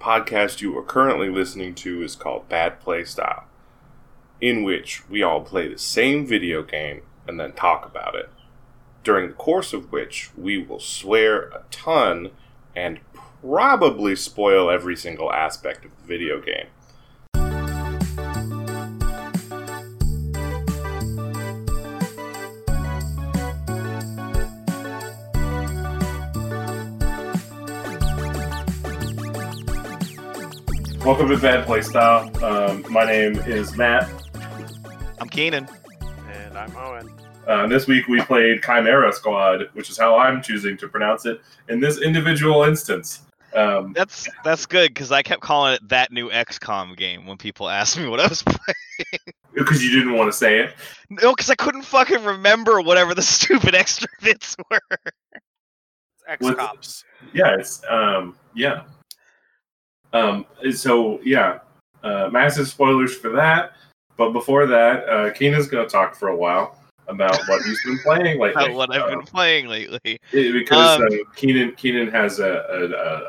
[0.00, 3.44] podcast you are currently listening to is called Bad Play Style,
[4.40, 8.30] in which we all play the same video game and then talk about it.
[9.04, 12.30] During the course of which we will swear a ton
[12.74, 13.00] and
[13.42, 16.66] probably spoil every single aspect of the video game.
[31.08, 32.42] Welcome to Bad Playstyle.
[32.42, 34.10] Um, my name is Matt.
[35.18, 35.66] I'm Keenan.
[36.30, 37.10] And I'm Owen.
[37.46, 41.40] Uh, this week we played Chimera Squad, which is how I'm choosing to pronounce it
[41.70, 43.22] in this individual instance.
[43.54, 47.68] Um, That's that's good because I kept calling it that new XCOM game when people
[47.70, 49.34] asked me what I was playing.
[49.54, 50.74] because you didn't want to say it.
[51.08, 54.78] No, because I couldn't fucking remember whatever the stupid extra bits were.
[56.28, 58.82] It's With- Yeah, it's um, yeah.
[60.12, 61.58] Um, so yeah,
[62.02, 63.72] uh, massive spoilers for that.
[64.16, 67.98] But before that, uh, Keenan's going to talk for a while about what he's been
[68.00, 68.72] playing lately.
[68.74, 70.18] What I've Uh, been playing lately.
[70.32, 72.50] because Um, uh, Keenan Keenan has a,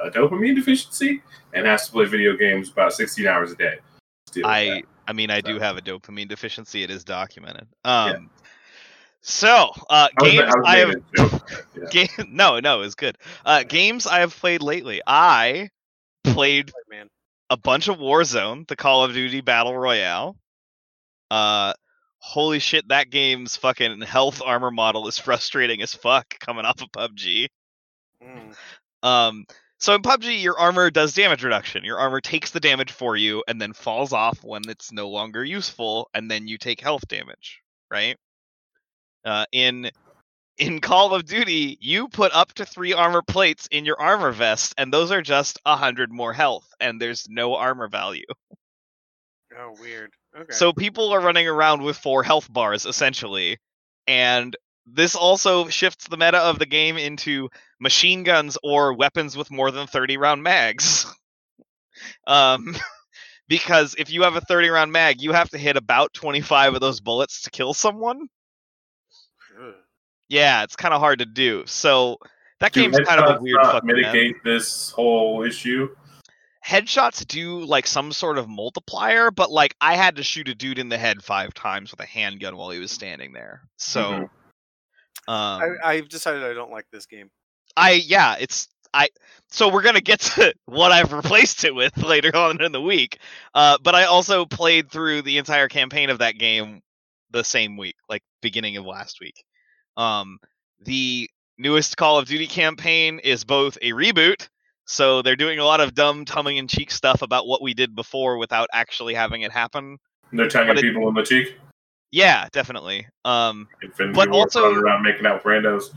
[0.04, 1.22] a, a- dopamine deficiency
[1.54, 3.78] and has to play video games about 16 hours a day.
[4.28, 4.84] to deal with I.
[5.08, 6.84] I mean I do have a dopamine deficiency.
[6.84, 7.68] It is documented.
[7.86, 8.30] Um.
[9.22, 11.66] So uh, games I I have making a joke.
[11.76, 11.90] Yeah.
[11.92, 13.18] game no no it's good.
[13.46, 15.02] Uh, games I have played lately.
[15.08, 15.70] I
[16.34, 17.08] played Man.
[17.50, 20.36] a bunch of Warzone, the Call of Duty Battle Royale.
[21.32, 21.74] Uh,
[22.20, 26.92] holy shit, that game's fucking health armor model is frustrating as fuck coming off of
[26.92, 27.48] PUBG.
[28.24, 28.56] Mm.
[29.02, 29.46] Um,
[29.80, 31.86] so in PUBG, your armor does damage reduction.
[31.86, 35.44] Your armor takes the damage for you and then falls off when it's no longer
[35.44, 38.18] useful, and then you take health damage, right?
[39.24, 39.90] Uh, in
[40.60, 44.76] in Call of Duty, you put up to three armor plates in your armor vest,
[44.78, 48.26] and those are just a hundred more health, and there's no armor value.
[49.58, 50.12] Oh, weird.
[50.38, 50.54] Okay.
[50.54, 53.58] So people are running around with four health bars essentially,
[54.06, 59.50] and this also shifts the meta of the game into machine guns or weapons with
[59.52, 61.06] more than 30 round mags.
[62.28, 62.76] um
[63.48, 66.82] because if you have a 30 round mag, you have to hit about 25 of
[66.82, 68.28] those bullets to kill someone.
[70.30, 70.36] Ugh.
[70.36, 71.64] Yeah, it's kind of hard to do.
[71.66, 72.18] So
[72.60, 75.96] that Do game's kind of a weird not fucking mitigate this whole issue.
[76.66, 80.78] headshots do like some sort of multiplier, but like I had to shoot a dude
[80.80, 83.62] in the head five times with a handgun while he was standing there.
[83.78, 84.30] So, Mhm.
[85.28, 87.32] um, I, I've decided I don't like this game.
[87.78, 89.08] I yeah, it's I.
[89.50, 93.20] So we're gonna get to what I've replaced it with later on in the week.
[93.56, 96.82] Uh, but I also played through the entire campaign of that game
[97.32, 99.44] the same week, like beginning of last week.
[100.00, 100.40] Um,
[100.86, 104.48] the newest Call of Duty campaign is both a reboot,
[104.86, 108.70] so they're doing a lot of dumb, tongue-in-cheek stuff about what we did before without
[108.72, 109.98] actually having it happen.
[110.32, 111.60] They're tonguing it- people in the cheek.
[112.12, 113.08] Yeah, definitely.
[113.26, 113.68] Um,
[114.14, 115.94] But also- around making out randos.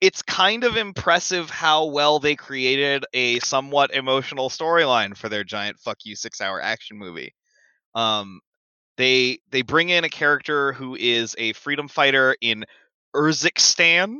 [0.00, 5.76] it's kind of impressive how well they created a somewhat emotional storyline for their giant
[5.80, 7.34] fuck you six hour action movie.
[7.96, 8.40] Um,
[8.96, 12.64] they they bring in a character who is a freedom fighter in
[13.14, 14.18] Urzikstan.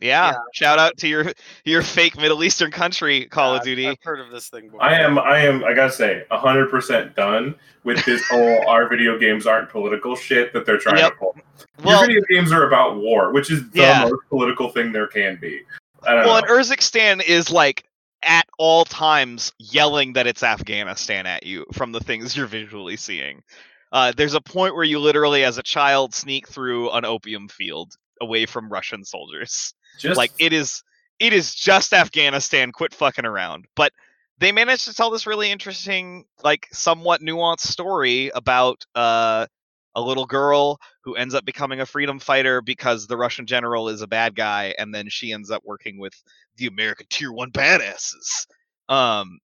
[0.00, 0.34] Yeah, Yeah.
[0.52, 1.32] shout out to your
[1.64, 3.88] your fake Middle Eastern country, Call Yeah, of Duty.
[3.88, 4.82] I've heard of this thing before.
[4.82, 7.54] I am, I am, I gotta say, hundred percent done
[7.84, 11.12] with this whole "our video games aren't political" shit that they're trying Yep.
[11.12, 11.36] to pull.
[11.82, 14.02] well, Your video games are about war, which is the Yeah.
[14.02, 15.62] most political thing there can be.
[16.02, 16.46] I don't well, know.
[16.46, 17.84] and Urzikstan is like
[18.22, 23.42] at all times yelling that it's Afghanistan at you from the things you're visually seeing.
[23.92, 27.94] Uh, there's a point where you literally, as a child, sneak through an opium field
[28.20, 29.74] away from Russian soldiers.
[29.98, 30.82] Just Like it is,
[31.18, 32.72] it is just Afghanistan.
[32.72, 33.66] Quit fucking around.
[33.74, 33.92] But
[34.38, 39.46] they managed to tell this really interesting, like somewhat nuanced story about uh,
[39.94, 44.02] a little girl who ends up becoming a freedom fighter because the Russian general is
[44.02, 46.12] a bad guy, and then she ends up working with
[46.56, 48.46] the American Tier One badasses.
[48.88, 49.38] Um,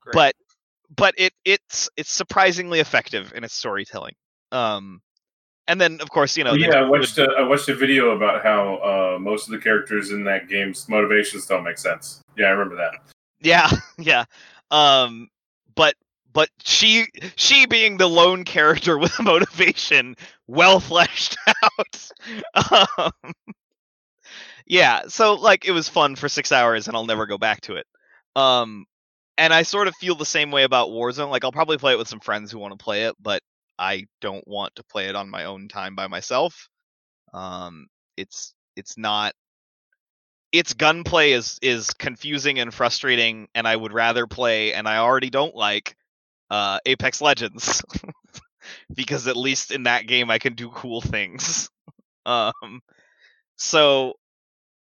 [0.00, 0.14] Great.
[0.14, 0.34] but
[0.94, 4.14] but it it's it's surprisingly effective in its storytelling.
[4.52, 5.00] Um,
[5.66, 8.42] and then of course you know yeah, I watched a, I watched a video about
[8.42, 12.22] how uh, most of the characters in that game's motivations don't make sense.
[12.36, 12.94] Yeah, I remember that.
[13.40, 13.68] Yeah,
[13.98, 14.24] yeah.
[14.70, 15.28] Um,
[15.74, 15.94] but
[16.32, 17.06] but she
[17.36, 22.10] she being the lone character with motivation, well fleshed out.
[22.98, 23.32] um,
[24.66, 27.76] yeah, so like it was fun for six hours, and I'll never go back to
[27.76, 27.86] it.
[28.36, 28.86] Um,
[29.38, 31.30] and I sort of feel the same way about Warzone.
[31.30, 33.42] Like I'll probably play it with some friends who want to play it, but
[33.78, 36.68] I don't want to play it on my own time by myself.
[37.32, 37.86] Um,
[38.16, 39.32] it's it's not
[40.52, 45.30] its gunplay is is confusing and frustrating, and I would rather play, and I already
[45.30, 45.96] don't like
[46.50, 47.82] uh, Apex Legends
[48.94, 51.70] because at least in that game I can do cool things.
[52.26, 52.82] Um,
[53.56, 54.12] so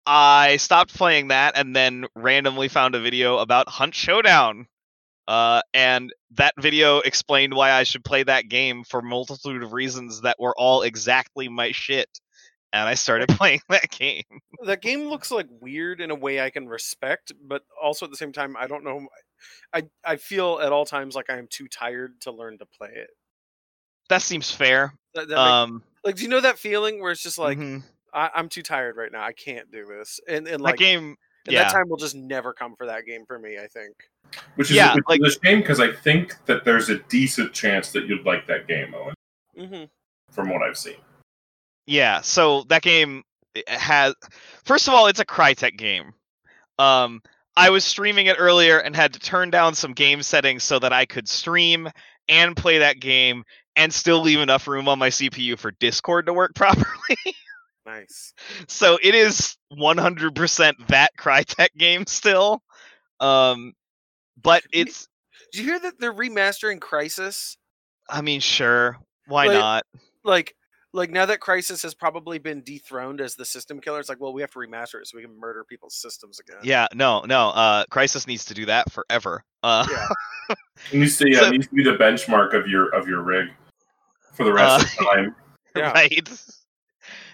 [0.06, 4.66] I stopped playing that, and then randomly found a video about Hunt Showdown.
[5.28, 10.22] Uh, and that video explained why I should play that game for multitude of reasons
[10.22, 12.08] that were all exactly my shit.
[12.72, 14.24] And I started playing that game.
[14.64, 18.16] That game looks like weird in a way I can respect, but also at the
[18.16, 19.06] same time, I don't know.
[19.72, 22.90] I I feel at all times like I am too tired to learn to play
[22.92, 23.10] it.
[24.08, 24.92] That seems fair.
[25.14, 27.82] That, that makes- Um, like, do you know that feeling where it's just like mhm.
[28.12, 29.22] I, I'm too tired right now.
[29.22, 31.16] I can't do this, and and like that like game,
[31.46, 31.62] and yeah.
[31.64, 33.58] that time will just never come for that game for me.
[33.58, 33.94] I think.
[34.54, 37.52] Which is, Yeah, which like- is a shame because I think that there's a decent
[37.52, 39.14] chance that you'd like that game, Owen,
[39.58, 39.84] Mm-hmm.
[40.30, 40.96] from what I've seen.
[41.86, 43.22] Yeah, so that game
[43.66, 44.14] has
[44.64, 46.12] first of all, it's a Crytek game.
[46.78, 47.20] Um
[47.56, 50.92] I was streaming it earlier and had to turn down some game settings so that
[50.92, 51.88] I could stream
[52.28, 53.42] and play that game
[53.74, 56.86] and still leave enough room on my CPU for Discord to work properly.
[57.90, 58.32] Nice.
[58.68, 62.62] so it is 100% that Crytek game still.
[63.20, 63.72] Um
[64.42, 65.08] but it's
[65.52, 67.56] Did you hear that they're remastering Crysis?
[68.08, 68.96] I mean sure,
[69.26, 69.86] why Like- not?
[70.22, 70.54] Like,
[70.92, 74.32] like now that Crysis has probably been dethroned as the system killer, it's like, well,
[74.32, 76.58] we have to remaster it so we can murder people's systems again.
[76.62, 77.48] Yeah, no, no.
[77.50, 79.42] Uh Crysis needs to do that forever.
[79.62, 80.08] Uh Yeah.
[80.92, 83.22] It needs to, yeah, So- it needs to be the benchmark of your of your
[83.22, 83.48] rig
[84.34, 85.34] for the rest of the time.
[85.76, 85.92] Yeah.
[85.94, 86.28] right?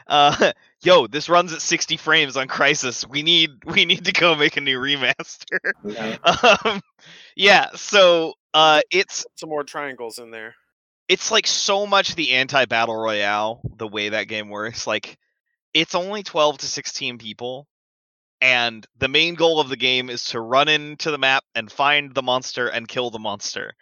[0.06, 3.08] Uh, yo, this runs at 60 frames on Crysis.
[3.08, 5.58] We need we need to go make a new remaster.
[5.84, 6.16] Yeah.
[6.64, 6.80] um,
[7.36, 10.54] yeah, so uh, it's Some more triangles in there.
[11.08, 14.86] it's like so much the anti battle royale the way that game works.
[14.86, 15.18] Like,
[15.74, 17.66] it's only 12 to 16 people,
[18.40, 22.14] and the main goal of the game is to run into the map and find
[22.14, 23.74] the monster and kill the monster.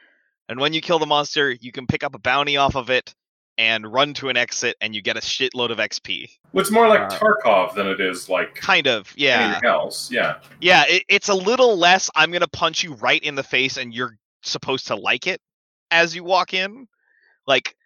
[0.49, 3.15] And when you kill the monster, you can pick up a bounty off of it
[3.59, 6.29] and run to an exit, and you get a shitload of XP.
[6.53, 9.51] Well, it's more like Uh, Tarkov than it is like Kind of, yeah.
[9.53, 10.11] anything else.
[10.11, 10.37] Yeah.
[10.61, 12.11] Yeah, it, it's a little less.
[12.17, 15.41] I'm gonna punch you right in the face, and you're supposed to like it
[15.91, 16.87] as you walk in.
[17.47, 17.77] Like,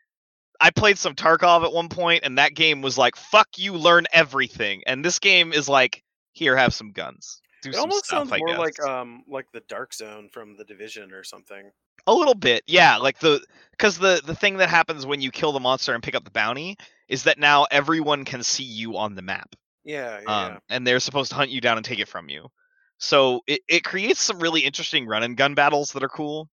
[0.60, 4.06] I played some Tarkov at one point, and that game was like, "Fuck you, learn
[4.12, 8.40] everything." And this game is like, "Here, have some guns." Do It almost stuff, sounds
[8.40, 11.70] more like um like the Dark Zone from the Division or something.
[12.06, 12.96] a little bit, yeah.
[12.96, 16.14] Like the because the the thing that happens when you kill the monster and pick
[16.14, 16.76] up the bounty
[17.08, 19.54] is that now everyone can see you on the map.
[19.84, 20.44] Yeah, yeah.
[20.46, 22.48] um, and they're supposed to hunt you down and take it from you.
[22.98, 26.48] So it, it creates some really interesting run and gun battles that are cool.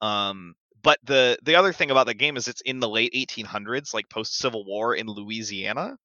[0.00, 3.92] Um, but the the other thing about the game is it's in the late 1800s,
[3.92, 5.96] like post Civil War in Louisiana.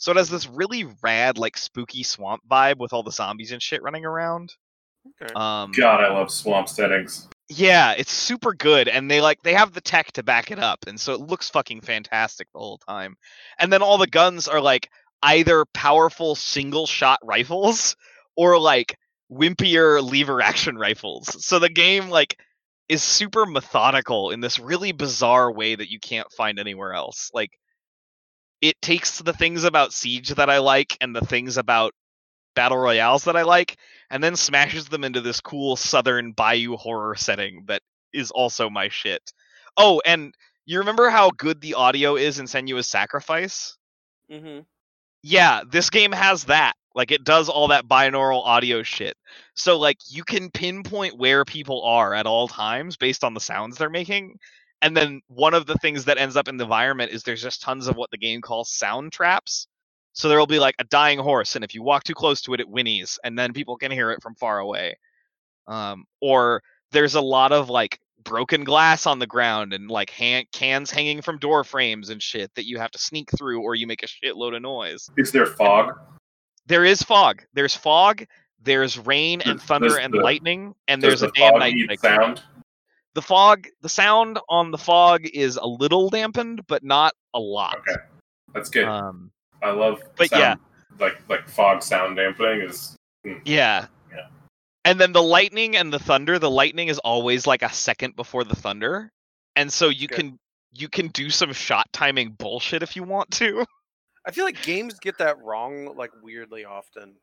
[0.00, 3.62] So it has this really rad, like spooky swamp vibe with all the zombies and
[3.62, 4.54] shit running around.
[5.22, 5.32] okay.
[5.34, 7.28] Um, God, I love swamp settings.
[7.50, 10.78] yeah, it's super good, and they like they have the tech to back it up,
[10.86, 13.14] and so it looks fucking fantastic the whole time.
[13.58, 14.88] And then all the guns are like
[15.22, 17.94] either powerful single shot rifles
[18.36, 18.96] or like
[19.30, 21.44] wimpier lever action rifles.
[21.44, 22.38] So the game like
[22.88, 27.30] is super methodical in this really bizarre way that you can't find anywhere else.
[27.34, 27.50] Like
[28.60, 31.94] it takes the things about Siege that I like and the things about
[32.54, 33.76] battle royales that I like
[34.10, 38.88] and then smashes them into this cool southern bayou horror setting that is also my
[38.88, 39.32] shit.
[39.76, 40.34] Oh, and
[40.66, 43.76] you remember how good the audio is in Senua's Sacrifice?
[44.30, 44.60] Mm-hmm.
[45.22, 46.74] Yeah, this game has that.
[46.94, 49.16] Like it does all that binaural audio shit.
[49.54, 53.78] So like you can pinpoint where people are at all times based on the sounds
[53.78, 54.38] they're making.
[54.82, 57.62] And then one of the things that ends up in the environment is there's just
[57.62, 59.66] tons of what the game calls sound traps.
[60.12, 62.60] So there'll be like a dying horse, and if you walk too close to it,
[62.60, 64.96] it whinnies, and then people can hear it from far away.
[65.68, 70.46] Um, or there's a lot of like broken glass on the ground and like hand,
[70.52, 73.86] cans hanging from door frames and shit that you have to sneak through, or you
[73.86, 75.08] make a shitload of noise.
[75.16, 75.98] Is there fog?
[76.66, 77.42] There is fog.
[77.54, 78.24] There's fog.
[78.62, 82.00] There's rain and thunder does and the- lightning, and Does there's a the fog night
[82.00, 82.42] sound?
[83.14, 87.76] The fog, the sound on the fog is a little dampened, but not a lot.
[87.78, 88.00] Okay,
[88.54, 88.84] that's good.
[88.84, 89.30] Um,
[89.62, 90.00] I love.
[90.16, 90.60] but sound,
[90.98, 92.96] like like fog sound dampening is.
[93.44, 93.86] yeah.
[94.12, 94.26] Yeah.
[94.84, 98.44] And then the lightning and the thunder, the lightning is always like a second before
[98.44, 99.10] the thunder.
[99.56, 100.16] And so you Okay.
[100.16, 100.38] can
[100.72, 103.66] you can do some shot timing bullshit if you want to.
[104.24, 107.16] I feel like games get that wrong like weirdly often.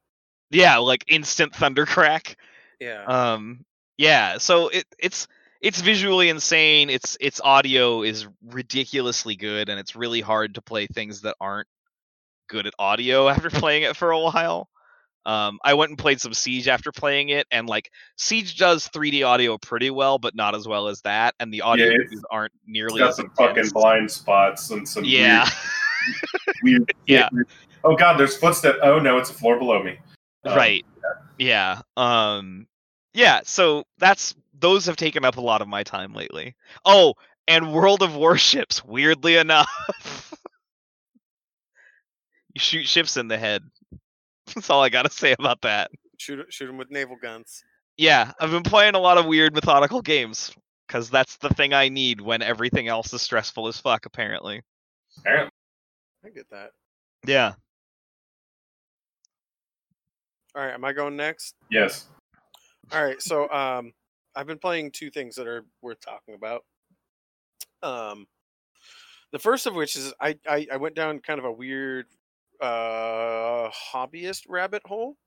[0.51, 2.35] yeah, like instant thunder crack.
[2.79, 3.05] Yeah.
[3.05, 3.63] Um
[3.97, 5.27] yeah, so it it's
[5.61, 6.89] it's visually insane.
[6.89, 11.67] Its its audio is ridiculously good and it's really hard to play things that aren't
[12.47, 14.69] good at audio after playing it for a while.
[15.25, 19.27] Um, I went and played some Siege after playing it, and like Siege does 3D
[19.27, 21.97] audio pretty well, but not as well as that, and the audio Yeah,
[22.31, 23.55] aren't nearly got as some intense.
[23.55, 25.45] fucking blind spots and some Yeah,
[26.63, 27.29] weird, weird Yeah.
[27.83, 28.79] Oh god, there's footsteps.
[28.81, 29.99] Oh no, it's a floor below me.
[30.45, 30.85] Um, right.
[31.37, 31.81] Yeah.
[31.97, 32.67] Um.
[33.13, 33.41] Yeah.
[33.43, 36.55] So that's those have taken up a lot of my time lately.
[36.85, 37.15] Oh,
[37.47, 38.83] and World of Warships.
[38.83, 40.33] Weirdly enough,
[42.53, 43.63] you shoot ships in the head.
[44.55, 45.91] That's all I gotta say about that.
[46.17, 47.63] Shoot shoot them with naval guns.
[47.97, 50.53] Yeah, I've been playing a lot of weird methodical games
[50.87, 54.05] because that's the thing I need when everything else is stressful as fuck.
[54.05, 54.61] Apparently.
[55.19, 55.51] Apparently.
[56.23, 56.71] I get that.
[57.25, 57.53] Yeah.
[60.55, 61.55] All right, am I going next?
[61.69, 62.07] Yes.
[62.91, 63.91] All right, so um,
[64.37, 66.63] I've been playing two things that are worth talking about.
[67.81, 68.27] Um,
[69.31, 72.05] the first of which is I, I I went down kind of a weird
[72.61, 75.17] uh hobbyist rabbit hole.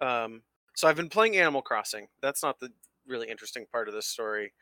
[0.00, 0.42] Um,
[0.74, 2.06] so I've been playing Animal Crossing.
[2.22, 2.70] That's not the
[3.06, 4.52] really interesting part of this story,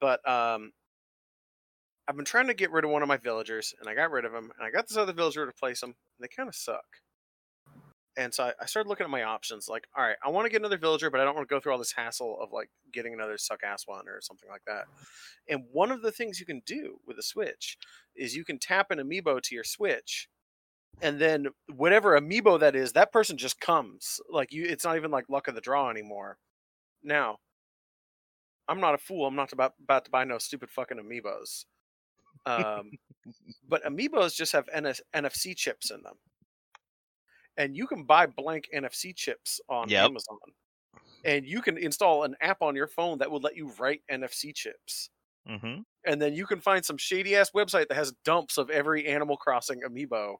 [0.00, 0.72] but um,
[2.08, 4.24] I've been trying to get rid of one of my villagers, and I got rid
[4.24, 5.90] of him, and I got this other villager to place him.
[5.90, 6.84] And they kind of suck.
[8.18, 9.68] And so I, I started looking at my options.
[9.68, 11.60] Like, all right, I want to get another villager, but I don't want to go
[11.60, 14.86] through all this hassle of like getting another suck ass one or something like that.
[15.48, 17.78] And one of the things you can do with a Switch
[18.16, 20.28] is you can tap an amiibo to your Switch,
[21.00, 24.20] and then whatever amiibo that is, that person just comes.
[24.28, 26.38] Like you, it's not even like luck of the draw anymore.
[27.04, 27.36] Now,
[28.66, 29.26] I'm not a fool.
[29.26, 31.66] I'm not about about to buy no stupid fucking amiibos.
[32.46, 32.90] Um,
[33.68, 36.16] but amiibos just have NS- NFC chips in them
[37.58, 40.04] and you can buy blank NFC chips on Yep.
[40.06, 40.38] Amazon.
[41.24, 44.54] And you can install an app on your phone that will let you write NFC
[44.54, 45.10] chips.
[45.48, 45.80] Mm-hmm.
[46.06, 49.36] And then you can find some shady ass website that has dumps of every Animal
[49.36, 50.36] Crossing amiibo.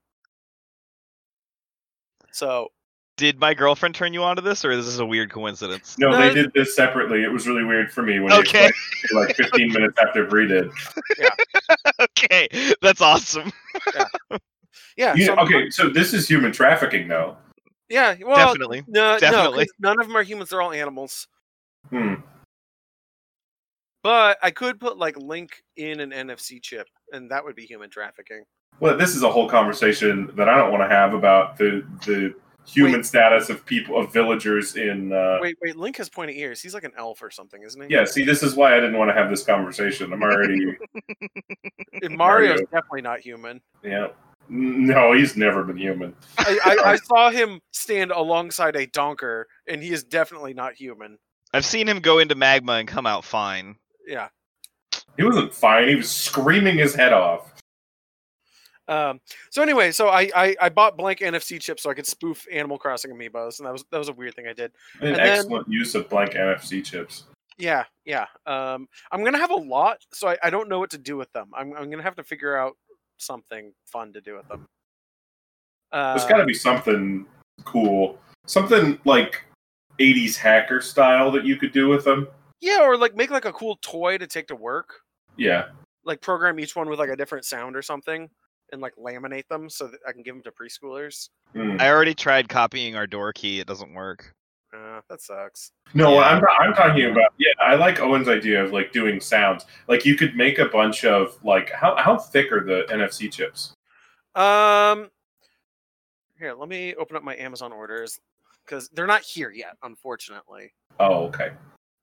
[2.30, 2.68] So
[3.16, 5.96] Did my girlfriend turn you on to this, or is this a weird coincidence?
[5.98, 7.24] No, No, they did this separately.
[7.24, 8.64] It was really weird for me when Okay.
[8.64, 10.70] you explained it, like 15 minutes after Bree did.
[11.18, 11.30] Yeah.
[12.00, 12.48] okay,
[12.80, 13.50] that's awesome.
[13.94, 14.04] yeah,
[14.96, 17.36] You- so I'm- okay, so this is human trafficking, though.
[17.88, 18.82] yeah, well, Definitely.
[18.88, 21.26] no, no, none of them are humans; they're all animals.
[21.90, 22.14] Hmm.
[24.02, 27.90] But I could put like Link in an NFC chip, and that would be human
[27.90, 28.44] trafficking.
[28.80, 32.34] Well, this is a whole conversation that I don't want to have about the the
[32.66, 33.06] human Wait.
[33.06, 35.12] status of people of villagers in.
[35.12, 36.60] Uh, Wait, wait, Link has pointy ears.
[36.60, 37.92] He's like an elf or something, isn't he?
[37.94, 40.12] yeah, see, this is why I didn't want to have this conversation.
[40.12, 40.76] I'm already.
[42.00, 42.66] And Mario's Mario.
[42.66, 43.60] definitely not human.
[43.82, 44.08] yeah.
[44.48, 46.14] No, he's never been human.
[46.38, 51.18] I, I, I saw him stand alongside a donker, and he is definitely not human.
[51.52, 53.76] I've seen him go into magma and come out fine.
[54.06, 54.28] Yeah.
[55.16, 55.88] He wasn't fine.
[55.88, 57.52] He was screaming his head off.
[58.86, 62.46] Um, so anyway, so I, I I bought blank NFC chips so I could spoof
[62.50, 64.72] Animal Crossing amiibos, and that was that was a weird thing I did.
[65.00, 67.24] An And then- excellent use of blank NFC chips.
[67.58, 68.26] Yeah, yeah.
[68.46, 71.30] Um, I'm gonna have a lot, so I, I don't know what to do with
[71.32, 71.50] them.
[71.54, 72.76] I'm I'm gonna have to figure out
[73.18, 74.66] something fun to do with them.
[75.92, 77.26] Uh, There's got to be something
[77.64, 79.44] cool, something like
[79.98, 82.28] 80s hacker style that you could do with them.
[82.60, 84.94] yeah, or like make like a cool toy to take to work.
[85.36, 85.66] Yeah.
[86.04, 88.28] Like program each one with like a different sound or something,
[88.72, 91.28] and like laminate them so that I can give them to preschoolers.
[91.54, 91.76] Hmm.
[91.80, 94.34] I already tried copying our door key; it doesn't work.
[94.74, 95.72] Uh, that sucks.
[95.94, 96.20] No, Yeah.
[96.20, 97.52] I'm I'm talking about yeah.
[97.62, 99.64] I like Owen's idea of like doing sounds.
[99.88, 103.72] Like you could make a bunch of like how how thick are the NFC chips?
[104.34, 105.10] Um,
[106.38, 108.20] here, let me open up my Amazon orders
[108.64, 110.72] because they're not here yet, unfortunately.
[111.00, 111.52] Oh, okay.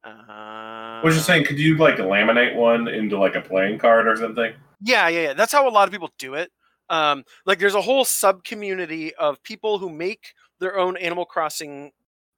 [0.04, 4.08] Uh, I was just saying, could you like laminate one into like a playing card
[4.08, 4.54] or something?
[4.82, 5.34] Yeah, yeah, yeah.
[5.34, 6.52] That's how a lot of people do it.
[6.90, 11.92] Um, like there's a whole sub community of people who make their own Animal Crossing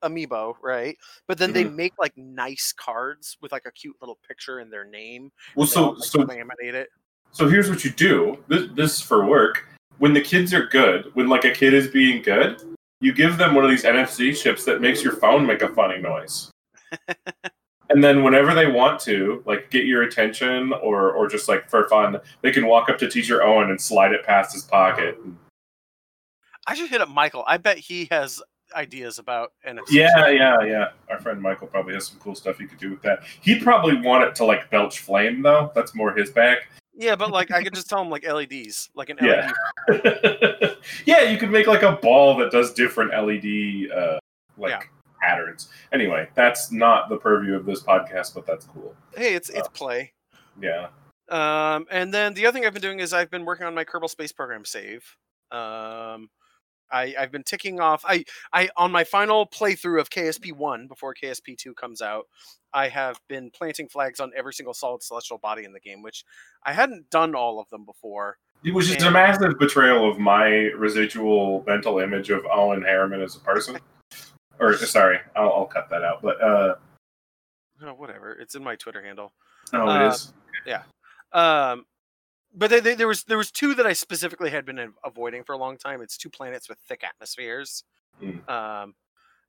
[0.07, 0.97] amiibo, right?
[1.27, 1.75] But then they mm-hmm.
[1.75, 5.31] make like nice cards with like a cute little picture in their name.
[5.55, 6.89] Well, all, so like, so laminate it.
[7.31, 8.37] so here's what you do.
[8.47, 9.65] This this is for work.
[9.99, 12.61] When the kids are good, when like a kid is being good,
[13.01, 15.99] you give them one of these NFC chips that makes your phone make a funny
[15.99, 16.51] noise.
[17.89, 21.87] and then whenever they want to, like get your attention or or just like for
[21.89, 25.17] fun, they can walk up to teacher Owen and slide it past his pocket.
[26.67, 27.45] I should hit up Michael.
[27.47, 28.41] I bet he has
[28.75, 29.83] ideas about NFC.
[29.91, 30.87] Yeah, yeah, yeah.
[31.09, 33.23] Our friend Michael probably has some cool stuff he could do with that.
[33.41, 35.71] He'd probably want it to like belch flame though.
[35.75, 36.59] That's more his bag.
[36.95, 39.51] Yeah, but like I could just tell him like LEDs, like an Yeah.
[39.87, 40.77] LED.
[41.05, 44.19] yeah, you could make like a ball that does different LED uh
[44.57, 44.81] like Yeah.
[45.21, 45.69] patterns.
[45.93, 48.95] Anyway, that's not the purview of this podcast, but that's cool.
[49.15, 50.11] Hey, it's it's play.
[50.59, 50.87] Yeah.
[51.29, 53.83] Um, and then the other thing I've been doing is I've been working on my
[53.83, 55.05] Kerbal Space Program save.
[55.51, 56.29] Um,
[56.91, 58.03] I, I've been ticking off.
[58.05, 62.25] I, I on my final playthrough of KSP one before KSP two comes out,
[62.73, 66.23] I have been planting flags on every single solid celestial body in the game, which
[66.65, 68.37] I hadn't done all of them before.
[68.63, 73.35] It was just a massive betrayal of my residual mental image of Owen Harriman as
[73.35, 73.79] a person.
[74.59, 76.23] Or sorry, I'll, I'll cut that out.
[76.23, 76.75] But uh,
[77.83, 78.31] Oh, whatever.
[78.31, 79.31] It's in my Twitter handle.
[79.73, 80.33] oh, Uh, it is.
[81.31, 81.85] Um,
[82.53, 85.53] but they, they, there was there was two that I specifically had been avoiding for
[85.53, 86.01] a long time.
[86.01, 87.83] It's two planets with thick atmospheres.
[88.21, 88.49] Mm.
[88.49, 88.95] Um,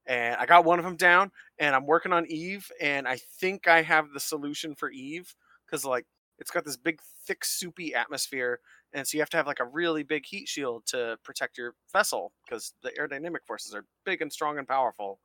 [0.07, 3.69] and I got one of them down, and I'm working on Eve, and I think
[3.69, 5.35] I have the solution for Eve
[5.67, 6.07] because like
[6.39, 8.61] it's got this big, thick, soupy atmosphere,
[8.93, 11.75] and so you have to have like a really big heat shield to protect your
[11.93, 15.21] vessel because the aerodynamic forces are big and strong and powerful.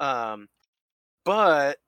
[0.00, 0.48] Um,
[1.24, 1.78] but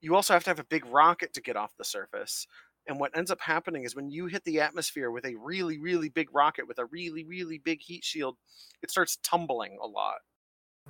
[0.00, 2.46] you also have to have a big rocket to get off the surface.
[2.86, 6.08] And what ends up happening is when you hit the atmosphere with a really, really
[6.08, 8.36] big rocket with a really, really big heat shield,
[8.82, 10.16] it starts tumbling a lot.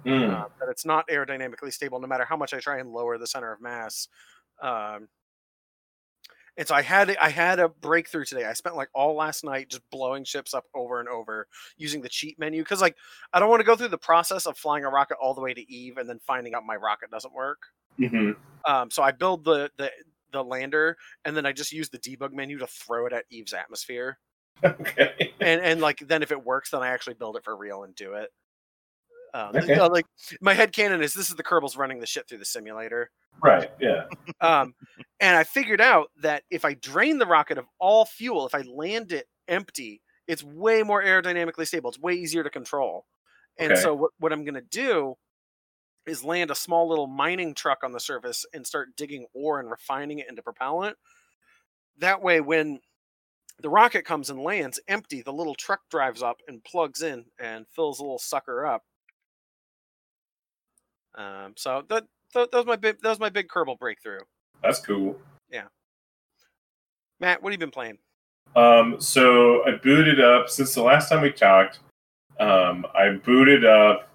[0.07, 0.33] Mm.
[0.33, 3.27] Uh, that it's not aerodynamically stable no matter how much I try and lower the
[3.27, 4.09] center of mass.
[4.63, 5.09] Um,
[6.57, 8.45] and so I had I had a breakthrough today.
[8.45, 11.47] I spent like all last night just blowing ships up over and over
[11.79, 12.97] using the cheat menu because like
[13.33, 15.55] I don't want to go through the process of flying a rocket all the way
[15.55, 17.63] to Eve and then finding out my rocket doesn't work.
[17.97, 18.33] hmm
[18.67, 19.91] Um, so I build the the
[20.33, 23.53] the lander and then I just use the debug menu to throw it at Eve's
[23.53, 24.19] atmosphere.
[24.65, 25.33] Okay.
[25.41, 27.95] And and like then if it works, then I actually build it for real and
[27.97, 28.31] do it.
[29.35, 29.75] Um, Okay.
[29.77, 30.07] uh, like
[30.41, 33.11] my head canon is this is the Kerbals running the shit through the simulator.
[33.43, 33.71] Right.
[33.81, 34.05] Yeah.
[34.41, 34.75] Um,
[35.21, 38.63] and I figured out that if I drain the rocket of all fuel, if I
[38.63, 41.91] land it empty, it's way more aerodynamically stable.
[41.91, 43.07] It's way easier to control.
[43.59, 43.83] And Okay.
[43.83, 45.17] so what, what I'm going to do
[46.07, 49.71] is land a small little mining truck on the surface and start digging ore and
[49.71, 50.97] refining it into propellant.
[51.99, 52.81] That way, when
[53.61, 57.67] the rocket comes and lands empty, the little truck drives up and plugs in and
[57.75, 58.83] fills a little sucker up.
[61.15, 62.05] Um, so that,
[62.35, 64.21] that, that was my big that was my big Kerbal breakthrough.
[64.63, 65.19] That's cool.
[65.51, 65.67] Yeah.
[67.21, 67.99] Matt, what have you been playing?
[68.57, 71.81] Um, so I booted up since the last time we talked.
[72.41, 74.09] Um, I booted up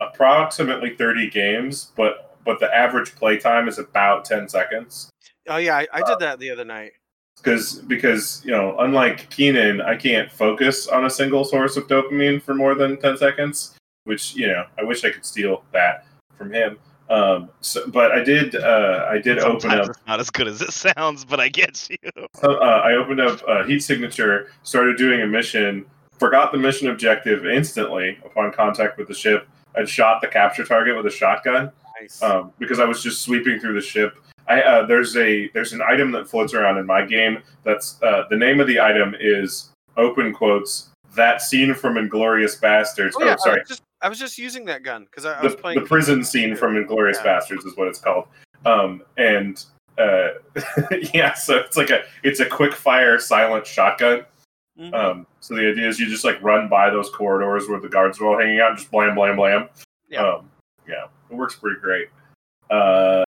[0.00, 5.10] approximately thirty games, but but the average play time is about ten seconds.
[5.48, 6.92] Oh yeah, I, I did that the other night.
[7.36, 12.40] Because because you know, unlike Keenan, I can't focus on a single source of dopamine
[12.40, 13.76] for more than ten seconds.
[14.04, 16.78] Which you know, I wish I could steal that from him.
[17.10, 18.54] Um, so, but I did.
[18.54, 21.88] Uh, I did open up it's not as good as it sounds, but I get
[21.90, 21.96] you.
[22.40, 25.86] So, uh, I opened up uh, Heat Signature, started doing a mission,
[26.18, 30.96] forgot the mission objective instantly upon contact with the ship, and shot the capture target
[30.96, 32.22] with a shotgun Nice.
[32.22, 34.16] um, because I was just sweeping through the ship.
[34.48, 37.38] I uh, there's a there's an item that floats around in my game.
[37.64, 43.12] That's uh, the name of the item is open quotes that scene from Inglourious Basterds.
[43.16, 45.38] oh, Oh, yeah, I sorry, was, just, I was just using that gun because I,
[45.38, 45.78] I was the, playing.
[45.80, 47.38] the prison scene from Inglourious Yeah.
[47.40, 48.26] Basterds is what it's called.
[48.66, 49.64] Um, and
[49.96, 50.30] uh,
[51.14, 54.24] yeah, so it's like a it's a quick fire silent shotgun.
[54.78, 54.92] Mhm.
[54.94, 58.20] Um, so the idea is you just like run by those corridors where the guards
[58.20, 59.68] are all hanging out, and just blam blam blam.
[60.08, 60.22] Yeah.
[60.26, 60.50] Um,
[60.88, 62.08] yeah, it works pretty great.
[62.70, 63.24] Uh,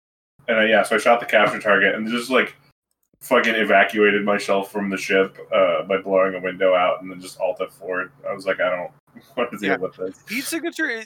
[0.48, 2.56] and I, yeah, so I shot the capture target and just like
[3.22, 7.40] fucking evacuated myself from the ship uh, by blowing a window out and then just
[7.40, 8.10] alt F4.
[8.30, 8.92] I was like, I don't
[9.38, 9.78] want to deal Yeah.
[9.78, 10.24] with this.
[10.28, 11.04] Heat Signature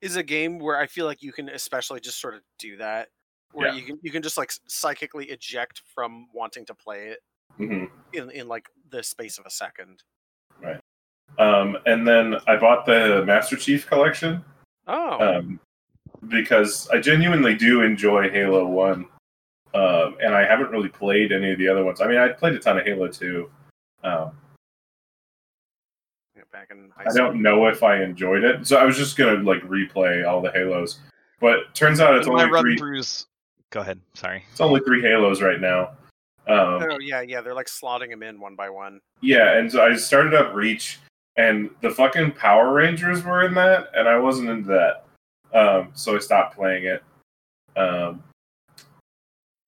[0.00, 3.08] is a game where I feel like you can especially just sort of do that,
[3.52, 3.74] where Yeah.
[3.74, 7.18] you can you can just like psychically eject from wanting to play it
[7.56, 10.02] hmm in in like the space of a second.
[10.62, 10.80] Right.
[11.38, 14.44] Um, and then I bought the Master Chief collection
[14.86, 15.60] Oh, um,
[16.28, 19.06] because I genuinely do enjoy Halo One,
[19.74, 22.00] um, and I haven't really played any of the other ones.
[22.00, 23.50] I mean, I played a ton of Halo Two.
[24.04, 24.30] Um,
[26.36, 29.16] yeah, back in high I don't know if I enjoyed it, so I was just
[29.16, 31.00] gonna like replay all the Halos.
[31.40, 32.78] But turns out it's My only run three.
[32.78, 33.26] throughs.
[33.70, 34.00] Go ahead.
[34.14, 34.44] Sorry.
[34.52, 35.90] It's only three Halos right now.
[36.46, 39.00] Um, Oh yeah, yeah, they're like slotting them in one by one.
[39.20, 41.00] Yeah, and so I started up Reach,
[41.36, 45.04] and the fucking Power Rangers were in that, and I wasn't into that.
[45.58, 47.02] Um, so I stopped playing it.
[47.76, 48.22] Um,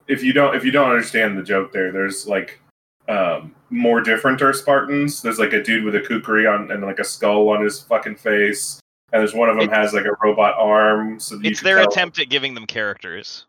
[0.07, 2.61] if you don't, if you don't understand the joke, there, there's like
[3.09, 5.21] um, more different Earth Spartans.
[5.21, 8.17] There's like a dude with a kukri on and like a skull on his fucking
[8.17, 8.81] face,
[9.13, 11.19] and there's one of them It's- has like a robot arm.
[11.19, 13.47] So It's their attempt at giving them characters.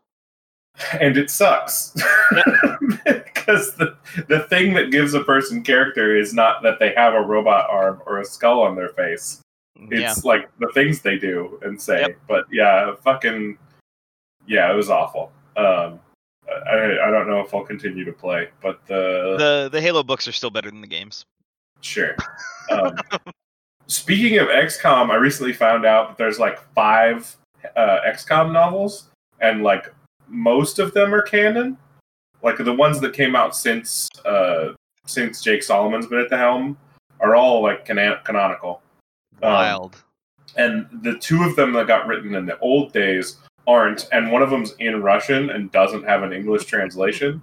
[1.00, 1.92] and it sucks
[3.04, 3.96] because the
[4.28, 8.02] the thing that gives a person character is not that they have a robot arm
[8.06, 9.42] or a skull on their face.
[9.90, 10.10] yeah.
[10.10, 12.00] It's like the things they do and say.
[12.00, 12.16] Yep.
[12.28, 13.58] But yeah, fucking
[14.46, 15.32] yeah, it was awful.
[15.56, 16.00] Um,
[16.48, 20.26] I I don't know if I'll continue to play, but the, The the Halo books
[20.26, 21.24] are still better than the games.
[21.80, 22.16] sure.
[22.70, 22.94] Um,
[23.88, 27.36] speaking of XCOM, I recently found out that there's like five
[27.74, 29.92] uh, XCOM novels, and like
[30.30, 31.76] most of them are canon.
[32.42, 34.72] Like the ones that came out since uh,
[35.06, 36.78] since Jake Solomon's been at the helm
[37.20, 38.80] are all like canon- canonical.
[39.42, 40.02] Um, Wild.
[40.56, 44.42] and the two of them that got written in the old days aren't, and one
[44.42, 47.42] of them's in Russian and doesn't have an English translation.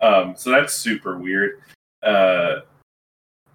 [0.00, 1.60] Um, so that's super weird.
[2.02, 2.60] Uh,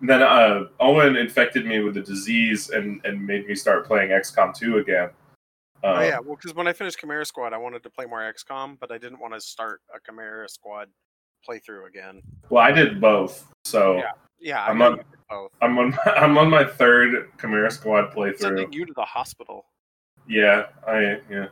[0.02, 4.56] then uh, Owen infected me with the disease and, and made me start playing XCOM
[4.56, 5.10] 2 again.
[5.84, 8.20] Um, oh yeah, well, because when I finished Chimera Squad, I wanted to play more
[8.20, 10.89] XCOM, but I didn't want to start a Chimera Squad
[11.48, 12.22] playthrough again.
[12.50, 14.12] Well, I did both, so Yeah.
[14.44, 15.52] Yeah, I'm on- both.
[15.62, 18.39] I'm on I'm on my third Chimera Squad playthrough.
[18.39, 19.65] Sending you to the hospital.
[20.28, 21.48] Yeah, I yeah.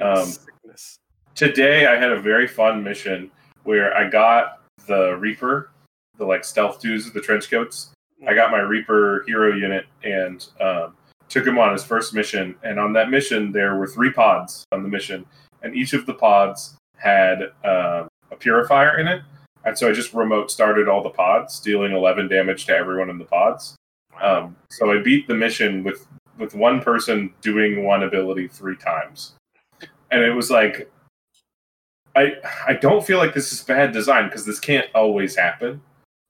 [0.00, 0.96] Um, sickness.
[1.34, 3.30] today I had a very fun mission
[3.64, 5.70] where I got the Reaper,
[6.16, 7.90] the like stealth dudes the trench coats.
[8.26, 10.94] I got my Reaper hero unit and um,
[11.32, 12.54] took him on his first mission.
[12.62, 15.24] And on that mission, there were three pods on the mission,
[15.62, 19.22] and each of the pods had um a purifier in it.
[19.64, 23.18] And so I just remote started all the pods, dealing 11 damage to everyone in
[23.18, 23.76] the pods.
[24.20, 26.06] Um, so I beat the mission with
[26.38, 29.34] with one person doing one ability three times,
[30.10, 30.90] and it was like,
[32.14, 32.34] I
[32.66, 35.80] I don't feel like this is bad design because this can't always happen,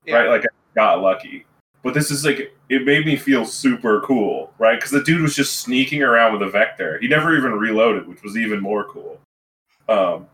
[0.04, 0.16] Yeah.
[0.18, 0.28] right?
[0.28, 1.44] Like I got lucky,
[1.82, 4.76] but this is like it made me feel super cool, right?
[4.76, 6.98] Because the dude was just sneaking around with a vector.
[7.00, 9.20] He never even reloaded, which was even more cool.
[9.88, 10.26] Um,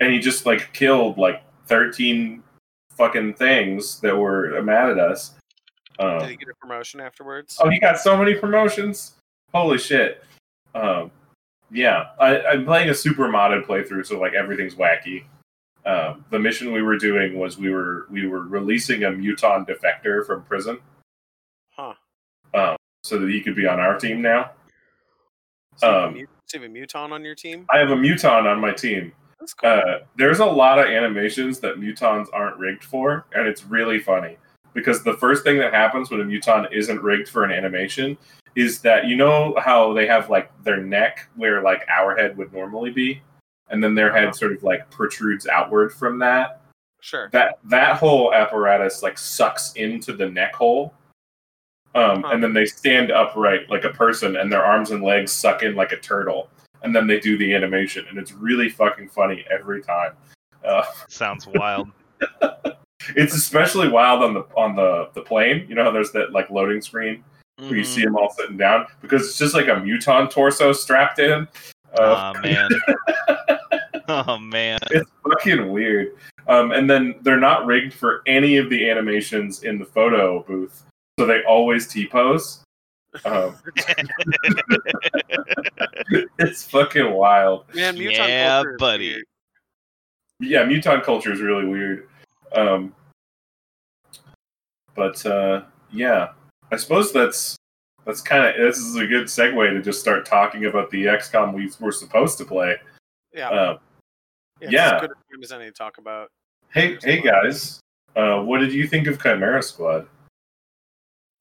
[0.00, 2.42] and he just like killed like 13
[2.90, 5.34] fucking things that were mad at us.
[5.98, 7.56] Um, Did he get a promotion afterwards?
[7.60, 9.14] Oh, he got so many promotions.
[9.52, 10.24] Holy shit.
[10.74, 11.10] Um,
[11.70, 15.24] yeah, I, I'm playing a super modded playthrough, so like everything's wacky.
[15.86, 20.26] Um, the mission we were doing was we were we were releasing a muton defector
[20.26, 20.78] from prison,
[21.76, 21.94] Huh.
[22.54, 24.52] um, so that he could be on our team now.
[25.76, 27.66] So you have a um, you have a muton on your team?
[27.70, 29.12] I have a muton on my team.
[29.40, 29.68] That's cool.
[29.68, 34.38] Uh, there's a lot of animations that mutons aren't rigged for, and it's really funny
[34.72, 38.16] because the first thing that happens when a muton isn't rigged for an animation
[38.56, 42.52] is that you know how they have like their neck where like our head would
[42.52, 43.20] normally be,
[43.68, 44.26] and then their Uh-huh.
[44.26, 46.60] head sort of like protrudes outward from that.
[47.00, 47.28] sure.
[47.32, 50.94] That that whole apparatus like sucks into the neck hole.
[51.94, 52.30] Um, Huh.
[52.32, 55.74] And then they stand upright like a person, and their arms and legs suck in
[55.76, 56.48] like a turtle,
[56.82, 60.12] and then they do the animation, and it's really fucking funny every time.
[60.64, 61.88] Uh, Sounds wild.
[63.16, 65.66] it's especially wild on the on the the plane.
[65.68, 67.22] You know how there's that like loading screen
[67.58, 67.86] where you Mhm.
[67.86, 71.46] see them all sitting down because it's just like a muton torso strapped in.
[71.98, 72.68] Uh, Aw, man.
[74.08, 74.78] oh man.
[74.90, 76.16] it's fucking weird.
[76.48, 80.84] Um, and then they're not rigged for any of the animations in the photo booth,
[81.18, 82.62] so they always T pose.
[83.24, 83.56] Um,
[86.38, 87.64] it's fucking wild.
[87.74, 89.08] Man, muton Yeah, culture buddy.
[89.10, 89.24] weird.
[90.40, 92.08] Yeah, muton culture is really weird.
[92.54, 92.94] Um,
[94.94, 95.62] but uh,
[95.92, 96.30] yeah,
[96.72, 97.56] I suppose that's
[98.04, 101.54] that's kind of this is a good segue to just start talking about the XCOM
[101.54, 102.76] we were supposed to play.
[103.32, 103.48] Yeah.
[103.50, 103.78] Uh,
[104.64, 104.70] yeah.
[104.70, 104.94] yeah.
[104.96, 106.28] As good a time as any to talk about.
[106.72, 107.80] hey, hey guys,
[108.16, 110.06] uh, what did you think of Chimera Squad?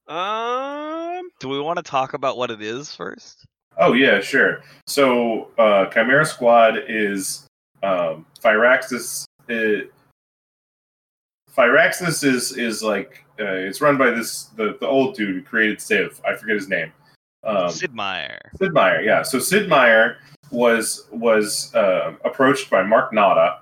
[0.07, 1.29] Um.
[1.39, 3.45] Do we want to talk about what it is first?
[3.77, 4.61] Oh yeah, sure.
[4.87, 7.47] So uh, Chimera Squad is
[7.81, 9.25] um, Firaxis.
[9.49, 9.87] Uh,
[11.55, 15.81] Firaxis is is like uh, it's run by this the, the old dude who created
[15.81, 16.21] Civ.
[16.27, 16.91] I forget his name.
[17.43, 18.39] Um, Sid Meier.
[18.57, 19.21] Sid Meier, yeah.
[19.21, 20.17] So Sid Meier
[20.53, 23.57] was was uh, approached by Mark Nauta,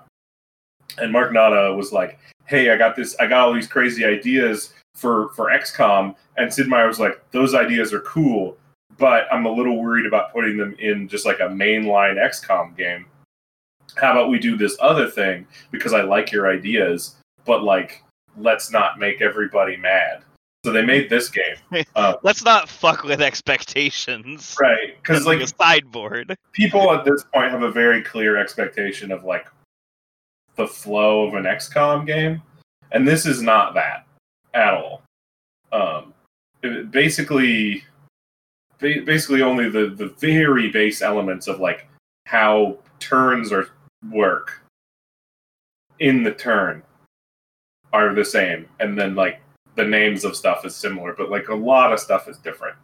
[0.98, 3.16] and Mark Nauta was like, "Hey, I got this.
[3.18, 7.54] I got all these crazy ideas for for XCOM." And Sid Meier was like, "Those
[7.54, 8.56] ideas are cool,
[8.98, 13.06] but I'm a little worried about putting them in just like a mainline XCOM game.
[13.96, 18.02] How about we do this other thing because I like your ideas, but like
[18.36, 20.22] let's not make everybody mad."
[20.64, 21.56] So they made this game,
[21.96, 24.56] uh, Let's not fuck with expectations.
[24.60, 24.96] right?
[25.02, 26.36] Because Like a sideboard.
[26.52, 29.48] people at this point have a very clear expectation of like
[30.54, 32.40] the flow of an XCOM game,
[32.92, 34.06] and this is not that
[34.54, 35.02] at all.
[35.72, 36.14] Um,
[36.62, 37.82] it- basically,
[38.78, 41.88] ba- basically only the the very base elements of like
[42.26, 43.68] how turns are
[44.12, 44.60] work
[45.98, 46.84] in the turn
[47.92, 49.40] are the same, and then like
[49.74, 52.76] the names of stuff is similar, but like a lot of stuff is different.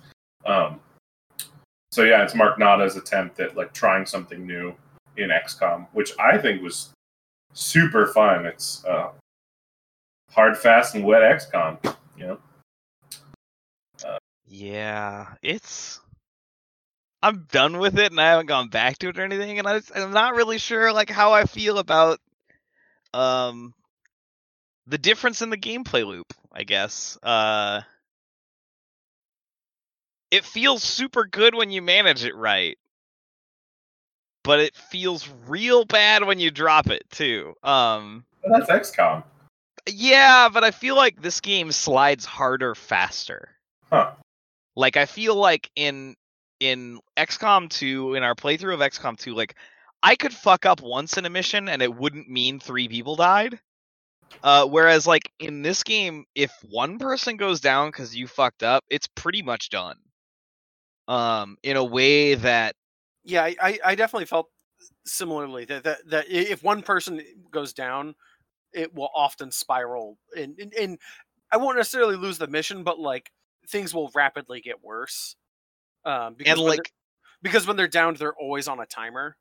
[0.46, 0.80] Um,
[1.90, 4.74] so yeah, it's Mark Nauta's attempt at like trying something new
[5.16, 6.90] in XCOM, which I think was
[7.52, 8.46] super fun.
[8.46, 9.10] It's uh,
[10.30, 11.96] hard, fast, and wet XCOM.
[12.16, 12.38] You know,
[14.46, 16.00] Yeah, it's.
[17.20, 19.80] I'm done with it, and I haven't gone back to it or anything, and I,
[19.94, 22.20] I'm not really sure like how I feel about
[23.14, 23.74] um
[24.88, 26.32] the difference in the gameplay loop.
[26.52, 27.16] I guess.
[27.22, 27.82] Uh,
[30.30, 32.76] it feels super good when you manage it right,
[34.44, 37.54] but it feels real bad when you drop it too.
[37.62, 39.22] Um, Well, that's XCOM.
[39.88, 43.50] yeah, but I feel like this game slides harder faster.
[43.90, 44.10] Huh.
[44.76, 46.14] Like I feel like in
[46.60, 49.54] in XCOM 2, in our playthrough of XCOM 2, like
[50.02, 53.58] I could fuck up once in a mission and it wouldn't mean three people died.
[54.42, 58.84] Uh, whereas like in this game, if one person goes down because you fucked up,
[58.90, 59.96] it's pretty much done.
[61.08, 62.76] Um, in a way that
[63.24, 64.50] Yeah, I, I, definitely felt
[65.06, 68.14] similarly that, that that if one person goes down,
[68.74, 70.98] it will often spiral, and and, and
[71.50, 73.32] I won't necessarily lose the mission, but like
[73.68, 75.34] things will rapidly get worse.
[76.04, 76.92] Um, because and like
[77.42, 79.36] because when they're downed, they're always on a timer.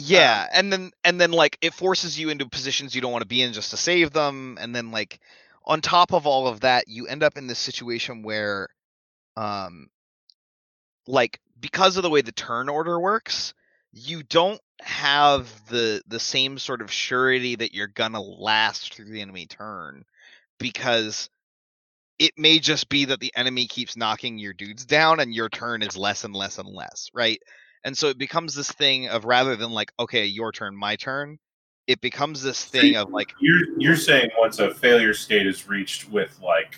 [0.00, 3.26] Yeah, and then and then like it forces you into positions you don't want to
[3.28, 5.18] be in just to save them, and then like
[5.64, 8.68] on top of all of that, you end up in this situation where,
[9.36, 9.88] um,
[11.06, 13.54] like because of the way the turn order works,
[13.92, 19.20] you don't have the the same sort of surety that you're gonna last through the
[19.20, 20.04] enemy turn,
[20.58, 21.30] because
[22.18, 25.82] it may just be that the enemy keeps knocking your dudes down and your turn
[25.82, 27.40] is less and less and less, right?
[27.84, 31.38] And so it becomes this thing of rather than like, okay, your turn, my turn,
[31.86, 36.10] it becomes this thing of like, You're you're saying once a failure state is reached
[36.10, 36.76] with like,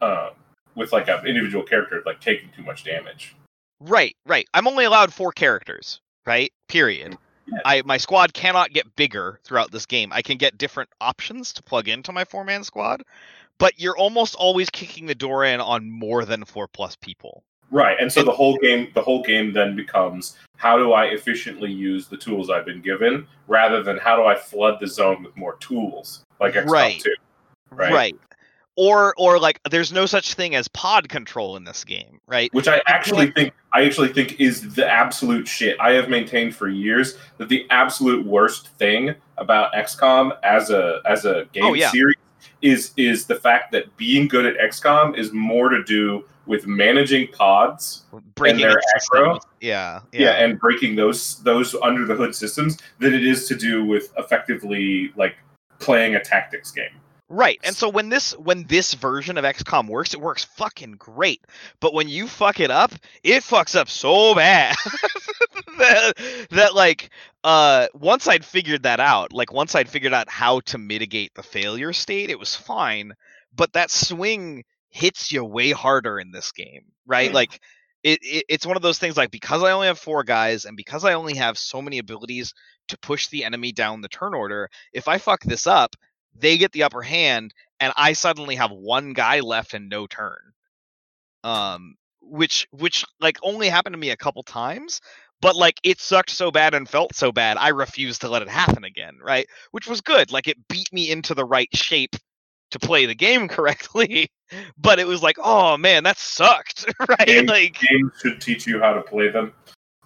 [0.00, 0.30] um,
[0.74, 3.36] with like an individual character like taking too much damage.
[3.80, 4.46] right, right.
[4.54, 6.52] I'm only allowed four characters, right?
[6.68, 7.16] Period.
[7.46, 7.58] Yeah.
[7.64, 10.12] I my squad cannot get bigger throughout this game.
[10.12, 13.02] I can get different options to plug into my four man squad,
[13.58, 17.44] but you're almost always kicking the door in on more than four plus people.
[17.70, 21.70] Right, and so the whole game the whole game then becomes how do I efficiently
[21.70, 25.36] use the tools I've been given rather than how do I flood the zone with
[25.36, 27.00] more tools like XCOM Right.
[27.00, 27.14] 2.
[27.70, 28.16] Right.
[28.76, 32.52] Or or like there's no such thing as pod control in this game, right?
[32.54, 35.76] Which I actually think I actually think is the absolute shit.
[35.80, 41.24] I have maintained for years that the absolute worst thing about XCOM as a as
[41.24, 41.90] a oh, game Oh, yeah.
[41.90, 42.16] series
[42.62, 47.28] is is the fact that being good at XCOM is more to do with managing
[47.28, 49.34] pods Breaking their its aggro?
[49.34, 49.54] systems.
[49.60, 50.42] Yeah, yeah.
[50.42, 55.12] and breaking those those under the hood systems than it is to do with effectively
[55.16, 55.36] like
[55.78, 56.90] playing a tactics game.
[57.30, 57.60] Right.
[57.62, 61.44] And so when this when this version of XCOM works, it works fucking great.
[61.78, 64.74] But when you fuck it up, it fucks up so bad
[65.78, 66.12] that,
[66.50, 67.10] that like
[67.44, 71.42] uh once I'd figured that out, like once I'd figured out how to mitigate the
[71.42, 73.12] failure state, it was fine.
[73.54, 77.32] But that swing hits you way harder in this game, right?
[77.32, 77.60] Like
[78.02, 80.76] it, it it's one of those things like because I only have four guys and
[80.76, 82.54] because I only have so many abilities
[82.88, 85.96] to push the enemy down the turn order, if I fuck this up,
[86.34, 90.38] they get the upper hand and I suddenly have one guy left and no turn.
[91.44, 95.00] Um which which like only happened to me a couple times,
[95.40, 98.48] but like it sucked so bad and felt so bad, I refused to let it
[98.48, 99.46] happen again, right?
[99.70, 100.32] Which was good.
[100.32, 102.16] Like it beat me into the right shape
[102.70, 104.30] to play the game correctly.
[104.78, 107.26] But it was like, oh man, that sucked, right?
[107.26, 109.52] Game- like Games should teach you how to play them.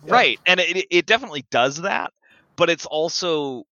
[0.05, 0.15] Yeah.
[0.15, 2.13] right and it, it definitely does that
[2.57, 3.65] but it's also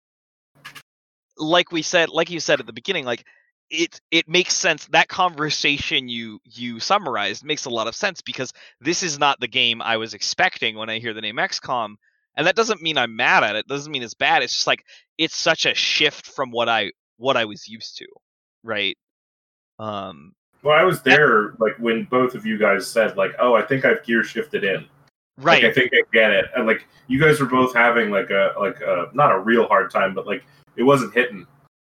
[1.37, 3.25] like we said like you said at the beginning like
[3.69, 8.51] it it makes sense that conversation you you summarized makes a lot of sense because
[8.81, 11.95] this is not the game i was expecting when i hear the name xcom
[12.35, 14.83] and that doesn't mean i'm mad at it doesn't mean it's bad it's just like
[15.17, 18.07] it's such a shift from what i what i was used to
[18.63, 18.97] right
[19.79, 23.61] um Well, I was there like when both of you guys said like, "Oh, I
[23.61, 24.85] think I've gear shifted in."
[25.37, 26.45] right Like, I think I get it.
[26.55, 29.89] And like you guys were both having like a like a not a real hard
[29.89, 30.43] time, but like
[30.75, 31.47] it wasn't hitting.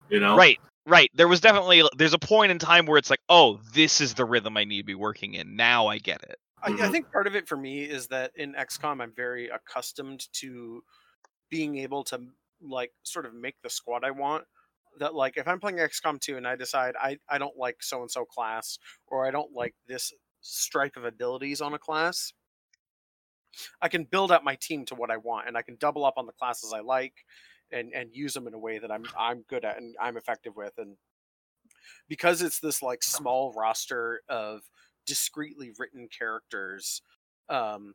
[0.09, 0.35] You know?
[0.35, 1.09] Right, right.
[1.13, 4.25] There was definitely there's a point in time where it's like, oh, this is the
[4.25, 5.55] rhythm I need to be working in.
[5.55, 6.39] Now I get it.
[6.61, 6.89] I, I Mhm.
[6.89, 10.83] think part of it for me is that in XCOM, I'm very accustomed to
[11.49, 12.27] being able to
[12.61, 14.47] like sort of make the squad I want.
[14.99, 18.01] That like if I'm playing XCOM 2 and I decide I, I don't like so
[18.01, 22.33] and so class or I don't like this stripe of abilities on a class,
[23.81, 26.15] I can build up my team to what I want and I can double up
[26.17, 27.25] on the classes I like
[27.71, 30.55] and and use them in a way that I'm I'm good at and I'm effective
[30.55, 30.97] with and
[32.07, 34.61] because it's this like small roster of
[35.05, 37.01] discreetly written characters
[37.49, 37.93] um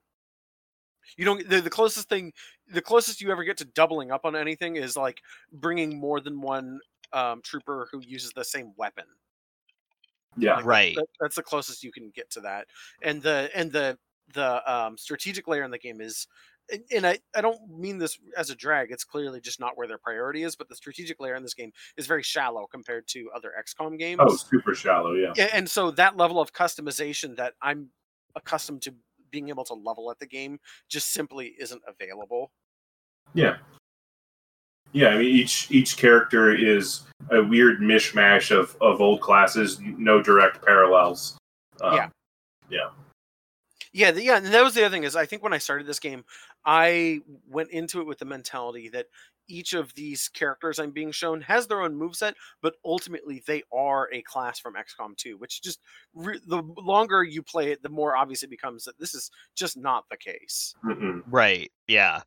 [1.16, 2.32] you don't the, the closest thing
[2.68, 5.20] the closest you ever get to doubling up on anything is like
[5.52, 6.80] bringing more than one
[7.12, 9.04] um, trooper who uses the same weapon
[10.36, 10.56] Yeah.
[10.56, 10.94] Like, Right.
[10.96, 12.68] that- that's the closest you can get to that.
[13.02, 13.98] And the and the
[14.32, 16.28] the um, strategic layer in the game is,
[16.90, 18.90] and- I, I don't mean this as a drag.
[18.90, 20.56] It's clearly just not where their priority is.
[20.56, 24.20] But the strategic layer in this game is very shallow compared to other XCOM games.
[24.22, 25.12] Oh, super shallow.
[25.14, 25.32] Yeah.
[25.52, 27.88] And so that level of customization that I'm
[28.36, 28.94] accustomed to
[29.30, 32.50] being able to level at the game just simply isn't available.
[33.34, 33.56] Yeah.
[34.92, 40.20] Yeah, I mean each each character is a weird mishmash of, of old classes, no
[40.20, 41.36] direct parallels.
[41.80, 42.08] Um, Yeah.
[42.70, 42.88] Yeah,
[43.92, 45.98] the, yeah, and that was the other thing is I think when I started this
[45.98, 46.24] game,
[46.64, 49.06] I went into it with the mentality that
[49.48, 54.08] each of these characters I'm being shown has their own moveset, but ultimately they are
[54.12, 55.80] a class from XCOM 2, which just
[56.14, 59.76] re- the longer you play it, the more obvious it becomes that this is just
[59.76, 60.74] not the case.
[60.84, 61.22] mm-mm.
[61.26, 61.70] Right.
[61.88, 62.22] Yeah.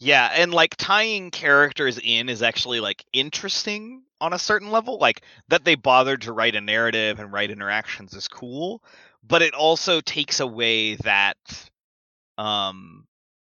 [0.00, 4.98] Yeah, and like tying characters in is actually like interesting on a certain level.
[4.98, 8.80] Like that they bothered to write a narrative and write interactions is cool,
[9.26, 11.36] but it also takes away that
[12.36, 13.04] um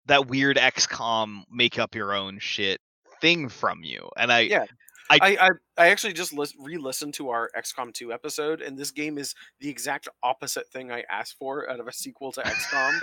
[0.06, 2.80] that weird XCOM make up your own shit
[3.22, 4.10] thing from you.
[4.18, 4.66] And I Yeah.
[5.10, 8.90] I- I, I, I actually just lis- re-listened to our XCOM 2 episode, and this
[8.90, 13.00] game is the exact opposite thing I asked for out of a sequel to XCOM.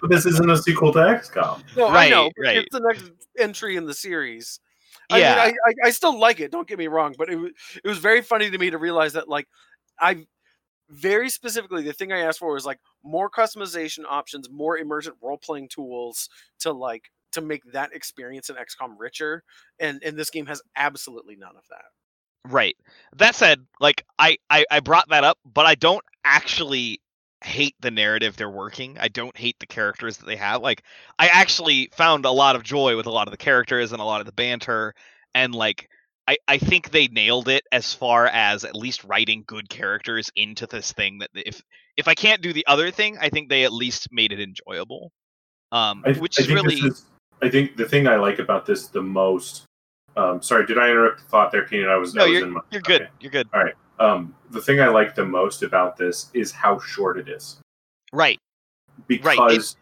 [0.00, 1.60] But this isn't a sequel to XCOM.
[1.76, 2.24] No, I know.
[2.38, 2.56] Right, but.
[2.56, 4.60] It's the next entry in the series.
[5.10, 5.16] yeah.
[5.42, 6.52] I, mean, I, I, I still like it.
[6.52, 7.50] Don't get me wrong, but it was
[7.82, 9.48] it was very funny to me to realize that like
[9.98, 10.24] I
[10.90, 15.38] very specifically the thing I asked for was like more customization options, more emergent role
[15.38, 16.28] playing tools
[16.60, 19.42] to like to make that experience in XCOM richer,
[19.80, 21.84] and and this game has absolutely none of that.
[22.46, 22.76] Right.
[23.16, 27.00] That said, like I, I I brought that up, but I don't actually
[27.42, 28.96] hate the narrative they're working.
[28.98, 30.62] I don't hate the characters that they have.
[30.62, 30.82] Like
[31.18, 34.04] I actually found a lot of joy with a lot of the characters and a
[34.04, 34.94] lot of the banter
[35.34, 35.88] and like
[36.26, 40.66] I, I think they nailed it as far as at least writing good characters into
[40.66, 41.62] this thing that if
[41.96, 45.12] if I can't do the other thing, I think they at least made it enjoyable.
[45.72, 47.04] Um I, which I is really is,
[47.42, 49.64] I think the thing I like about this the most.
[50.16, 51.88] Um, sorry, did I interrupt the thought there, Keenan?
[51.88, 52.14] I was.
[52.14, 53.02] No, I was you're in my, you're good.
[53.02, 53.10] okay.
[53.20, 53.48] You're good.
[53.52, 53.74] All right.
[53.98, 57.60] Um, the thing I like the most about this is how short it is.
[58.12, 58.38] Right.
[59.08, 59.76] because Right, it-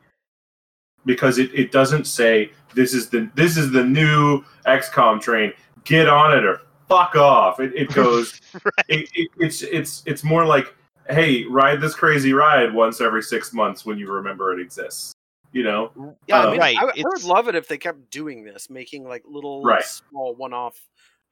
[1.05, 5.53] because it, it doesn't say this is the this is the new XCOM train.
[5.85, 7.61] Get on it or fuck off.
[7.61, 8.41] It, it goes.
[8.55, 8.73] right.
[8.89, 10.75] it, it, it's it's it's more like
[11.09, 15.13] hey, ride this crazy ride once every six months when you remember it exists.
[15.53, 17.77] You know, Yeah, I Uh, mean, right, I, would- I would love it if they
[17.77, 19.85] kept doing this, making like little Right.
[19.85, 20.81] small one-off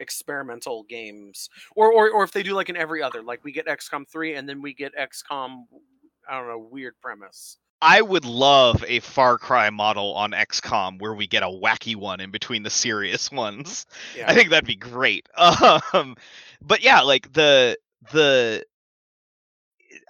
[0.00, 3.66] experimental games, or, or or if they do like in every other, like we get
[3.66, 5.64] XCOM three and then we get XCOM,
[6.28, 7.58] I don't know, weird premise.
[7.82, 12.20] I would love a Far Cry model on XCOM where we get a wacky one
[12.20, 13.86] in between the serious ones.
[14.16, 15.28] Yeah, I think that'd be great.
[15.92, 16.16] Um,
[16.62, 17.76] but yeah, like the
[18.12, 18.64] the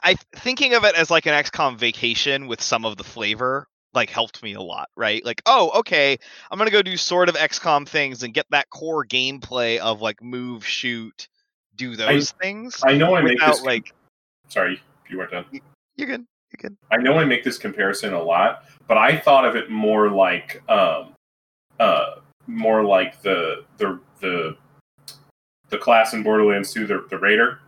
[0.02, 4.10] I thinking of it as like an XCOM vacation with some of the flavor like
[4.10, 5.24] helped me a lot, right?
[5.24, 6.18] Like, oh, okay,
[6.50, 10.22] I'm gonna go do sort of XCOM things and get that core gameplay of like
[10.22, 11.28] move, shoot,
[11.76, 13.62] do those things I know I make this.
[13.62, 13.92] like
[14.48, 15.44] sorry, you weren't done.
[15.96, 16.76] you're good, you're good.
[16.90, 20.62] I know I make this comparison a lot, but I thought of it more like
[20.68, 21.14] um,
[21.78, 24.56] uh, more like the the the
[25.68, 27.60] the class in Borderlands 2, the the Raider,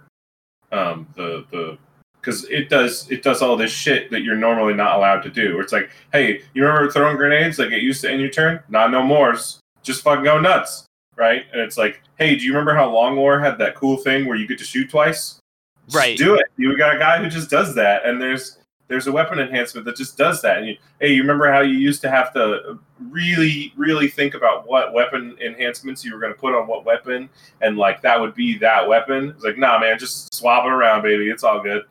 [0.72, 1.78] um, the the
[2.20, 5.54] because it does it does all this shit that you're normally not allowed to do.
[5.54, 8.60] Where it's like, hey, you remember throwing grenades that get used to end your turn?
[8.68, 9.34] Not no more.
[9.82, 11.44] Just fucking go nuts, right?
[11.52, 14.36] And it's like, hey, do you remember how Long War had that cool thing where
[14.36, 15.40] you get to shoot twice?
[15.86, 16.16] Just Right.
[16.16, 16.46] do it.
[16.56, 19.96] You got a guy who just does that, and there's there's a weapon enhancement that
[19.96, 20.58] just does that.
[20.58, 22.78] And you, hey, you remember how you used to have to
[23.10, 27.30] really, really think about what weapon enhancements you were going to put on what weapon,
[27.60, 29.30] and like that would be that weapon.
[29.30, 31.30] It's like, nah, man, just swap it around, baby.
[31.30, 31.84] It's all good.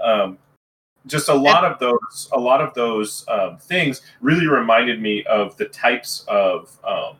[0.00, 0.38] Um,
[1.06, 5.56] just a lot of those, a lot of those um, things really reminded me of
[5.56, 7.16] the types of um,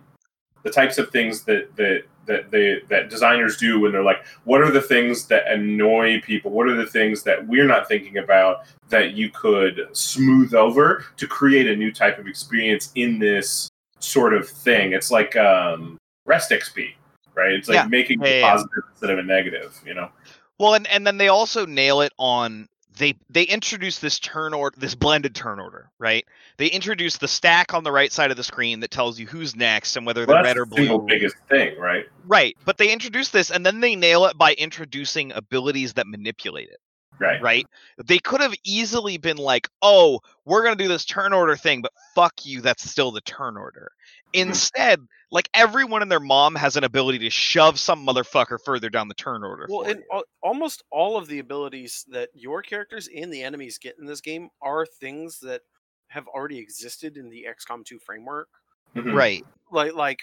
[0.69, 4.61] the types of things that that that they that designers do when they're like, what
[4.61, 6.51] are the things that annoy people?
[6.51, 11.27] What are the things that we're not thinking about that you could smooth over to
[11.27, 14.93] create a new type of experience in this sort of thing?
[14.93, 16.91] It's like um, REST XP,
[17.35, 17.53] right?
[17.53, 17.87] It's like Yeah.
[17.87, 18.51] making Yeah, a yeah, yeah.
[18.51, 19.81] positive instead of a negative.
[19.87, 20.11] You know?
[20.59, 22.69] Well, and and then they also nail it on
[22.99, 26.27] they they introduce this turn order, this blended turn order, right?
[26.59, 29.55] They introduce the stack on the right side of the screen that tells you who's
[29.55, 31.09] next and whether Well, they're red or the single blue.
[31.09, 32.05] biggest thing, right?
[32.27, 36.69] Right, but they introduce this and then they nail it by introducing abilities that manipulate
[36.69, 36.81] it,
[37.21, 37.41] Right.
[37.41, 37.67] right?
[38.05, 41.81] They could have easily been like, "Oh, we're going to do this turn order thing,
[41.81, 43.93] but fuck you, that's still the turn order."
[44.35, 44.41] Hmm.
[44.49, 49.07] Instead, like everyone and their mom has an ability to shove some motherfucker further down
[49.07, 49.67] the turn order.
[49.69, 53.97] Well, and al- almost all of the abilities that your characters and the enemies get
[54.01, 55.63] in this game are things that
[56.09, 58.49] have already existed in the XCOM 2 framework.
[58.97, 59.15] Mhm.
[59.15, 59.45] right.
[59.71, 60.21] Like, like,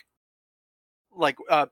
[1.16, 1.68] like, uh,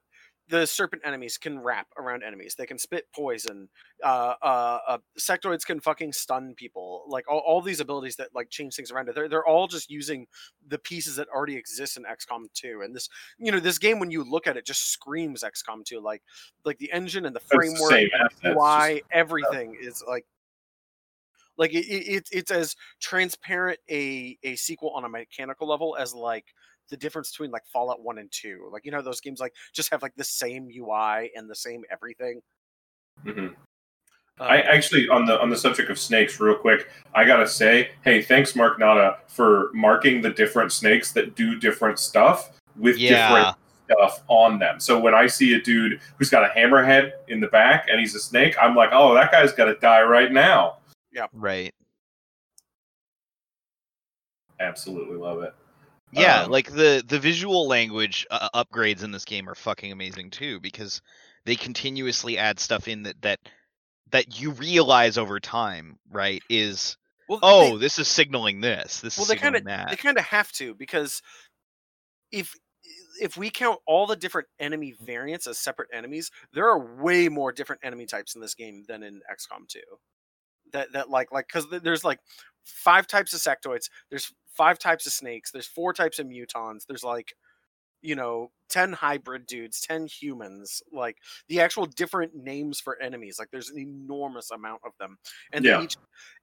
[0.50, 2.54] the serpent enemies can wrap around enemies.
[2.54, 3.70] They can spit poison.
[4.04, 7.06] Uh, uh, uh, sectoids can fucking stun people.
[7.08, 9.08] Like all, all these abilities that like change things around.
[9.16, 10.28] They're they're all just using
[10.68, 12.82] the pieces that already exist in XCOM 2.
[12.84, 13.08] And this,
[13.40, 16.02] you know, this game when you look at it, just screams XCOM 2.
[16.02, 16.22] Like
[16.66, 20.04] like the engine and the It's the framework, same and the UI, just- everything is
[20.08, 20.26] like.
[21.58, 26.14] Like it, it, it's- it's as transparent a, a sequel on a mechanical level as
[26.14, 26.46] like
[26.90, 28.70] the difference between like Fallout One and Two.
[28.72, 31.84] Like you know those games like just have like the same UI and the same
[31.92, 32.42] everything.
[33.26, 33.50] Mhm.
[33.50, 33.56] Um,
[34.40, 38.22] I actually on the on the subject of snakes, real quick, I gotta say, hey,
[38.22, 43.28] thanks, Mark Nauta, for marking the different snakes that do different stuff with Yeah.
[43.30, 44.80] different stuff on them.
[44.80, 48.16] So when I see a dude who's got a hammerhead in the back and he's
[48.16, 50.78] a snake, I'm like, oh, that guy's got to die right now.
[51.34, 51.74] Right.
[54.60, 55.54] Absolutely love it.
[56.12, 60.30] Yeah, Um, like the the visual language uh, upgrades in this game are fucking amazing
[60.30, 61.02] too because
[61.46, 63.40] they continuously add stuff in that that
[64.12, 66.42] that you realize over time, right?
[66.50, 66.98] Is
[67.28, 69.00] well, oh, they, this is signaling this.
[69.00, 69.90] This well, is they kinda, that.
[69.90, 71.22] they kind of have to because
[72.32, 72.54] if
[73.22, 77.52] if we count all the different enemy variants as separate enemies, there are way more
[77.52, 79.80] different enemy types in this game than in XCOM 2.
[80.74, 82.20] That that like like because there's like
[82.66, 83.90] five types of sectoids.
[84.10, 85.52] There's five types of snakes.
[85.52, 86.86] There's four types of mutons.
[86.88, 87.34] There's like
[88.06, 91.16] you know 10 hybrid dudes 10 humans like
[91.48, 95.18] the actual different names for enemies like there's an enormous amount of them
[95.54, 95.78] and Yeah.
[95.78, 95.96] they each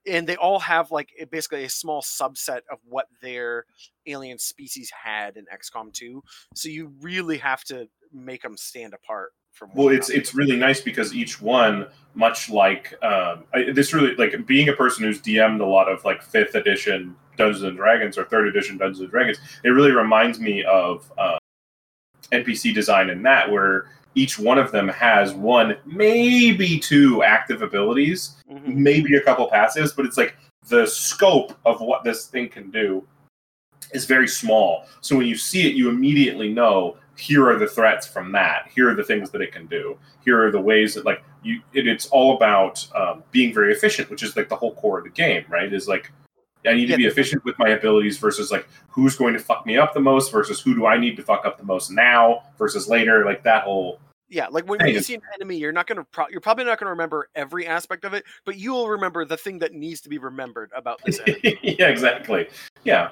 [0.07, 3.66] and they all have like basically a small subset of what their
[4.07, 6.22] alien species had in XCOM 2
[6.55, 10.20] so you really have to make them stand apart from Well, it's another.
[10.20, 14.72] it's really nice because each one, much like um, I, this, really like being a
[14.72, 18.76] person who's DM'd a lot of like fifth edition Dungeons and Dragons or third edition
[18.76, 19.38] Dungeons and Dragons.
[19.64, 21.38] It really reminds me of uh,
[22.32, 28.36] NPC design in that where each one of them has one, maybe two active abilities,
[28.50, 28.74] Mhm.
[28.74, 30.36] maybe a couple passives, but it's like
[30.68, 33.06] the scope of what this thing can do
[33.92, 34.86] is very small.
[35.00, 38.68] So when you see it, you immediately know here are the threats from that.
[38.74, 39.98] Here are the things that it can do.
[40.24, 41.60] Here are the ways that like you.
[41.72, 45.04] It, it's all about um, being very efficient, which is like the whole core of
[45.04, 45.72] the game, right?
[45.72, 46.10] Is like
[46.66, 49.64] I need Yeah, to be efficient with my abilities versus like who's going to fuck
[49.66, 52.42] me up the most versus who do I need to fuck up the most now
[52.58, 53.24] versus later.
[53.24, 53.98] Like that whole
[54.28, 56.78] Yeah, like when, when you see an enemy, you're not gonna pro- you're probably not
[56.78, 60.08] gonna remember every aspect of it, but you will remember the thing that needs to
[60.08, 61.58] be remembered about this enemy.
[61.78, 62.48] yeah, exactly.
[62.84, 63.10] Yeah.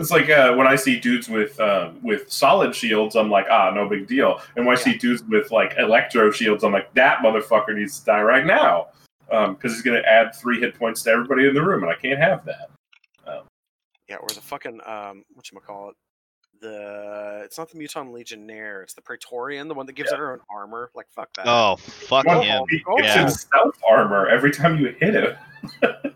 [0.00, 3.70] It's like uh, when I see dudes with um, with solid shields, I'm like, ah,
[3.70, 4.40] no big deal.
[4.56, 8.06] And when I see dudes with like electro shields, I'm like, that motherfucker needs to
[8.06, 8.88] die right now
[9.28, 11.94] because he's going to add three hit points to everybody in the room, and I
[11.96, 12.70] can't have that.
[14.08, 15.96] yeah, or the fucking um, what you call it?
[16.60, 20.16] The it's not the Muton Legionnaire, it's the Praetorian, the one that gives Yeah.
[20.16, 20.90] it her own armor.
[20.94, 21.46] Like fuck that.
[21.46, 22.64] Oh fuck Well, him.
[22.68, 23.18] he gives yeah.
[23.20, 25.36] himself armor every time you hit him.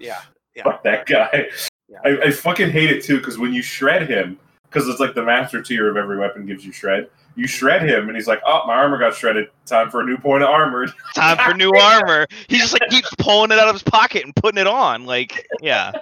[0.00, 0.20] Yeah,
[0.54, 0.64] yeah.
[0.64, 1.48] Fuck that guy.
[1.94, 2.00] Yeah.
[2.04, 5.22] I, I fucking hate it too because when you shred him, because it's like the
[5.24, 7.08] master tier of every weapon gives you shred.
[7.36, 9.48] You shred him, and he's like, "Oh, my armor got shredded.
[9.66, 12.26] Time for a new point of armor." Time for new armor.
[12.48, 15.04] He just like keeps pulling it out of his pocket and putting it on.
[15.04, 15.92] Like, yeah.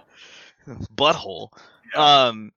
[0.94, 1.48] Butthole.
[1.94, 2.52] Um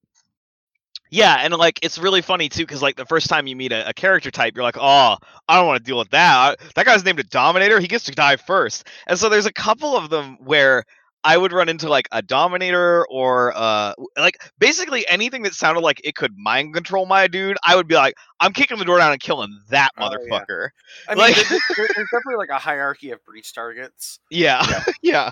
[1.11, 3.88] yeah, and like it's really funny too, because like the first time you meet a,
[3.89, 5.17] a character type, you're like, oh,
[5.47, 6.36] I don't want to deal with that.
[6.59, 7.79] I- that guy's named a Dominator.
[7.79, 8.88] He gets to die first.
[9.07, 10.83] And so there's a couple of them where
[11.26, 15.99] I would run into like a Dominator or uh like basically anything that sounded like
[16.03, 17.57] it could mind control my dude.
[17.63, 20.17] I would be like, I'm kicking the door down and killing that Oh, yeah.
[20.17, 20.69] motherfucker.
[21.09, 24.61] I mean, like- there- there- there's definitely like a hierarchy of breach targets, Yeah,
[25.01, 25.32] yeah.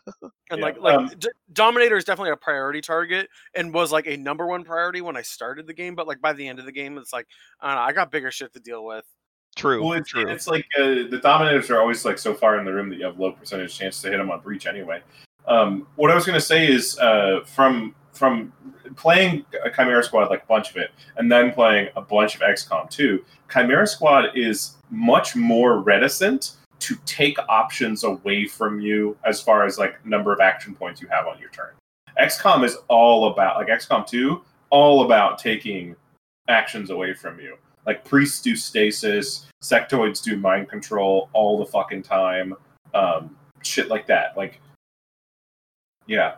[0.49, 4.07] and Yeah, like like um, D- Dominator is definitely a priority target, and was like
[4.07, 5.93] a number one priority when I started the game.
[5.95, 7.27] But like by the end of the game, it's like
[7.61, 9.05] I don't know, I got bigger shit to deal with.
[9.55, 9.83] True.
[9.83, 10.27] Well, it's, true.
[10.27, 13.05] it's like uh, the dominators are always like so far in the room that you
[13.05, 14.99] have low percentage chance to hit them on breach anyway.
[15.47, 18.53] Um, what I was going to say is uh, from from
[18.95, 19.43] playing
[19.75, 23.23] Chimera Squad like a bunch of it, and then playing a bunch of XCOM 2,
[23.51, 29.79] Chimera Squad is much more reticent to take options away from you as far as
[29.79, 31.71] like number of action points you have on your turn.
[32.19, 35.95] XCOM is all about like XCOM 2, all about taking
[36.47, 37.57] actions away from you.
[37.85, 42.53] Like priests do stasis, sectoids do mind control all the fucking time,
[42.93, 44.37] um, shit like that.
[44.37, 44.61] Like,
[46.07, 46.35] yeah,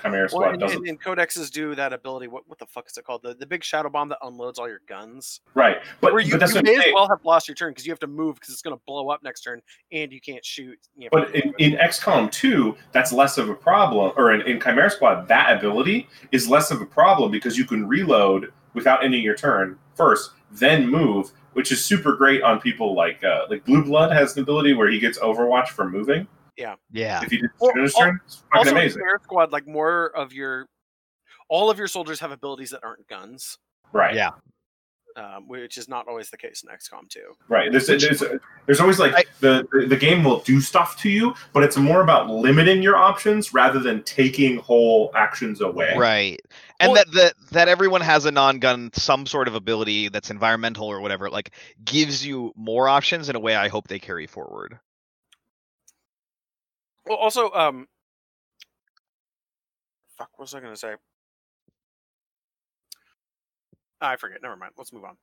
[0.00, 0.78] Chimera Squad Well, and, doesn't.
[0.78, 2.28] and, and codexes do that ability.
[2.28, 3.22] What what the fuck is it called?
[3.22, 5.40] The the big shadow bomb that unloads all your guns.
[5.54, 7.92] right, but, Where you, but you may as well have lost your turn because you
[7.92, 9.60] have to move because it's going to blow up next turn
[9.92, 10.78] and you can't shoot.
[10.96, 14.12] You have But in, in XCOM 2, that's less of a problem.
[14.16, 17.86] Or in, in Chimera Squad, that ability is less of a problem because you can
[17.86, 23.22] reload without ending your turn first, then move, which is super great on people like
[23.24, 26.26] uh, like Blue Blood has an ability where he gets Overwatch for moving.
[26.60, 26.74] Yeah.
[26.92, 27.22] Yeah.
[27.24, 29.00] If he did Well, shoot his turn, it's fucking also, in amazing.
[29.00, 30.66] Chimera Squad, like more of your,
[31.48, 33.56] all of your soldiers have abilities that aren't guns,
[33.92, 34.30] Right, Yeah.
[35.16, 37.20] um, which is not always the case in XCOM 2.
[37.48, 37.72] right.
[37.72, 38.22] There's, Which- there's,
[38.66, 41.76] there's always like I- the, the the game will do stuff to you, but it's
[41.76, 45.94] more about limiting your options rather than taking whole actions away.
[45.96, 46.40] Right.
[46.78, 50.86] And Well- that, that that everyone has a non-gun some sort of ability that's environmental
[50.86, 51.50] or whatever, like
[51.84, 54.78] gives you more options in a way I hope they carry forward.
[57.10, 57.88] Well, also, um,
[60.16, 60.94] fuck, what was I going to say?
[64.00, 64.40] I forget.
[64.40, 64.74] Never mind.
[64.78, 65.16] Let's move on.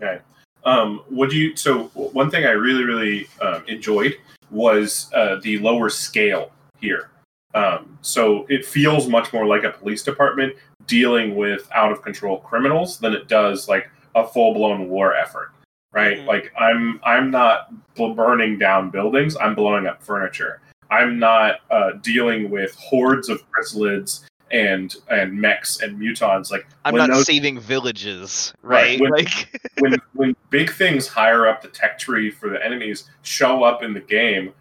[0.00, 0.22] Okay.
[0.64, 1.54] Um, what do you?
[1.54, 4.16] So one thing I really, really um, enjoyed
[4.50, 7.10] was uh, the lower scale here.
[7.54, 10.56] Um, so it feels much more like a police department
[10.86, 15.52] dealing with out of control criminals than it does like a full blown war effort.
[15.92, 16.16] Right?
[16.16, 16.26] Mhm.
[16.26, 19.36] Like I'm, I'm not burning down buildings.
[19.36, 20.62] I'm blowing up furniture.
[20.90, 26.50] I'm not uh, dealing with hordes of chrysalids and and mechs and mutons.
[26.52, 29.00] Like I'm not those- saving villages, Right, right?
[29.00, 33.64] when- like when when big things higher up the tech tree for the enemies show
[33.64, 34.52] up in the game,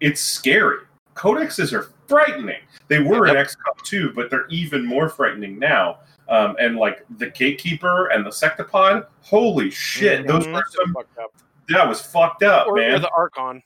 [0.00, 0.78] it's scary.
[1.14, 2.60] Codexes are frightening.
[2.88, 5.98] They were in XCOM 2, but they're even more frightening now.
[6.28, 10.54] Um, and like the gatekeeper and the sectopod, holy shit, those Mhm.
[10.54, 11.32] were some Fucked up.
[11.68, 13.62] that was fucked up, Or, or the Archon.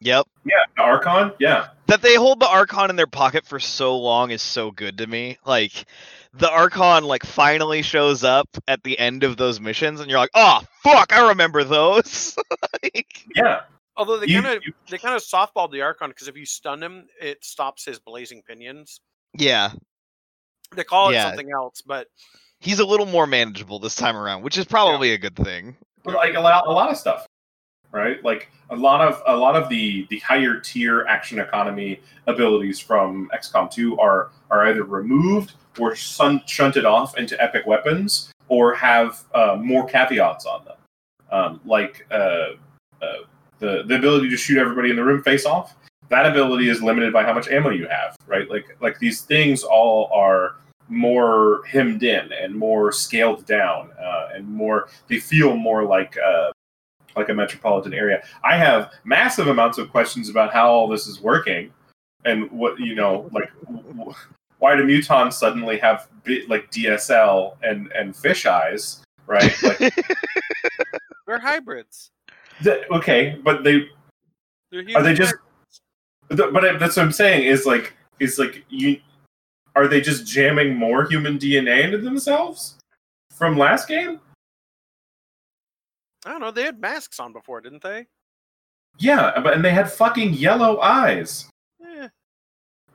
[0.00, 0.26] Yep.
[0.44, 1.68] yeah, the Archon, yeah.
[1.86, 5.06] That they hold the Archon in their pocket for so long is so good to
[5.06, 5.38] me.
[5.44, 5.84] Like
[6.32, 10.30] the Archon like finally shows up at the end of those missions and you're like,
[10.34, 12.36] "Oh, fuck, I remember those."
[12.82, 13.62] like, Yeah.
[13.96, 17.06] Although they kind of they kind of softballed the Archon because if you stun him,
[17.20, 19.00] it stops his blazing pinions.
[19.36, 19.72] yeah.
[20.74, 21.26] They call it Yeah.
[21.28, 22.06] something else, but
[22.60, 25.76] He's a little more manageable this time around, which is probably a good thing.
[26.04, 27.26] But, like a lot, a lot of stuff
[27.92, 28.22] right?
[28.24, 33.28] Like a lot of a lot of the the higher tier action economy abilities from
[33.34, 39.22] xcom 2 are are either removed or sun, shunted off into epic weapons or have
[39.34, 40.76] uh, more caveats on them.
[41.30, 42.54] Um, like uh,
[43.00, 43.18] uh,
[43.58, 45.76] the the ability to shoot everybody in the room face off
[46.08, 48.48] that ability is limited by how much ammo you have right?
[48.48, 50.56] Like like these things all are
[50.88, 56.50] more hemmed in and more scaled down uh, and more they feel more like uh,
[57.16, 58.22] like a metropolitan area.
[58.44, 61.72] I have massive amounts of questions about how all this is working,
[62.24, 63.50] and what you know, like
[64.58, 69.54] why do mutons suddenly have bi- like DSL and and fish eyes, right?
[69.62, 69.78] Like,
[71.26, 72.10] they're hybrids.
[72.62, 73.88] th- okay, but they
[74.70, 75.34] They're are they just?
[76.30, 79.00] th- But uh, that's what I'm saying is like is like you
[79.76, 82.76] are they just jamming more human DNA into themselves
[83.32, 84.20] from last game?
[86.26, 86.50] I don't know.
[86.50, 88.06] They had masks on before, didn't they?
[88.98, 91.48] Yeah, uh, but and they had fucking yellow eyes.
[91.84, 92.08] Eh.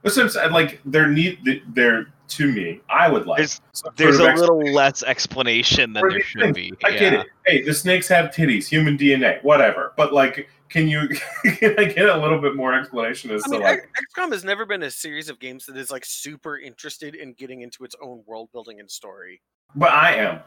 [0.04, 1.40] That's what Like they're neat.
[1.74, 2.82] They're to me.
[2.90, 3.38] I would like.
[3.38, 6.56] There's- some There's a little less explanation than there should things.
[6.56, 6.74] be.
[6.84, 7.28] I get it.
[7.46, 9.94] Hey, the snakes have titties, human DNA, whatever.
[9.96, 11.08] But like, can you
[11.58, 13.80] can I get a little bit more explanation as I to mean, like?
[13.80, 17.34] X- XCOM has never been a series of games that is like super interested in
[17.34, 19.42] getting into its own world building and story.
[19.76, 20.40] But I am.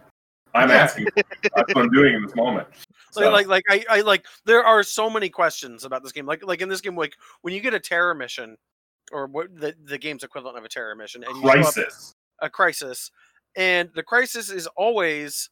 [0.54, 0.76] I'm Yeah.
[0.76, 1.06] asking.
[1.14, 2.68] That's what I'm doing in this moment.
[3.16, 4.26] Like, So, like, like I, I like.
[4.44, 6.26] There are so many questions about this game.
[6.26, 8.56] Like, like in this game, like when you get a terror mission,
[9.12, 12.14] or what the the game's equivalent of a terror mission, and you show up- crisis.
[12.42, 13.10] a crisis,
[13.56, 15.48] and the crisis is always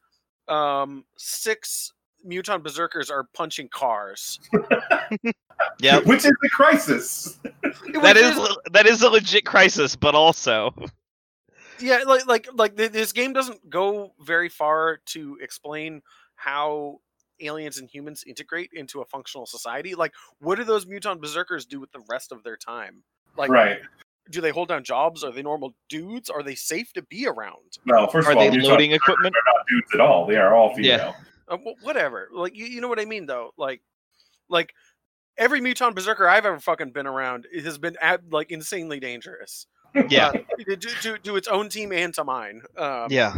[0.49, 1.94] um, six
[2.24, 4.38] mutant berserkers are punching cars.
[5.80, 7.38] yeah, Which is the crisis.
[8.03, 10.74] that is, is that is a legit crisis, but also
[11.81, 16.03] yeah, like like like this game doesn't go very far to explain
[16.35, 17.01] how
[17.41, 19.95] aliens and humans integrate into a functional society.
[19.95, 23.03] Like, what do those mutant berserkers do with the rest of their time?
[23.37, 23.81] Like, right.
[24.31, 25.22] do they hold down jobs?
[25.22, 26.31] Are they normal dudes?
[26.31, 27.79] Are they safe to be around?
[27.85, 29.35] No, first are of all, they mutants loading equipment?
[29.35, 30.27] are not dudes at all.
[30.27, 30.99] They are all Yeah.
[30.99, 31.16] female.
[31.49, 32.29] Uh, whatever.
[32.33, 33.51] Like, you, you know what I mean, though.
[33.57, 33.83] Like,
[34.49, 34.72] like
[35.39, 39.66] every mutant berserker I've ever fucking been around has been ab- like insanely dangerous.
[40.09, 40.28] Yeah.
[40.28, 42.62] Uh, to, to, to its own team and to mine.
[42.76, 43.34] Um, Yeah.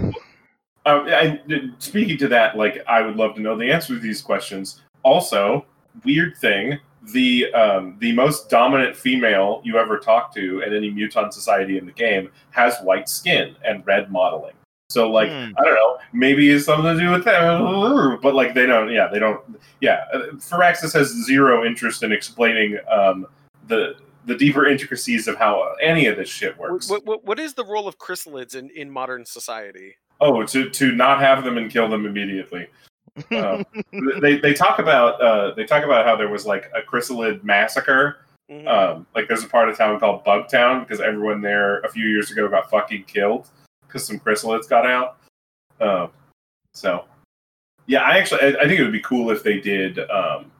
[0.86, 1.40] I,
[1.78, 4.80] speaking to that, like I would love to know the answer to these questions.
[5.02, 5.66] Also,
[6.04, 6.78] weird thing:
[7.12, 11.84] the um, the most dominant female you ever talk to in any mutant society in
[11.84, 14.54] the game has white skin and red modeling.
[14.88, 15.52] So like Hmm.
[15.58, 18.90] I don't know, maybe it's something to do with that, but like they don't.
[18.90, 19.40] Yeah, they don't.
[19.82, 23.26] Yeah, uh, Firaxis has zero interest in explaining um,
[23.66, 23.96] the
[24.26, 26.88] the deeper intricacies of how any of this shit works.
[26.88, 29.96] What, what, what is the role of chrysalids in, in modern society?
[30.20, 32.66] Oh, to to not have them and kill them immediately.
[33.30, 33.64] Um,
[34.20, 38.24] they they talk about uh, they talk about how there was like a chrysalid massacre.
[38.50, 38.66] Mhm.
[38.66, 42.30] Um, like there's a part of town called Bugtown because everyone there a few years
[42.30, 43.48] ago got fucking killed
[43.86, 45.18] because some chrysalids got out.
[45.80, 46.10] Um,
[46.72, 47.04] so
[47.86, 50.50] yeah, I actually I, I think it would be cool if they did um,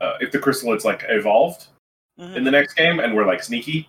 [0.00, 1.68] uh, if the chrysalids like evolved
[2.22, 2.36] Mhm.
[2.36, 3.88] in the next game and were like sneaky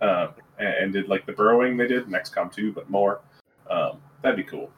[0.00, 3.20] um, and, did like the burrowing they did in XCOM 2, but more.
[3.68, 4.70] Um, that'd be cool.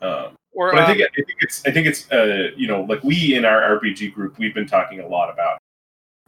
[0.00, 2.82] Um, or but I um, think I think it's I think it's uh, you know
[2.82, 5.58] like we in our RPG group we've been talking a lot about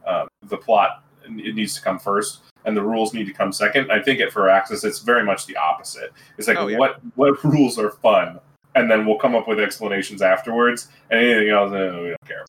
[0.05, 1.05] uh, the plot.
[1.25, 3.91] It needs to come first, and the rules need to come second.
[3.91, 6.13] I think it Firaxis it's very much the opposite.
[6.39, 6.79] It's like Oh, yeah.
[6.79, 8.41] what what rules are fun,
[8.75, 10.89] and then we'll come up with explanations afterwards.
[11.11, 12.45] And anything else, eh, we don't care.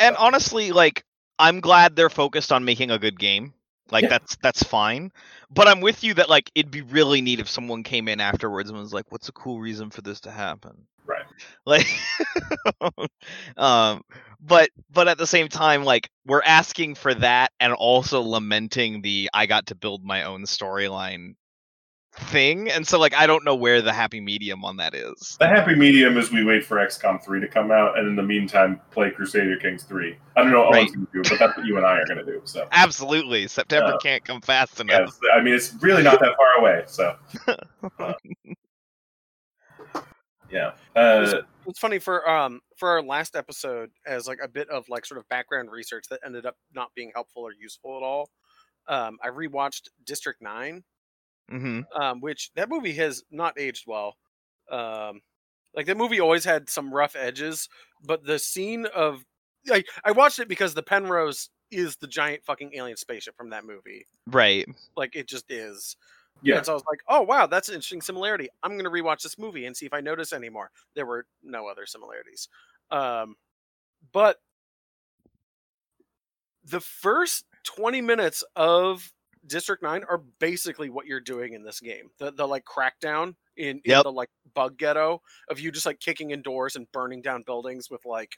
[0.00, 1.04] and honestly, like
[1.38, 3.52] I'm glad they're focused on making a good game.
[3.90, 4.08] Like Yeah.
[4.08, 5.12] that's that's fine.
[5.50, 8.70] But I'm with you that like it'd be really neat if someone came in afterwards
[8.70, 11.26] and was like, "What's a cool reason for this to happen?" Right.
[11.66, 11.86] Like,
[13.56, 14.02] um,
[14.40, 19.30] but but at the same time, like we're asking for that and also lamenting the
[19.34, 21.34] I got to build my own storyline
[22.16, 25.36] thing and so like i don't know where the happy medium on that is.
[25.40, 28.22] The happy medium is we wait for xcom 3 to come out and in the
[28.22, 30.86] meantime play crusader kings 3 i don't know what right.
[30.86, 32.68] going to do but that's what you and i are going to do so.
[32.70, 33.48] Absolutely.
[33.48, 35.18] September uh, can't come fast enough.
[35.34, 37.16] I mean it's really not that far away so.
[37.98, 38.12] Uh,
[40.50, 40.72] yeah.
[40.94, 41.34] Uh, it's,
[41.66, 45.18] it's funny for um for our last episode as like a bit of like sort
[45.18, 48.30] of background research that ended up not being helpful or useful at all
[48.86, 50.84] um i rewatched district 9
[51.50, 51.80] mm-hmm.
[52.00, 54.16] um, which that movie has not aged well.
[54.70, 55.20] Um,
[55.74, 57.68] like that movie always had some rough edges,
[58.02, 59.24] but the scene of
[59.70, 63.64] I, I watched it because the Penrose is the giant fucking alien spaceship from that
[63.64, 64.06] movie.
[64.26, 64.66] Right.
[64.96, 65.96] Like it just is.
[66.42, 66.56] Yeah.
[66.56, 68.48] And so I was like, oh wow, that's an interesting similarity.
[68.62, 70.70] I'm gonna rewatch this movie and see if I notice any more.
[70.94, 72.48] There were no other similarities.
[72.90, 73.36] Um,
[74.12, 74.38] but
[76.64, 79.12] the first 20 minutes of
[79.46, 82.10] District 9 are basically what you're doing in this game.
[82.18, 84.02] The the like crackdown in, in Yep.
[84.04, 85.20] the like bug ghetto
[85.50, 88.32] of you just like kicking in doors and burning down buildings with like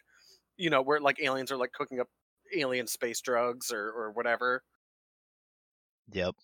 [0.59, 2.09] you know, where like aliens are like cooking up
[2.57, 4.63] alien space drugs or, or whatever.
[6.13, 6.35] Yep.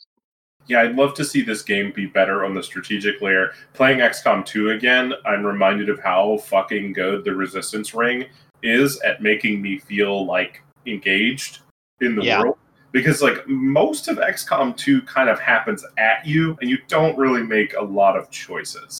[0.68, 3.52] Yeah, I'd love to see this game be better on the strategic layer.
[3.72, 8.26] Playing XCOM 2 again, I'm reminded of how fucking good the Resistance Ring
[8.62, 11.60] is at making me feel like engaged
[12.00, 12.42] in the Yeah.
[12.42, 12.58] world.
[12.92, 17.42] Because like most of XCOM 2 kind of happens at you, and you don't really
[17.42, 18.98] make a lot of choices.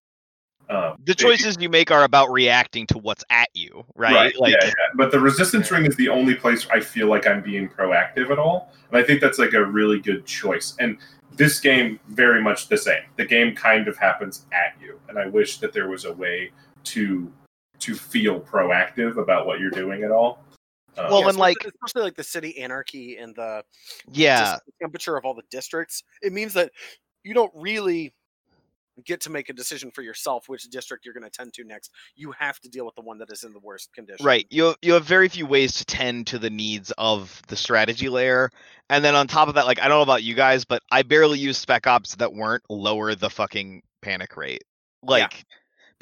[0.70, 4.38] Um, The choices you make are about reacting to what's at you, right?
[4.40, 4.72] Like, yeah, yeah.
[4.94, 8.38] But the resistance ring is the only place I feel like I'm being proactive at
[8.38, 8.72] all.
[8.90, 10.74] And I think that's like a really good choice.
[10.80, 10.96] And
[11.36, 13.02] this game, very much the same.
[13.16, 14.98] The game kind of happens at you.
[15.08, 16.50] And I wish that there was a way
[16.84, 17.30] to
[17.80, 20.44] to feel proactive about what you're doing at all.
[20.96, 23.64] Uh, Well, Yeah, and, like- especially, especially like the city anarchy and the
[24.10, 26.70] yeah, the temperature of all the districts, it means that
[27.24, 28.12] you don't really
[29.06, 31.90] get to make a decision for yourself which district you're going to tend to next.
[32.14, 34.24] You have to deal with the one that is in the worst condition.
[34.24, 34.46] right.
[34.50, 38.10] You have, you have very few ways to tend to the needs of the strategy
[38.10, 38.50] layer,
[38.90, 41.02] and then on top of that, like I don't know about you guys, but I
[41.04, 44.62] barely use spec ops that weren't lower the fucking panic rate,
[45.02, 45.42] like.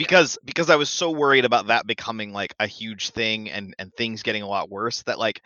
[0.01, 3.93] Because because I was so worried about that becoming like a huge thing and and
[3.97, 5.43] things getting a lot worse that like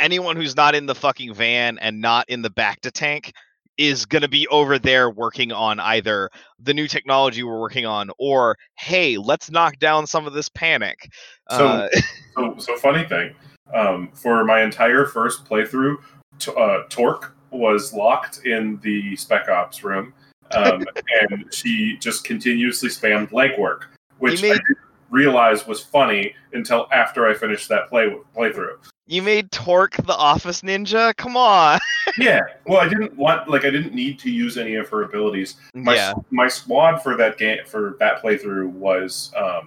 [0.00, 3.34] anyone who's not in the fucking van and not in the back to tank
[3.76, 8.10] is going to be over there working on either the new technology we're working on
[8.18, 11.10] or hey let's knock down some of this panic.
[11.50, 11.88] So- uh,
[12.34, 13.34] So, so funny thing,
[13.74, 15.96] um, for my entire first playthrough,
[16.38, 20.14] t- uh, Torque was locked in the Spec Ops room,
[20.52, 20.84] um,
[21.30, 23.82] and she just continuously spammed legwork,
[24.18, 24.78] which You I made- didn't
[25.10, 28.76] realize was funny until after I finished that play playthrough.
[29.06, 31.16] you made torque the office ninja?
[31.16, 31.78] Come on.
[32.16, 35.56] Yeah, well, I didn't want like I didn't need to use any of her abilities.
[35.74, 36.14] My yeah.
[36.30, 39.66] my squad for that game for that playthrough was um,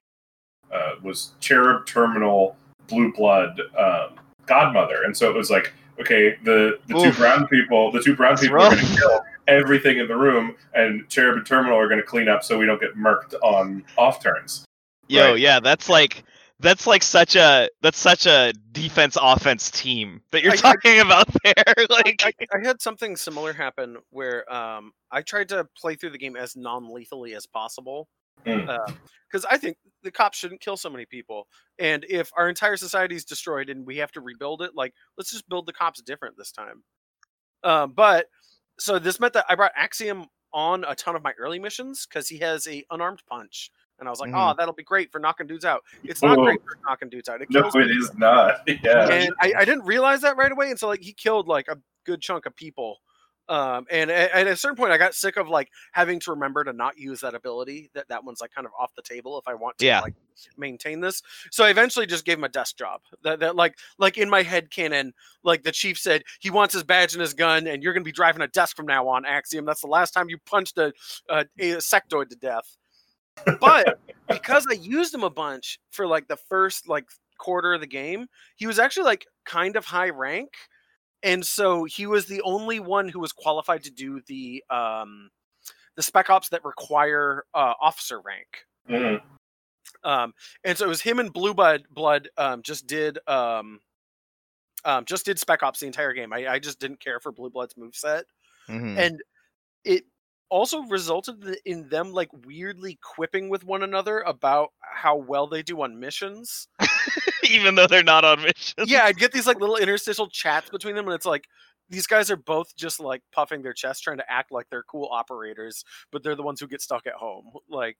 [0.71, 4.15] uh, was Cherub Terminal Blue Blood um,
[4.47, 8.31] Godmother, and so it was like okay, the the two brown people, the two brown
[8.31, 11.87] That's people are going to kill everything in the room, and Cherub and Terminal are
[11.87, 14.65] going to clean up so we don't get murked on off turns.
[15.07, 15.39] yo right.
[15.39, 16.23] yeah that's like
[16.59, 20.99] That's like such a that's such a defense offense team that you're I- I- talking
[21.05, 21.53] about there.
[21.89, 26.19] like I, I had something similar happen where um, I tried to play through the
[26.19, 28.07] game as non-lethally as possible
[28.45, 28.95] Mm.
[29.29, 31.47] because I think the cops shouldn't kill so many people.
[31.77, 35.29] And if our entire society is destroyed and we have to rebuild it, like let's
[35.29, 36.81] just build the cops different this time.
[37.63, 38.25] Um, but
[38.81, 42.27] so this meant that I brought Axiom on a ton of my early missions because
[42.27, 43.71] he has a unarmed punch.
[43.99, 45.83] And I was like, oh, that'll be great for knocking dudes out.
[46.03, 47.39] It's not great for knocking dudes out.
[47.43, 47.81] It No, it people.
[47.81, 48.61] is not.
[48.83, 49.07] Yeah.
[49.09, 51.77] and I, I didn't realize that right away until like he killed like a
[52.07, 52.97] good chunk of people
[53.49, 56.71] um and at a certain point i got sick of like having to remember to
[56.73, 59.53] not use that ability that that one's like kind of off the table if i
[59.53, 60.01] want to Yeah.
[60.01, 60.13] like
[60.57, 61.21] maintain this.
[61.51, 63.01] So i eventually just gave him a desk job.
[63.23, 65.13] That, that like like in my head canon
[65.43, 68.11] like the chief said he wants his badge and his gun and you're gonna be
[68.11, 69.65] driving a desk from now on axiom.
[69.65, 70.93] That's the last time you punched a,
[71.29, 72.75] a, a sectoid to death.
[73.59, 77.05] But because I used him a bunch for like the first like
[77.37, 80.49] quarter of the game, he was actually like kind of high rank,
[81.23, 85.29] and so he was the only one who was qualified to do the um
[85.95, 88.65] the spec ops that require uh, officer rank.
[88.89, 89.21] Mhm.
[90.03, 93.79] Um, and so it was him and Blue Blood Blood um, just did um,
[94.85, 96.33] um, just did spec ops the entire game.
[96.33, 98.23] I, I just didn't care for Blue Blood's moveset
[98.67, 98.97] mhm.
[98.97, 99.21] and
[99.83, 100.05] it
[100.49, 105.81] also resulted in them like weirdly quipping with one another about how well they do
[105.81, 106.67] on missions.
[107.49, 108.85] even though they're not on mission.
[108.85, 111.45] yeah, I'd get these like little interstitial chats between them, and it's like
[111.89, 115.09] these guys are both just like puffing their chest, trying to act like they're cool
[115.11, 117.51] operators, but they're the ones who get stuck at home.
[117.69, 117.97] Like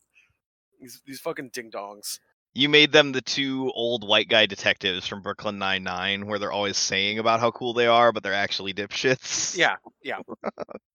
[0.80, 2.20] these these fucking ding dongs.
[2.54, 6.52] You made them the two old white guy detectives from Brooklyn Nine Nine, where they're
[6.52, 9.58] always saying about how cool they are, but they're actually dipshits.
[9.58, 10.20] Yeah, yeah.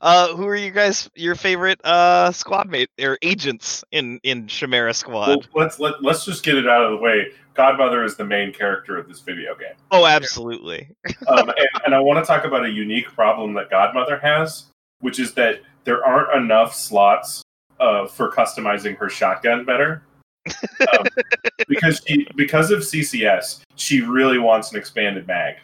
[0.00, 1.08] Uh, who are you guys?
[1.14, 5.28] Your favorite uh squad mate or agents in in Chimera Squad?
[5.28, 7.28] Well, let's let, let's just get it out of the way.
[7.54, 10.88] Godmother is the main character of this video game, oh, absolutely.
[11.28, 14.64] um, and, and I want to talk about a unique problem that Godmother has,
[15.00, 17.44] which is that there aren't enough slots
[17.78, 20.02] uh, for customizing her shotgun better.
[20.46, 21.06] Um,
[21.68, 25.56] because she because of CCS, she really wants an expanded mag.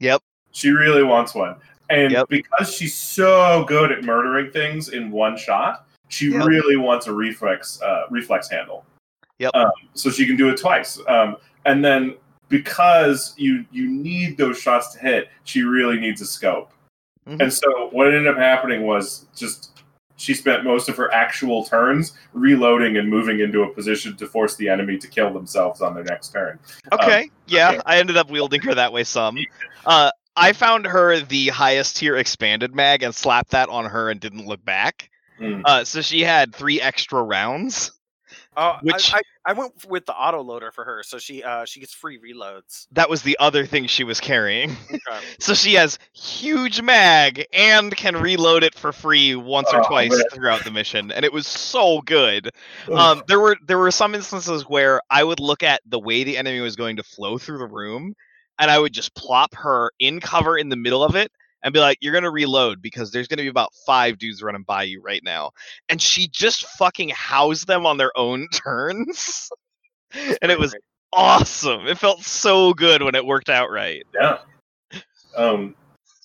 [0.00, 0.22] Yep.
[0.52, 1.56] She really wants one.
[1.92, 2.28] And Yep.
[2.28, 6.46] because she's so good at murdering things in one shot, she Yep.
[6.46, 8.84] really wants a reflex uh, reflex handle.
[9.38, 9.50] Yep.
[9.54, 10.98] Um, so she can do it twice.
[11.08, 11.36] Um,
[11.66, 12.16] and then
[12.48, 16.72] because you you need those shots to hit, she really needs a scope.
[17.28, 17.40] Mhm.
[17.42, 19.70] And so what ended up happening was just
[20.16, 24.54] she spent most of her actual turns reloading and moving into a position to force
[24.56, 26.58] the enemy to kill themselves on their next turn.
[26.92, 27.80] Okay, yeah, okay.
[27.86, 29.36] I ended up wielding her that way some.
[29.84, 34.18] Uh, I found her the highest tier expanded mag and slapped that on her and
[34.20, 35.10] didn't look back.
[35.38, 35.62] Hmm.
[35.64, 37.92] Uh, so she had three extra rounds.
[38.56, 41.64] Oh, Which- I, I, I went with the auto loader for her, so she uh
[41.64, 42.86] she gets free reloads.
[42.92, 44.70] That was the other thing she was carrying.
[44.90, 44.98] Okay.
[45.40, 50.10] So she has huge mag and can reload it for free once or Oh, twice
[50.12, 50.22] man.
[50.32, 52.50] throughout the mission, and it was so good.
[52.92, 56.36] Um, there were there were some instances where I would look at the way the
[56.36, 58.14] enemy was going to flow through the room,
[58.58, 61.30] and I would just plop her in cover in the middle of it
[61.62, 64.84] and be like, "You're gonna reload because there's gonna be about five dudes running by
[64.84, 65.52] you right now,"
[65.88, 69.50] and she just fucking housed them on their own turns,
[70.12, 70.74] and it was
[71.12, 71.86] awesome.
[71.86, 74.04] It felt so good when it worked out right.
[74.14, 74.38] Yeah.
[75.36, 75.74] Um,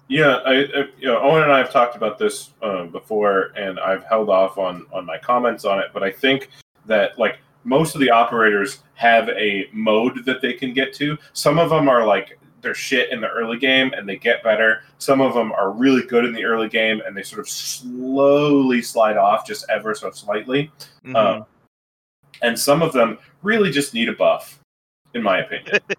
[0.09, 3.79] yeah, I, I, you know, Owen and I have talked about this um, before, and
[3.79, 5.87] I've held off on on my comments on it.
[5.93, 6.49] But I think
[6.85, 11.17] that like most of the operators have a mode that they can get to.
[11.33, 14.83] Some of them are like they're shit in the early game and they get better.
[14.97, 18.81] Some of them are really good in the early game and they sort of slowly
[18.81, 20.71] slide off just ever so slightly.
[21.05, 21.15] Mhm.
[21.15, 21.45] Um,
[22.41, 24.59] and some of them really just need a buff,
[25.13, 25.79] in my opinion.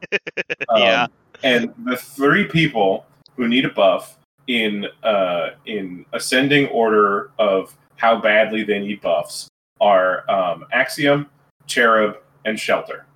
[0.76, 1.04] Yeah.
[1.04, 1.12] Um,
[1.42, 3.06] and the three people
[3.36, 9.48] who need a buff in uh, in ascending order of how badly they need buffs
[9.80, 11.28] are um, Axiom,
[11.68, 13.06] Cherub, and Shelter.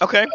[0.00, 0.26] okay.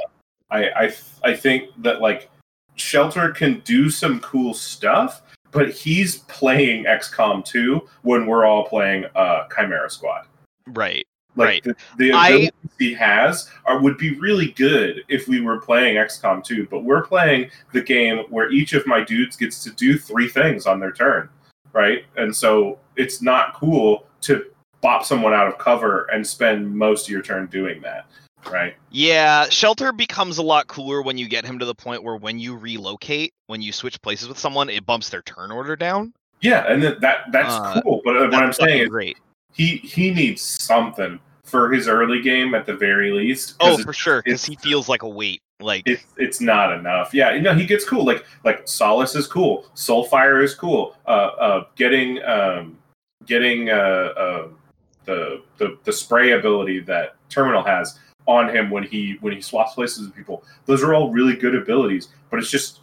[0.49, 2.29] I, I I think that like
[2.75, 5.21] Shelter can do some cool stuff,
[5.51, 10.25] but he's playing XCOM 2 when we're all playing uh, Chimera Squad.
[10.67, 11.05] Right.
[11.35, 11.63] Like Right.
[11.63, 12.49] the, the I-
[12.79, 17.03] he has are would be really good if we were playing XCOM 2, but we're
[17.05, 20.91] playing the game where each of my dudes gets to do three things on their
[20.91, 21.27] turn,
[21.73, 22.05] right?
[22.15, 24.45] And so it's not cool to
[24.87, 28.05] bop someone out of cover and spend most of your turn doing that,
[28.49, 28.73] right?
[28.89, 32.39] Yeah, shelter becomes a lot cooler when you get him to the point where when
[32.39, 36.13] you relocate, when you switch places with someone, it bumps their turn order down.
[36.39, 38.01] Yeah, and that, that that's Uh, cool.
[38.05, 39.17] But uh, what I'm saying is great.
[39.51, 44.21] he he needs something for his early game at the very least Oh, for sure,
[44.23, 45.41] because he feels like a weight.
[45.59, 47.13] Like it's it's not enough.
[47.13, 48.05] Yeah, you know, he gets cool.
[48.05, 49.65] Like like Solace is cool.
[49.75, 50.95] Soulfire is cool.
[51.05, 52.77] Uh, uh, getting um,
[53.25, 54.47] getting uh, uh,
[55.07, 57.97] the the the spray ability that Terminal has
[58.27, 60.43] on him when he when he swaps places with people.
[60.65, 62.81] Those are all really good abilities, but it's just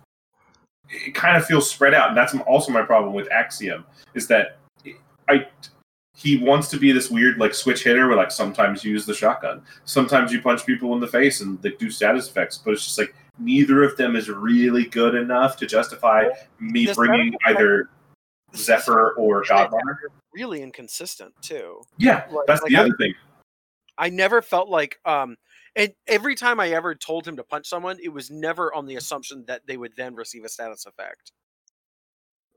[0.89, 4.59] it kind of feels spread out, and that's also my problem with Axiom is that
[5.29, 5.47] I
[6.16, 9.12] he wants to be this weird like switch hitter where like sometimes you use the
[9.12, 12.85] shotgun sometimes you punch people in the face and like do status effects but it's
[12.85, 16.29] just like neither of them is really good enough to justify
[16.61, 17.91] me The bringing either
[18.55, 21.80] zephyr or godmother really inconsistent too.
[21.99, 23.14] yeah Like- that's like the I- other thing
[23.97, 25.37] I never felt like um
[25.76, 28.95] and every time I ever told him to punch someone, it was never on the
[28.97, 31.32] assumption that they would then receive a status effect.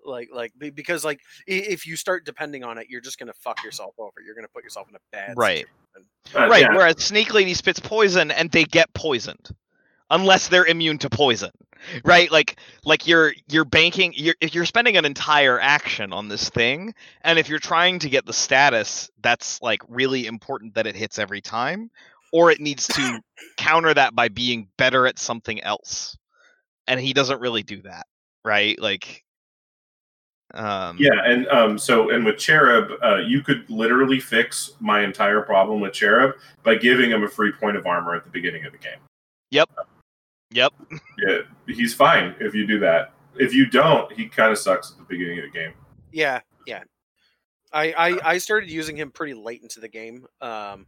[0.05, 3.93] Like like because like if you start depending on it, you're just gonna fuck yourself
[3.97, 4.13] over.
[4.25, 5.65] You're gonna put yourself in a bad Right.
[5.93, 6.09] situation.
[6.35, 6.75] Uh, right, yeah.
[6.75, 9.49] whereas Snake Lady spits poison and they get poisoned.
[10.09, 11.51] Unless they're immune to poison.
[12.03, 12.31] Right?
[12.31, 16.93] Like like you're you're banking you're if you're spending an entire action on this thing,
[17.21, 21.19] and if you're trying to get the status, that's like really important that it hits
[21.19, 21.91] every time.
[22.33, 23.21] Or it needs to
[23.57, 26.17] counter that by being better at something else.
[26.87, 28.07] And he doesn't really do that.
[28.43, 28.79] Right?
[28.79, 29.23] Like
[30.53, 35.41] um Yeah, and um, so and with Cherub, uh, you could literally fix my entire
[35.41, 38.71] problem with Cherub by giving him a free point of armor at the beginning of
[38.71, 38.99] the game.
[39.51, 39.69] Yep.
[40.51, 40.73] Yep.
[41.27, 43.13] Yeah, he's fine if you do that.
[43.35, 45.73] If you don't, he kind of sucks at the beginning of the game.
[46.11, 46.83] Yeah, yeah.
[47.73, 50.25] I, I I started using him pretty late into the game.
[50.41, 50.87] Um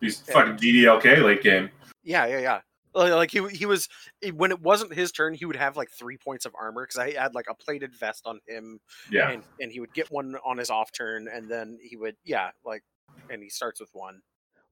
[0.00, 0.34] He's Yeah.
[0.34, 1.70] fucking DDLK late game.
[2.04, 2.60] yeah, yeah, yeah.
[2.94, 3.88] Like like, he he was
[4.34, 7.12] when it wasn't his turn, he would have like three points of armor because I
[7.20, 8.80] had like a plated vest on him,
[9.10, 12.16] Yeah, and and he would get one on his off turn, and then he would
[12.24, 12.82] yeah like,
[13.28, 14.20] and he starts with one.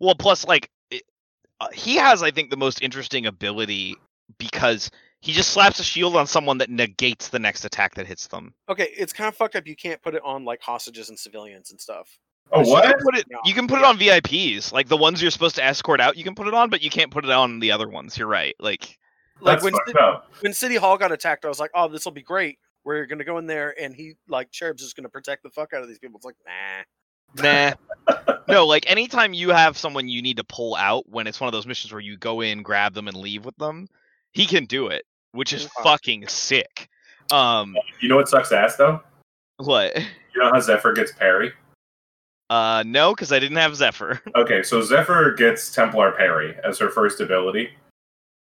[0.01, 1.03] Well, plus like it,
[1.61, 3.97] uh, he has, I think, the most interesting ability
[4.39, 8.27] because he just slaps a shield on someone that negates the next attack that hits
[8.29, 8.55] them.
[8.69, 9.67] Okay, it's kind of fucked up.
[9.67, 12.19] You can't put it on like hostages and civilians and stuff.
[12.53, 12.85] Oh You what?
[12.85, 13.37] can put it, Yeah.
[13.45, 16.17] you can put it on VIPs, like the ones you're supposed to escort out.
[16.17, 18.17] You can put it on, but you can't put it on the other ones.
[18.17, 18.55] You're right.
[18.61, 18.99] Like,
[19.41, 20.31] Like when fucked Ci- up.
[20.41, 22.59] when City Hall got attacked, I was like, oh, this will be great.
[22.85, 25.83] We're gonna go in there, and he like Cherub's just gonna protect the fuck out
[25.83, 26.17] of these people.
[26.19, 26.85] It's like nah.
[28.15, 28.39] nah.
[28.49, 31.53] no, like anytime you have someone you need to pull out when it's one of
[31.53, 33.89] those missions where you go in, grab them, and leave with them,
[34.33, 35.73] he can do it, which is Okay.
[35.83, 36.89] fucking sick.
[37.33, 39.01] Um, You know what sucks ass though?
[39.59, 39.97] what?
[40.35, 41.53] You know how Zephyr gets parry?
[42.49, 44.21] Uh, no, because I didn't have Zephyr.
[44.37, 47.71] Okay, so Zephyr gets Templar parry as her first ability.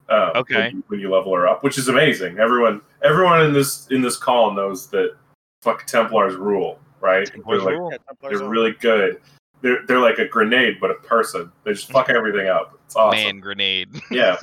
[0.08, 0.54] Uh, Okay.
[0.66, 2.38] When you, when you level her up, which is amazing.
[2.38, 5.14] Everyone, everyone in this in this call knows that
[5.62, 7.26] fuck Templars rule, right?
[7.30, 7.90] Templars they're like, rule.
[7.92, 9.20] Yeah, Templars they're are- really good.
[9.64, 11.50] They're they're like a grenade, but a person.
[11.64, 12.78] They just fuck everything up.
[12.84, 13.18] It's awesome.
[13.18, 13.88] Man grenade.
[14.10, 14.36] Yeah.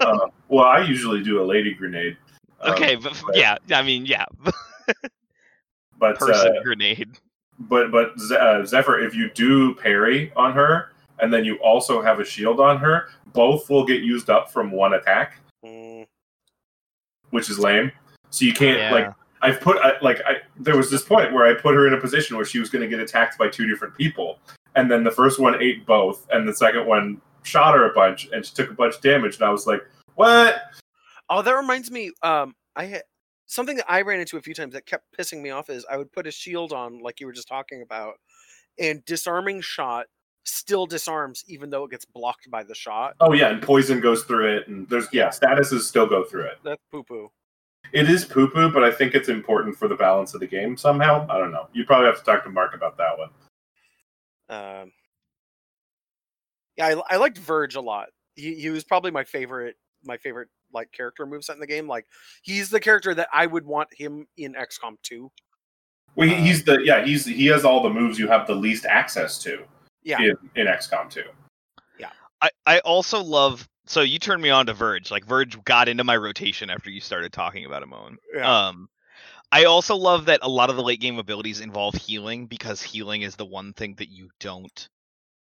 [0.00, 2.18] uh, well, I usually do a lady grenade.
[2.60, 4.26] Um, okay, but but- yeah, I mean, yeah,
[5.98, 7.18] but person uh, grenade.
[7.58, 12.20] but but uh, Zephyr, if you do parry on her, and then you also have
[12.20, 16.06] a shield on her, both will get used up from one attack, Mm,
[17.30, 17.90] which is lame.
[18.28, 18.92] So you can't Yeah.
[18.92, 19.10] like
[19.40, 22.00] I've put I, like I there was this point where I put her in a
[22.00, 24.38] position where she was going to get attacked by two different people,
[24.76, 28.28] and then the first one ate both, and the second one shot her a bunch,
[28.32, 29.82] and she took a bunch of damage, and I was like,
[30.14, 30.60] what?
[31.28, 32.12] Oh, that reminds me.
[32.22, 33.02] Um, I had
[33.46, 35.96] something that I ran into a few times that kept pissing me off is I
[35.96, 38.14] would put a shield on, like you were just talking about,
[38.78, 40.06] and disarming shot
[40.44, 43.14] still disarms even though it gets blocked by the shot.
[43.20, 46.58] Oh yeah, and poison goes through it, and there's yeah, statuses still go through it.
[46.62, 47.30] That's poo poo.
[47.92, 50.76] It is poo poo, but I think it's important for the balance of the game
[50.76, 51.26] somehow.
[51.30, 51.68] I don't know.
[51.72, 53.30] You probably have to talk to Mark about that one.
[54.48, 54.92] Um,
[56.76, 58.08] yeah, I, I liked Verge a lot.
[58.34, 61.88] He, he was probably my favorite, my favorite like character moveset in the game.
[61.88, 62.06] Like
[62.42, 65.30] he's the character that I would want him in XCOM 2.
[66.14, 68.86] Well, he, he's the yeah, he's he has all the moves you have the least
[68.86, 69.64] access to
[70.02, 71.22] Yeah, in, in XCOM 2.
[71.98, 72.10] Yeah.
[72.40, 73.68] I I also love.
[73.86, 75.10] So you turned me on to Verge.
[75.10, 78.16] Like Verge got into my rotation after you started talking about him, Owen.
[78.34, 78.68] yeah.
[78.68, 78.88] Um,
[79.52, 83.22] I also love that a lot of the late game abilities involve healing because healing
[83.22, 84.88] is the one thing that you don't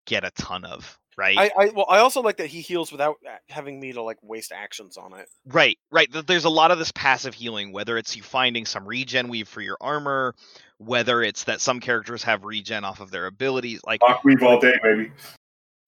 [0.06, 1.36] get a ton of, right?
[1.36, 3.16] I, I well, I also like that he heals without
[3.48, 5.28] having me to like waste actions on it.
[5.46, 6.08] Right, right.
[6.26, 9.60] There's a lot of this passive healing, whether it's you finding some regen weave for
[9.60, 10.34] your armor,
[10.78, 13.80] whether it's that some characters have regen off of their abilities.
[13.84, 15.12] Like, Lock weave all day, baby.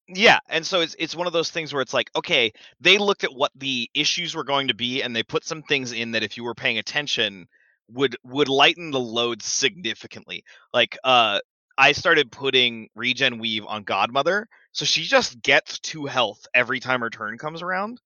[0.09, 3.23] yeah, and so it's it's one of those things where it's like, okay, they looked
[3.23, 6.25] at what the issues were going to be, and they put some things in that
[6.25, 7.47] if you were paying attention
[7.93, 10.45] would would lighten the load significantly.
[10.73, 11.41] Like, uh,
[11.79, 17.01] I started putting regen weave on Godmother so she just gets two health every time
[17.01, 18.01] her turn comes around,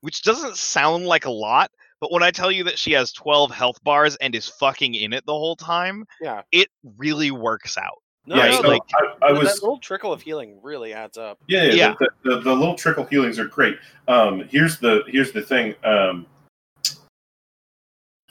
[0.00, 1.70] which doesn't sound like a lot,
[2.00, 5.12] but when I tell you that she has 12 health bars and is fucking in
[5.12, 6.42] it the whole time, Yeah.
[6.52, 7.98] it really works out.
[8.26, 11.18] No, yeah, no, so like, I, I that was little trickle of healing really adds
[11.18, 11.38] up.
[11.46, 11.72] Yeah, yeah.
[11.74, 11.94] Yeah.
[11.98, 13.76] The, the, the little trickle healings are great.
[14.08, 15.74] Um, here's the here's the thing.
[15.84, 16.24] Um,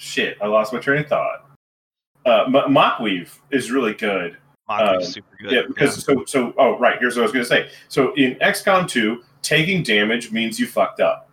[0.03, 1.49] shit, I lost my train of thought.
[2.25, 4.37] Uh, M- Mockweave is really good.
[4.69, 5.51] Maku's Um, super good.
[5.51, 6.53] Yeah, because so so.
[6.57, 6.97] Oh, right.
[6.99, 7.69] Here's what I was gonna say.
[7.89, 11.29] So in XCOM 2, taking damage means you fucked up.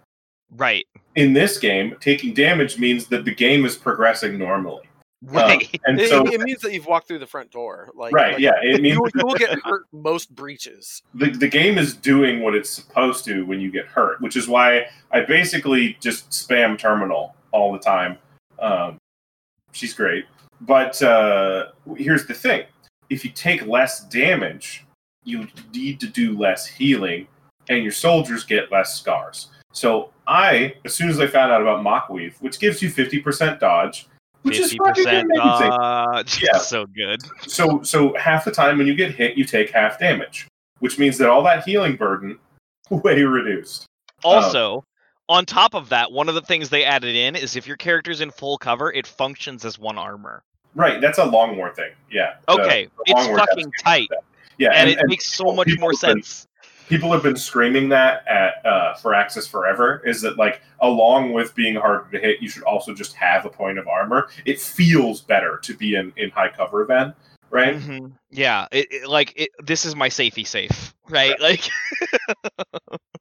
[0.57, 4.83] right, In this game, taking damage means that the game is progressing normally.
[5.29, 5.81] Um, right.
[5.85, 7.91] and It, so, it means that you've walked through the front door.
[7.95, 11.03] Like, right, like, yeah, it means You, you will get hurt most breaches.
[11.15, 14.49] the, the game is doing what it's supposed to when you get hurt, which is
[14.49, 18.17] why I basically just spam terminal all the time.
[18.61, 18.99] Um,
[19.73, 20.27] she's great.
[20.61, 22.65] But uh, here's the thing
[23.09, 24.85] if you take less damage,
[25.25, 27.27] you need to do less healing,
[27.69, 29.49] and your soldiers get less scars.
[29.73, 34.09] So I, as soon as I found out about Mockweave, which gives you 50% dodge,
[34.43, 35.37] which is Fifty fucking amazing.
[35.37, 36.43] dodge.
[36.43, 36.57] Yeah.
[36.59, 37.21] so good.
[37.47, 40.49] So so half the time when you get hit, you take half damage,
[40.79, 42.39] which means that all that healing burden
[42.91, 43.87] way reduced.
[44.25, 44.83] Also,
[45.31, 48.21] on top of that, one of the things they added in is if your character's
[48.21, 50.43] in full cover, it functions as one armor.
[50.75, 51.93] Right, that's a long war thing.
[52.11, 52.35] Yeah.
[52.49, 54.09] Okay, the it's fucking tight,
[54.59, 56.47] Yeah, and, it makes so much more have been- sense.
[56.89, 60.03] people have been screaming that at uh, Firaxis forever.
[60.05, 63.51] Is that like along with being harder to hit, you should also just have a
[63.51, 64.29] point of armor.
[64.45, 67.15] It feels better to be in in high cover then,
[67.51, 67.77] right?
[67.79, 68.13] Mhm.
[68.31, 71.41] Yeah, it, it- like it, this is my safety safe, right?
[71.41, 71.69] Like,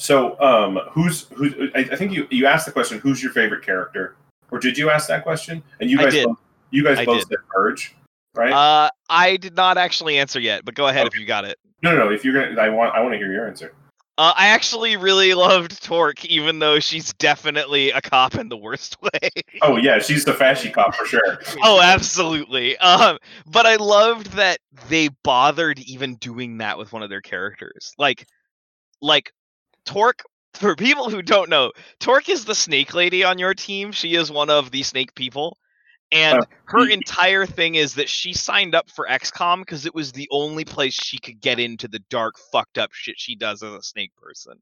[0.00, 1.68] So, um, who's who?
[1.74, 2.98] I, I think you you asked the question.
[3.00, 4.16] Who's your favorite character,
[4.50, 5.62] or did you ask that question?
[5.78, 6.38] And you guys, both,
[6.70, 7.28] you guys I both did.
[7.28, 7.94] said Verge,
[8.34, 8.50] right?
[8.50, 11.58] uh, I did not actually answer yet, but go ahead if you got it.
[11.82, 12.10] no, no, no.
[12.10, 13.74] If you're gonna, I want I want to hear your answer.
[14.16, 18.96] Uh, I actually really loved Torque, even though she's definitely a cop in the worst
[19.02, 19.30] way.
[19.60, 21.40] Oh yeah, she's the fashy cop for sure.
[21.62, 22.78] oh, absolutely.
[22.78, 27.92] Um, but I loved that they bothered even doing that with one of their characters.
[27.98, 28.26] Like,
[29.02, 29.30] like
[29.90, 30.22] Torque.
[30.54, 33.92] For people who don't know, Torque is the snake lady on your team.
[33.92, 35.56] She is one of the snake people.
[36.12, 40.12] And Uh, her entire thing is that she signed up for XCOM because it was
[40.12, 43.72] the only place she could get into the dark, fucked up shit she does as
[43.72, 44.54] a snake person.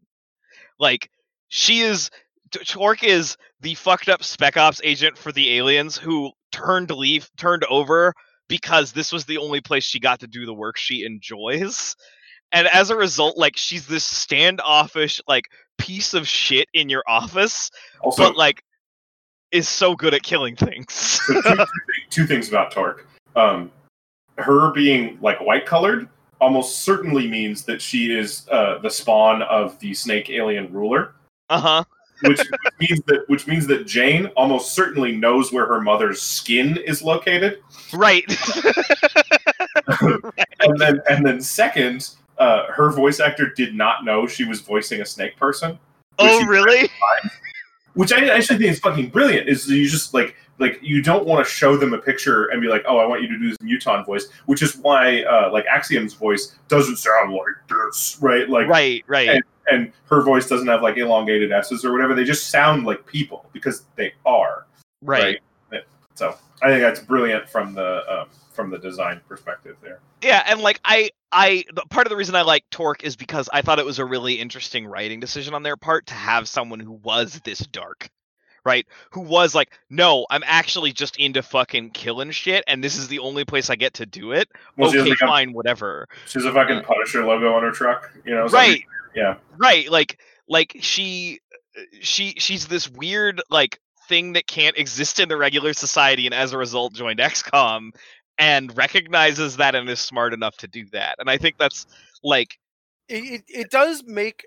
[0.79, 1.11] Like,
[1.49, 2.11] she is.
[2.51, 7.65] Torque is the fucked up Spec Ops agent for the aliens who turned leaf turned
[7.65, 8.15] over
[8.49, 11.95] because this was the only place she got to do the work she enjoys.
[12.53, 15.47] And as a result, like she's this standoffish, like
[15.77, 17.71] piece of shit in your office,
[18.01, 18.63] Also, but like
[19.53, 20.93] is so good at killing things.
[20.93, 21.65] so two,
[22.11, 23.07] two, things about Torque.
[23.37, 23.71] Um,
[24.37, 26.09] her being like white colored
[26.41, 31.15] almost certainly means that she is uh, the spawn of the snake alien ruler,
[31.51, 31.85] uh huh.
[32.23, 32.39] which,
[32.79, 37.03] which means that which means that Jane almost certainly knows where her mother's skin is
[37.03, 37.61] located.
[37.93, 38.25] Right.
[40.61, 45.01] And then and then second, uh, her voice actor did not know she was voicing
[45.01, 45.79] a snake person.
[46.19, 46.89] oh, really?
[47.95, 49.49] which I actually think is fucking brilliant.
[49.49, 52.69] Is you just like like you don't want to show them a picture and be
[52.69, 55.67] like, oh, I want you to do this muton voice, which is why uh, like
[55.67, 58.49] Axiom's voice doesn't sound like this, right?
[58.49, 59.43] Like, right, right.
[59.71, 62.15] and her voice doesn't have like elongated s's or whatever.
[62.15, 64.67] They just sound like people because they are.
[65.03, 65.41] right.
[66.19, 70.01] So I think that's brilliant from the um, from the design perspective there.
[70.21, 73.63] Yeah, and like I I part of the reason I like Torque is because I
[73.63, 76.93] thought it was a really interesting writing decision on their part to have someone who
[76.93, 78.11] was this dark.
[78.65, 78.87] Right?
[79.13, 83.21] Who was like, no, I'm actually just into fucking killing shit, and this is the
[83.21, 84.49] only place I get to do it.
[84.77, 86.07] Well, okay, like a, fine, whatever.
[86.27, 88.47] She's a fucking Punisher logo on her truck, you know?
[88.49, 88.83] right.
[89.15, 89.37] yeah.
[89.57, 89.91] Right.
[89.91, 91.41] Like like she
[92.01, 93.79] she she's this weird like
[94.09, 97.91] thing that can't exist in the regular society, and as a result joined XCOM
[98.39, 101.17] and recognizes that and is smart enough to do that.
[101.19, 101.87] And I think that's
[102.23, 102.59] like
[103.09, 104.47] It, it, it does make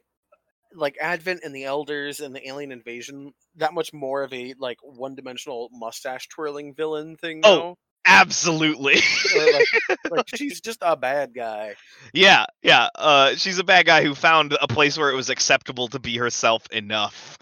[0.73, 4.77] like Advent and the Elders and the Alien Invasion that much more of a like
[4.81, 7.41] one dimensional mustache twirling villain thing.
[7.43, 7.77] Oh, though.
[8.05, 8.99] Absolutely.
[9.35, 11.75] Uh, like, like she's just a bad guy.
[12.13, 12.89] yeah, yeah.
[12.95, 16.17] Uh, she's a bad guy who found a place where it was acceptable to be
[16.17, 17.37] herself enough.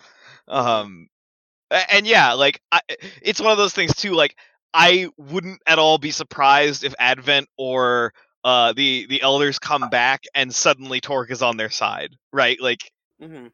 [0.48, 1.08] Um,
[1.72, 2.82] and yeah, like I,
[3.22, 4.14] it's one of those things too.
[4.14, 4.36] Like
[4.74, 8.14] I wouldn't at all be surprised if Advent or
[8.44, 12.60] uh the the elders come back and suddenly Torque is on their side, right?
[12.62, 12.92] Like
[13.22, 13.48] hmm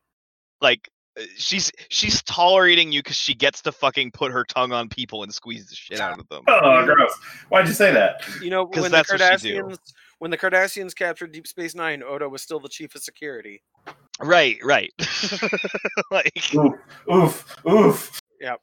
[0.62, 0.90] like
[1.20, 5.24] uh, she's she's tolerating you because she gets to fucking put her tongue on people
[5.24, 6.44] and squeeze the shit out of them.
[6.48, 7.14] Oh, gross!
[7.50, 8.22] Why'd you say that?
[8.42, 9.62] You know, when the that's what she do.
[9.62, 9.78] Cardassians
[10.20, 13.62] when the Cardassians captured Deep Space Nine, Odo was still the chief of security.
[14.22, 14.94] Right, right.
[16.12, 16.74] like Oof,
[17.12, 18.20] oof, oof.
[18.40, 18.62] Yep.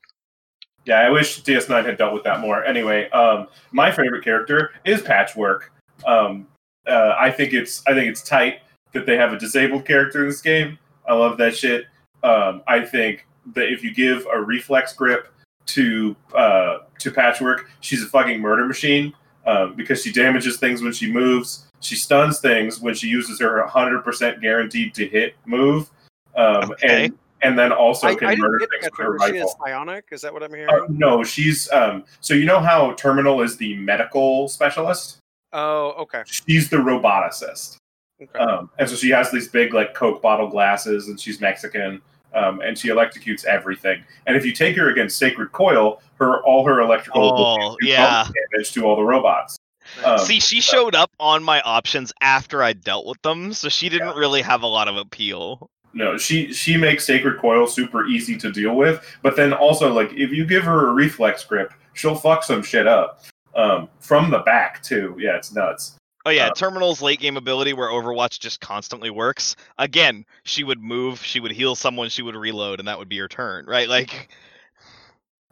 [0.85, 2.65] Yeah, I wish DS9 had dealt with that more.
[2.65, 5.73] Anyway, um, my favorite character is Patchwork.
[6.07, 6.49] Um,
[6.87, 8.61] uh, I think it's I think it's tight
[8.93, 10.79] that they have a disabled character in this game.
[11.07, 11.87] I love that shit.
[12.25, 15.33] Um, I think that if you give a reflex grip
[15.67, 19.13] to uh, to Patchwork, she's a fucking murder machine
[19.47, 21.67] um, because she damages things when she moves.
[21.81, 25.91] She stuns things when she uses her 100% guaranteed to hit move.
[26.37, 27.05] Um, Okay.
[27.07, 29.59] and and then also I, can I murder things with her She is rifle.
[29.67, 30.05] psionic.
[30.13, 30.71] Is that what I'm hearing?
[30.73, 32.05] Uh, no, she's um.
[32.21, 35.19] So you know how Terminal is the medical specialist.
[35.53, 36.23] oh, okay.
[36.25, 37.79] She's the roboticist.
[38.23, 38.39] okay.
[38.39, 42.01] Um, and so she has these big like Coke bottle glasses, and she's Mexican.
[42.35, 44.03] Um, and she electrocutes everything.
[44.27, 48.27] And if you take her against Sacred Coil, her all her electrical Oh, yeah.
[48.53, 49.59] damage to all the robots.
[50.05, 53.89] Um, See, she showed up on my options after I dealt with them, so she
[53.89, 55.69] didn't really have a lot of appeal.
[55.93, 60.11] No, she she makes Sacred Coil super easy to deal with, but then also like
[60.15, 63.23] if you give her a reflex grip, she'll fuck some shit up.
[63.55, 65.15] Um, from the back too.
[65.19, 65.97] Yeah, it's nuts.
[66.25, 69.57] Oh yeah, Uh, Terminal's late game ability where Overwatch just constantly works.
[69.79, 73.19] Again, she would move, she would heal someone, she would reload, and that would be
[73.19, 73.89] her turn, right?
[73.89, 74.29] Like,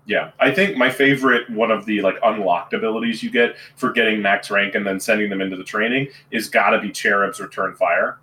[0.07, 4.23] Yeah, I think my favorite one of the like unlocked abilities you get for getting
[4.23, 7.75] max rank and then sending them into the training is got to be Cherub's Return
[7.75, 8.19] Fire.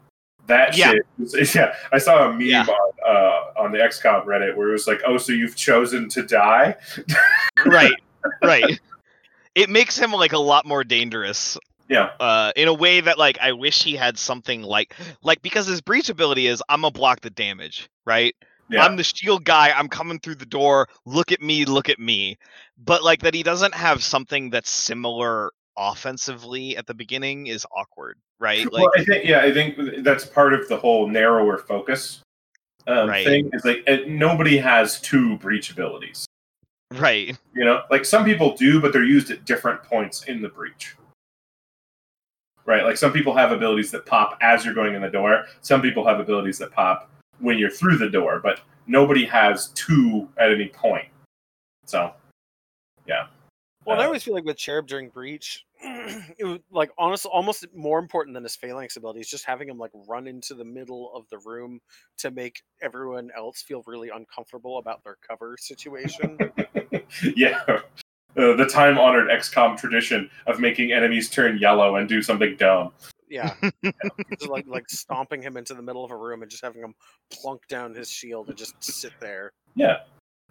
[0.47, 0.93] That Yeah.
[1.27, 1.75] shit, yeah.
[1.91, 2.63] I saw a meme Yeah.
[2.65, 6.23] on uh, on the XCOM Reddit where it was like, "Oh, so you've chosen to
[6.23, 6.75] die?"
[7.65, 7.93] right,
[8.41, 8.79] right.
[9.55, 11.57] It makes him like a lot more dangerous.
[11.89, 12.11] Yeah.
[12.19, 15.81] Uh, in a way that like I wish he had something like like because his
[15.81, 18.35] breach ability is I'm gonna block the damage, right?
[18.69, 19.71] Yeah, I'm the shield guy.
[19.71, 20.87] I'm coming through the door.
[21.05, 21.63] Look at me.
[21.63, 22.37] Look at me.
[22.77, 28.17] But like that, he doesn't have something that's similar offensively at the beginning is awkward,
[28.39, 28.65] right?
[28.71, 32.21] Like, well, I think yeah, I think that's part of the whole narrower focus
[32.87, 33.25] um, Right.
[33.25, 33.49] thing.
[33.53, 36.25] Is like nobody has two breach abilities.
[36.93, 37.37] right?
[37.53, 40.95] You know, like some people do, but they're used at different points in the breach.
[42.67, 45.45] Right, like some people have abilities that pop as you're going in the door.
[45.61, 47.09] Some people have abilities that pop
[47.39, 51.07] when you're through the door, but nobody has two at any point.
[51.85, 52.11] So,
[53.07, 53.27] yeah.
[53.85, 57.31] Well, and I Uh, always feel like with Cherub during Breach, it was like honestly
[57.33, 61.09] almost more important than his phalanx abilities, just having him like run into the middle
[61.15, 61.79] of the room
[62.17, 66.37] to make everyone else feel really uncomfortable about their cover situation.
[67.37, 67.61] yeah.
[68.37, 72.91] Uh, the time honored XCOM tradition of making enemies turn yellow and do something dumb.
[73.29, 73.53] yeah.
[73.83, 76.93] Just like like stomping him into the middle of a room and just having him
[77.31, 79.51] plunk down his shield and just sit there.
[79.75, 79.97] Yeah.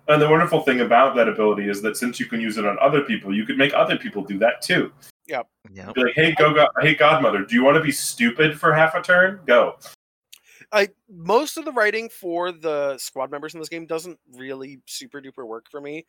[0.09, 2.77] And the wonderful thing about that ability is that since you can use it on
[2.81, 4.93] other people, you could make other people do that too.
[5.27, 5.91] Yeah.
[5.93, 8.95] Be like, hey, go, go, hey, Godmother, do you want to be stupid for half
[8.95, 9.41] a turn?
[9.47, 9.77] Go.
[10.73, 15.21] I most of the writing for the squad members in this game doesn't really super
[15.21, 16.07] duper work for me,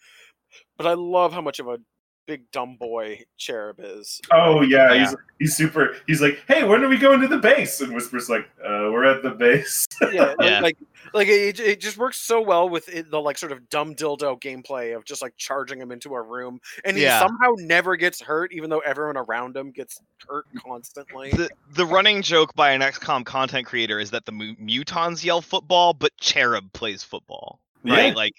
[0.78, 1.80] but I love how much of a
[2.28, 4.21] big dumb boy Cherub is.
[4.32, 4.99] Oh yeah, Yeah.
[4.99, 5.95] he's he's super.
[6.05, 7.82] He's like, hey, when are we going to the base?
[7.82, 9.86] And Whisper's like, uh, we're at the base.
[10.11, 10.59] yeah, Yeah.
[10.59, 10.78] like
[11.13, 14.39] like it, it just works so well with it, the like sort of dumb dildo
[14.41, 17.19] gameplay of just like charging him into a room, and he Yeah.
[17.21, 19.99] somehow never gets hurt, even though everyone around him gets
[20.30, 21.32] hurt constantly.
[21.32, 25.41] The the running joke by an XCOM content creator is that the mu- mutons yell
[25.41, 28.07] football, but Cherub plays football, right?
[28.07, 28.13] Yeah.
[28.13, 28.36] Like,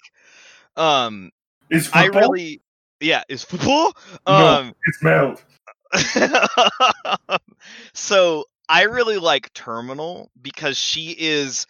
[0.77, 1.31] um,
[1.71, 2.61] Is I really,
[2.99, 3.93] yeah, is football.
[4.27, 4.33] No.
[4.33, 5.41] Um, It's meld.
[7.93, 11.65] so I really like Terminal because she is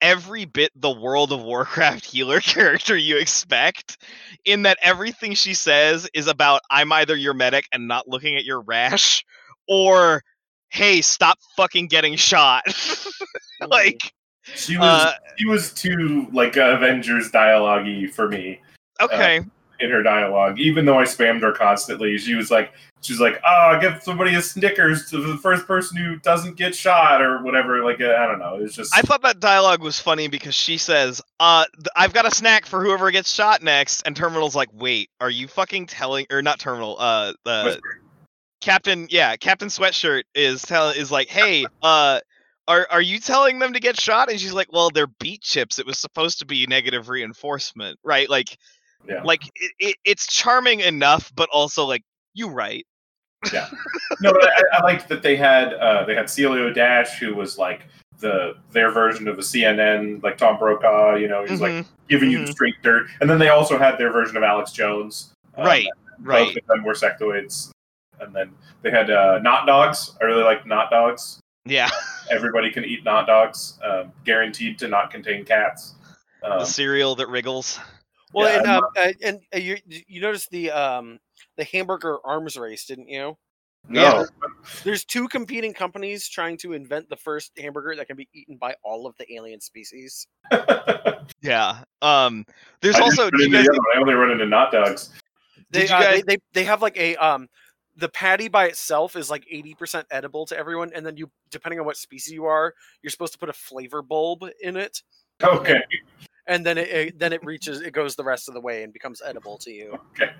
[0.00, 3.98] every bit the World of Warcraft healer character you expect,
[4.44, 8.44] in that everything she says is about I'm either your medic and not looking at
[8.44, 9.24] your rash,
[9.68, 10.22] or
[10.68, 12.64] hey, stop fucking getting shot.
[13.68, 14.12] like,
[14.54, 18.60] She was uh, she was too like Avengers dialogue for me
[19.00, 19.40] okay,
[19.80, 20.58] in her dialogue.
[20.58, 22.72] Even though I spammed her constantly, she was like,
[23.06, 27.22] she's like, oh, give somebody a Snickers to the first person who doesn't get shot
[27.22, 27.84] or whatever.
[27.84, 28.58] Like, uh, I don't know.
[28.60, 32.30] It's just I thought that dialogue was funny because she says, "Uh, I've got a
[32.30, 36.42] snack for whoever gets shot next," and Terminal's like, "Wait, are you fucking telling?" Or
[36.42, 38.00] not Terminal, uh, the Whisper.
[38.60, 42.20] Captain, yeah, Captain Sweatshirt is tell is like, "Hey, uh."
[42.68, 44.28] Are, are you telling them to get shot?
[44.28, 45.78] And she's like, "Well, they're beat chips.
[45.78, 48.28] It was supposed to be negative reinforcement, right?
[48.28, 48.58] Like,
[49.08, 49.22] Yeah.
[49.22, 52.02] like it, it, it's charming enough, but also like
[52.34, 52.86] you right.
[53.52, 53.68] Yeah.
[54.20, 57.58] No, but I, I liked that they had uh, they had Celio Dash, who was
[57.58, 57.82] like
[58.20, 61.16] the their version of the CNN, like Tom Brokaw.
[61.16, 63.98] You know, he's like Mhm, giving you the straight dirt, and then they also had
[63.98, 65.32] their version of Alex Jones.
[65.56, 65.86] Um, right,
[66.18, 66.56] Both right.
[66.56, 67.70] of them were sectoids.
[68.20, 70.16] And then they had uh, not dogs.
[70.22, 71.38] I really like not dogs.
[71.66, 71.90] Yeah,
[72.30, 75.94] Everybody can eat not dogs, um, guaranteed to not contain cats.
[76.42, 77.78] Um, the cereal that wriggles.
[78.36, 81.18] Well, Yeah, and um, uh, and uh, you you noticed the um
[81.56, 83.36] the hamburger arms race, didn't you?
[83.88, 84.26] no,
[84.84, 88.74] There's two competing companies trying to invent the first hamburger that can be eaten by
[88.84, 90.26] all of the alien species.
[91.40, 91.78] Yeah.
[92.02, 92.44] Um.
[92.82, 93.30] There's I also.
[93.30, 93.64] just Do run you guys?
[93.66, 93.80] the other.
[93.96, 95.10] I only run into not dogs.
[95.70, 97.48] They, uh, guys- they, they they have like a um
[97.96, 101.86] the patty by itself is like 80% edible to everyone and then you depending on
[101.86, 105.02] what species you are you're supposed to put a flavor bulb in it
[105.42, 105.80] Okay,
[106.46, 108.92] and then it, it then it reaches it goes the rest of the way and
[108.92, 110.30] becomes edible to you okay.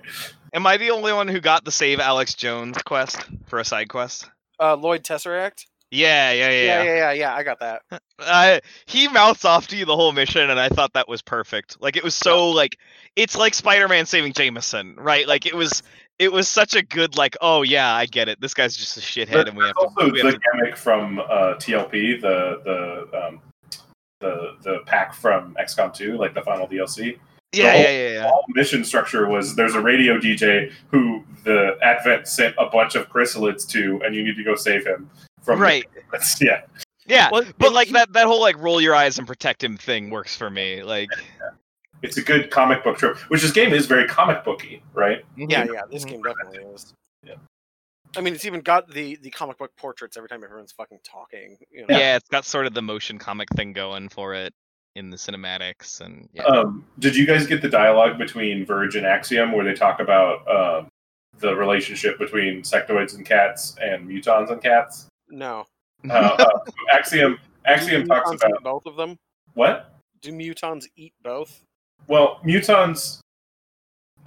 [0.53, 3.89] Am I the only one who got the save Alex Jones quest for a side
[3.89, 4.29] quest?
[4.59, 6.51] uh floyd tesseract Yeah, yeah, yeah.
[6.51, 6.83] yeah yeah.
[6.83, 7.81] yeah yeah, yeah i got that
[8.19, 11.79] I, he mouths off to you the whole mission, and I thought that was perfect.
[11.79, 12.75] Like it was so like
[13.15, 15.27] it's like Spider-Man saving Jameson, right?
[15.27, 15.83] Like it was
[16.17, 18.41] it was such a good like oh yeah I get it.
[18.41, 20.01] This guy's just a shithead, But and we have there's to.
[20.01, 21.23] also We have the to gimmick from uh,
[21.59, 23.41] TLP, the the um,
[24.19, 27.17] the the pack from XCOM 2, like the final DLC.
[27.53, 28.25] yeah, whole- yeah, yeah, yeah.
[28.25, 33.09] All mission structure was there's a radio DJ who the Advent sent a bunch of
[33.09, 35.09] chrysalids to, and you need to go save him
[35.41, 35.59] from.
[35.59, 35.85] Right.
[36.11, 36.41] chrysalids.
[36.41, 36.61] Yeah.
[37.09, 40.09] Yeah, Well, but like that that whole like roll your eyes and protect him thing
[40.09, 40.83] works for me.
[40.83, 41.07] Like
[42.01, 45.23] It's a good comic book trope, which this game is very comic booky, right?
[45.37, 46.93] yeah yeah this game definitely is Yeah.
[48.17, 51.57] I mean it's even got the the comic book portraits every time everyone's fucking talking
[51.71, 51.97] you know?
[51.97, 52.15] yeah.
[52.15, 54.53] it's got sort of the motion comic thing going for it
[54.97, 56.43] in the cinematics, and yeah.
[56.43, 60.39] Um, did you guys get the dialogue between Verge and Axiom where they talk about
[60.49, 60.89] um,
[61.37, 65.07] the relationship between sectoids and cats and mutons and cats?
[65.29, 65.65] no
[66.09, 66.59] Uh, uh,
[66.91, 69.17] Axiom Axiom talks about eat both of them
[69.55, 69.95] what?
[70.21, 71.63] do mutons eat both
[72.07, 73.19] Well, mutons.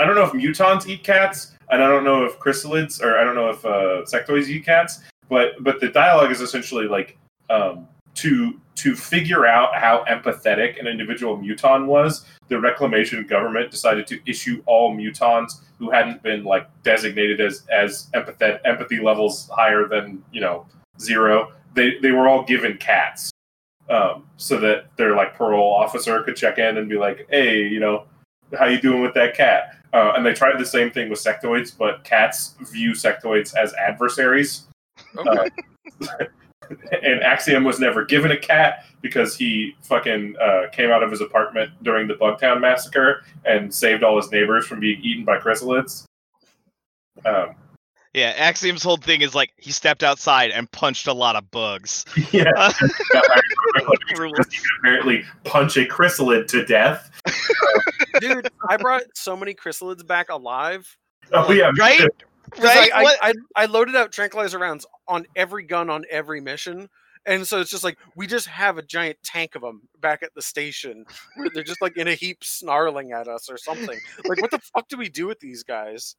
[0.00, 3.24] I don't know if mutons eat cats, and I don't know if chrysalids or I
[3.24, 5.00] don't know if uh, sectoids eat cats.
[5.28, 7.18] But but the dialogue is essentially like
[7.50, 12.24] um, to to figure out how empathetic an individual muton was.
[12.48, 18.08] The reclamation government decided to issue all mutons who hadn't been like designated as as
[18.14, 20.66] empathet empathy levels higher than you know
[20.98, 21.52] zero.
[21.74, 23.30] They they were all given cats
[23.90, 27.80] um, so that their like parole officer could check in and be like, "Hey, you
[27.80, 28.06] know,
[28.58, 31.76] how you doing with that cat?" Uh, and they tried the same thing with sectoids,
[31.76, 34.66] but cats view sectoids as adversaries.
[35.16, 35.48] okay
[37.02, 41.20] And Axiom was never given a cat because he fucking uh, came out of his
[41.20, 46.04] apartment during the Bugtown massacre and saved all his neighbors from being eaten by chrysalids.
[47.24, 47.56] Um,
[48.12, 52.04] Yeah, Axiom's whole thing is like he stepped outside and punched a lot of bugs.
[52.32, 52.72] yeah, Uh,
[53.12, 57.10] got hired because he could apparently punch a chrysalid to death.
[58.20, 60.96] dude i brought so many chrysalids back alive
[61.32, 62.00] Oh yeah, right?
[62.50, 62.90] 'Cause Right?
[62.92, 66.88] I, I, I, I loaded out tranquilizer rounds on every gun on every mission.
[67.26, 70.34] And so it's just like we just have a giant tank of them back at
[70.34, 71.04] the station
[71.54, 73.98] they're just like in a heap snarling at us or something.
[74.26, 76.16] Like, what the fuck do we do with these guys?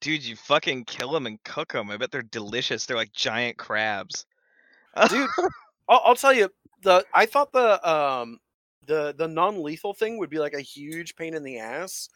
[0.00, 1.90] Dude, you fucking kill them and cook them.
[1.90, 2.86] I bet they're delicious.
[2.86, 4.24] They're like giant crabs.
[5.08, 5.28] Dude,
[5.88, 6.50] I'll, I'll tell you
[6.82, 8.38] the I thought the um
[8.86, 12.08] the the non lethal thing would be like a huge pain in the ass,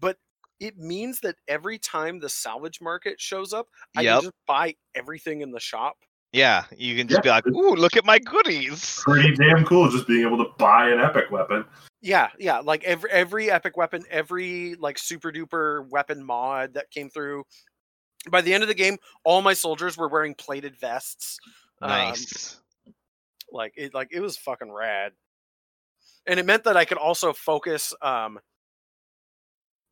[0.00, 0.16] but
[0.60, 4.14] it means that every time the salvage market shows up, I Yep.
[4.14, 5.96] can just buy everything in the shop.
[6.32, 10.06] Yeah, you can just be like, "Ooh, look at my goodies." pretty damn cool just
[10.06, 11.64] being able to buy an epic weapon.
[12.00, 17.10] Yeah, yeah, like every every epic weapon, every like super duper weapon mod that came
[17.10, 17.44] through.
[18.30, 21.38] By the end of the game, all my soldiers were wearing plated vests.
[21.82, 22.60] Um, Nice.
[23.50, 25.12] like it like it was fucking rad.
[26.26, 28.38] And it meant that I could also focus um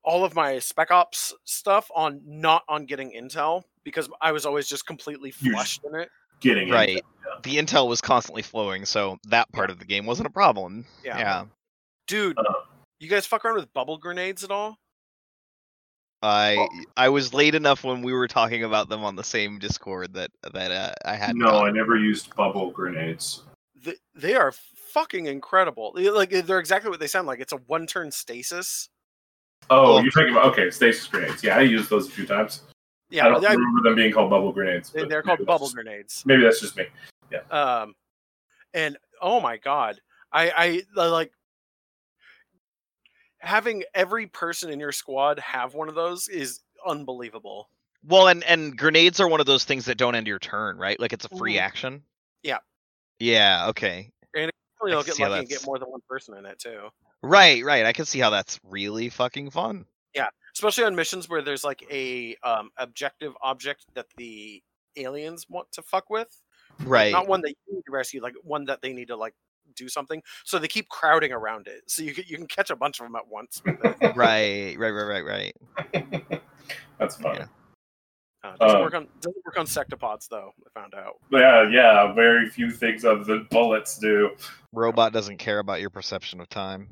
[0.04, 4.68] all of my spec ops stuff on not on getting intel because I was always
[4.68, 6.08] just completely You just- flushed in it.
[6.40, 6.98] Getting right.
[6.98, 7.04] It.
[7.42, 10.84] The intel was constantly flowing, so that part of the game wasn't a problem.
[11.02, 11.18] Yeah.
[11.18, 11.44] Yeah.
[12.06, 12.44] Dude, Uh,
[13.00, 14.78] you guys fuck around with bubble grenades at all?
[16.22, 16.66] I
[16.96, 20.30] I was late enough when we were talking about them on the same Discord that
[20.54, 23.42] that uh, I had No, I never used bubble grenades.
[23.84, 24.52] Th- they are
[24.92, 25.92] fucking incredible.
[25.94, 27.40] Like they're exactly what they sound like.
[27.40, 28.88] It's a one-turn stasis.
[29.68, 30.00] Oh, Oh.
[30.00, 31.44] you're talking about okay, stasis grenades.
[31.44, 32.62] Yeah, I used those a few times.
[33.10, 34.90] Yeah, I don't I- remember them being called bubble grenades.
[34.90, 36.22] they- but they're called bubble just- grenades.
[36.24, 36.86] Maybe that's just me.
[37.30, 37.40] Yeah.
[37.50, 37.94] Um,
[38.72, 40.00] and oh my god,
[40.32, 41.30] I I like
[43.38, 47.68] having every person in your squad have one of those is unbelievable.
[48.04, 50.98] Well, and and grenades are one of those things that don't end your turn, right?
[51.00, 51.60] Like it's a free Mhm.
[51.60, 52.02] action.
[52.42, 52.58] Yeah.
[53.18, 53.66] Yeah.
[53.68, 54.10] Okay.
[54.34, 54.50] And
[54.84, 56.88] you'll can get lucky and get more than one person in it too.
[57.22, 57.64] Right.
[57.64, 57.84] Right.
[57.86, 59.86] I can see how that's really fucking fun.
[60.14, 64.62] Yeah, especially on missions where there's like a um, objective object that the
[64.96, 66.40] aliens want to fuck with.
[66.80, 67.12] Right.
[67.12, 69.34] Not one that you need to rescue, like one that they need to like
[69.74, 70.22] do something.
[70.44, 73.06] So they keep crowding around it, so you can, you can catch a bunch of
[73.06, 73.62] them at once.
[74.14, 74.76] Right.
[74.78, 74.90] Right.
[74.90, 75.22] Right.
[75.24, 75.52] Right.
[75.94, 76.42] Right.
[76.98, 77.36] That's fun.
[77.36, 77.46] Yeah.
[78.44, 80.52] Uh, doesn't Um, work on doesn't work on sectopods though.
[80.64, 81.16] I found out.
[81.30, 82.12] Yeah, yeah.
[82.12, 84.30] Very few things other than bullets do.
[84.72, 86.88] Robot doesn't care about your perception of time.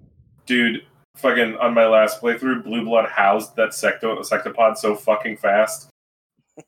[0.46, 0.84] Dude,
[1.16, 5.88] fucking on my last playthrough, Blue Blood housed that secto sectopod so fucking fast.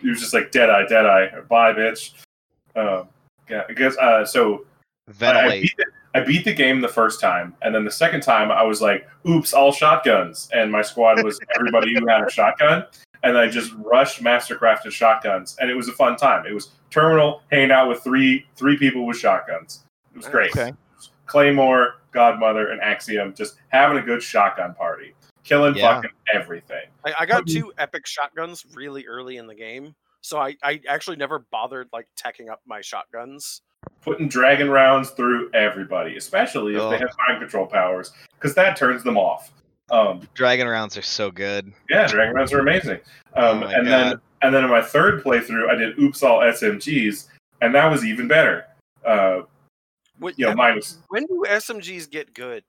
[0.00, 1.28] He was just like dead eye, dead eye.
[1.48, 2.12] Bye, bitch.
[2.76, 3.08] Um,
[3.48, 3.96] yeah, I guess.
[3.98, 4.64] Uh, so
[5.22, 8.22] I, I, beat the, I beat the game the first time, and then the second
[8.22, 12.30] time I was like, "Oops, all shotguns!" And my squad was everybody who had a
[12.30, 12.84] shotgun,
[13.22, 16.46] and I just rushed mastercrafted shotguns, and it was a fun time.
[16.46, 19.84] It was terminal hanging out with three three people with shotguns.
[20.12, 20.50] It was great.
[20.56, 20.72] Okay.
[21.26, 25.14] Claymore, Godmother, and Axiom just having a good shotgun party,
[25.44, 25.94] killing Yeah.
[25.94, 26.86] fucking everything.
[27.04, 31.16] I, I got two epic shotguns really early in the game, so I, I actually
[31.18, 33.62] never bothered like teching up my shotguns.
[34.02, 36.90] Putting dragon rounds through everybody, especially if Oh.
[36.90, 39.50] they have mind control powers, because that turns them off.
[39.90, 41.72] Um, Dragon rounds are so good.
[41.90, 43.00] yeah, dragon rounds are amazing.
[43.34, 46.40] Oh Um, my and then and then in my third playthrough, I did oops all
[46.40, 47.28] SMGs,
[47.60, 48.66] and that was even better.
[49.04, 49.42] Uh,
[50.18, 52.62] What, you know, minus when do SMGs get good?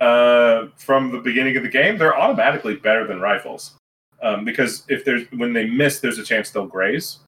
[0.00, 3.76] uh, from the beginning of the game, they're automatically better than rifles.
[4.22, 7.18] Um, because if there's when they miss, there's a chance they'll graze,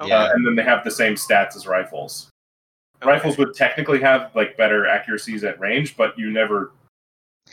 [0.00, 0.10] Okay.
[0.12, 2.28] Uh, and then they have the same stats as rifles.
[3.02, 3.10] Okay.
[3.10, 6.72] Rifles would technically have like better accuracies at range, but you never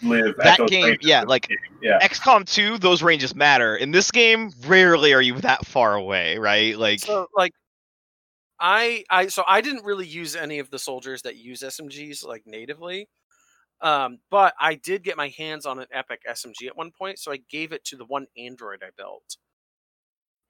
[0.02, 1.57] live That at those game- ranges yeah, like- game.
[1.82, 3.76] yeah, XCOM 2, those ranges matter.
[3.76, 6.78] In this game, rarely are you that far away, right?
[6.78, 7.52] Like, so like
[8.60, 12.44] I I so I didn't really use any of the soldiers that use SMGs like
[12.45, 13.10] natively.
[13.82, 17.34] Um, but I did get my hands on an epic SMG at one point, so
[17.34, 19.36] I gave it to the one android I built.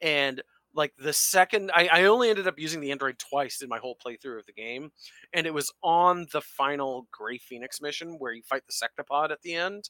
[0.02, 0.40] And
[0.76, 3.98] like the second I, I only ended up using the android twice in my whole
[4.04, 4.92] playthrough of the game,
[5.34, 9.42] and it was on the final Grey Phoenix mission where you fight the sectopod at
[9.42, 9.90] the end.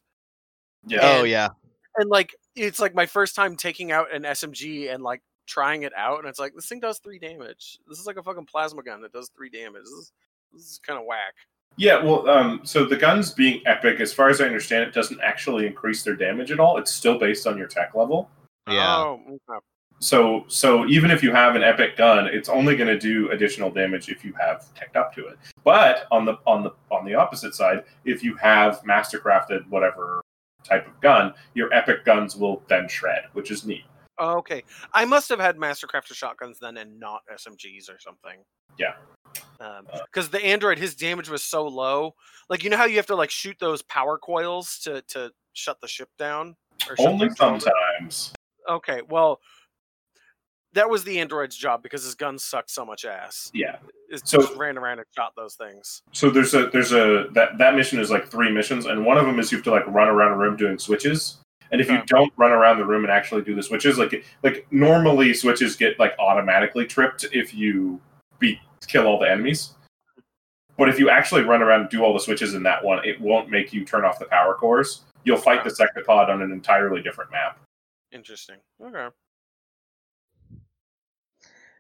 [0.85, 0.99] yeah.
[1.01, 1.49] oh yeah,
[1.97, 5.93] and like it's like my first time taking out an SMG and like trying it
[5.97, 7.79] out, and it's like this thing does three damage.
[7.87, 9.83] This is like a fucking plasma gun that does three damage.
[9.83, 10.11] This is,
[10.53, 11.33] this is kind of whack.
[11.75, 15.19] Yeah, well, um, so the guns being epic, as far as I understand, it doesn't
[15.21, 16.77] actually increase their damage at all.
[16.77, 18.29] It's still based on your tech level.
[18.67, 18.95] yeah.
[18.95, 19.65] Oh, okay.
[20.03, 23.71] So, so even if you have an epic gun, it's only going to do additional
[23.71, 25.37] damage if you have teched up to it.
[25.63, 30.21] But on the on the on the opposite side, if you have mastercrafted whatever
[30.65, 33.85] type of gun, your epic guns will then shred, which is neat.
[34.19, 34.63] Oh, okay.
[34.93, 38.43] I must have had mastercrafted shotguns then, and not SMGs or something.
[38.77, 38.95] Yeah.
[39.61, 42.13] Um, because the android, his damage was so low.
[42.49, 45.79] Like you know how you have to like shoot those power coils to to shut
[45.79, 46.57] the ship down.
[46.89, 47.35] Or Only over?
[47.35, 48.33] sometimes.
[48.69, 49.39] Okay, well,
[50.73, 53.51] that was the android's job because his gun sucked so much ass.
[53.53, 53.77] Yeah.
[54.09, 56.01] It So- just ran around and shot those things.
[56.11, 59.25] So there's a there's a that that mission is like three missions, and one of
[59.25, 61.37] them is you have to like run around a room doing switches.
[61.71, 62.03] And if you Oh.
[62.05, 65.99] don't run around the room and actually do the switches, like like normally switches get
[65.99, 67.99] like automatically tripped if you
[68.39, 69.73] beat kill all the enemies.
[70.77, 73.21] But if you actually run around and do all the switches in that one, it
[73.21, 75.01] won't make you turn off the power cores.
[75.23, 77.59] You'll fight the sectopod on an entirely different map.
[78.11, 78.57] Interesting.
[78.83, 79.07] Okay.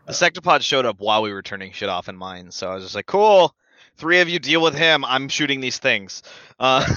[0.05, 2.83] The sectopod showed up while we were turning shit off in mine, so I was
[2.83, 3.55] just like, cool.
[3.95, 5.05] Three of you deal with him.
[5.05, 6.23] I'm shooting these things.
[6.59, 6.85] Uh,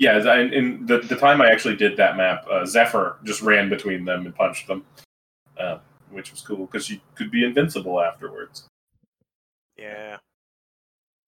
[0.00, 3.42] Yeah, as I- in the the time I actually did that map, uh, Zephyr just
[3.42, 4.84] ran between them and punched them,
[5.58, 5.78] uh,
[6.12, 8.68] which was cool because you could be invincible afterwards.
[9.76, 10.18] Yeah.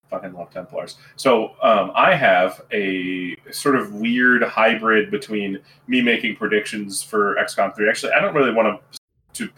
[0.09, 0.95] fucking love Templars.
[1.17, 7.75] So um, I have a sort of weird hybrid between me making predictions for XCOM
[7.75, 7.89] 3.
[7.89, 8.99] Actually, I don't really want to
[9.47, 9.51] to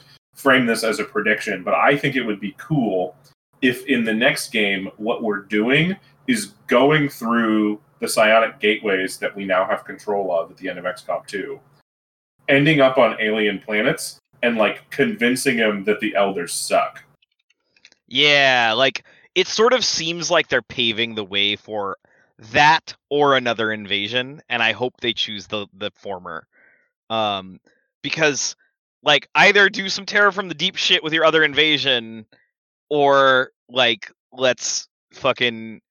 [0.44, 3.15] frame this as a prediction, but I think it would be cool
[3.61, 5.95] if in the next game what we're doing
[6.28, 10.78] is going through the psionic gateways that we now have control of at the end
[10.78, 11.57] of XCOM 2,
[12.49, 17.02] ending up on alien planets and like convincing them that the elders suck.
[18.07, 21.98] yeah, like it sort of seems like they're paving the way for
[22.52, 26.48] that or another invasion, and I hope they choose the the former.
[27.10, 27.60] Um,
[28.02, 28.56] because
[29.03, 32.25] like either do some terror from the deep shit with your other invasion,
[32.89, 35.81] or like let's fucking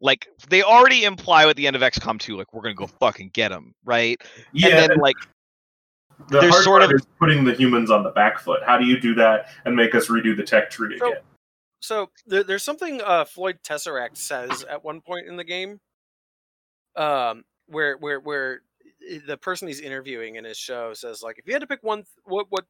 [0.00, 3.30] like they already imply at the end of XCOM 2, like we're gonna go fucking
[3.32, 4.20] get them, right?
[4.52, 5.16] Yeah, and then like
[6.28, 8.60] the there's hard sort part of- is putting the humans on the back foot.
[8.64, 11.22] How do you do that and make us redo the tech tree So- again?
[11.82, 15.80] So there, there's something uh, Floyd Tesseract says at one point in the game,
[16.94, 18.60] um, where where where
[19.26, 21.98] the person he's interviewing in his show says like if you had to pick one,
[21.98, 22.64] th- what what.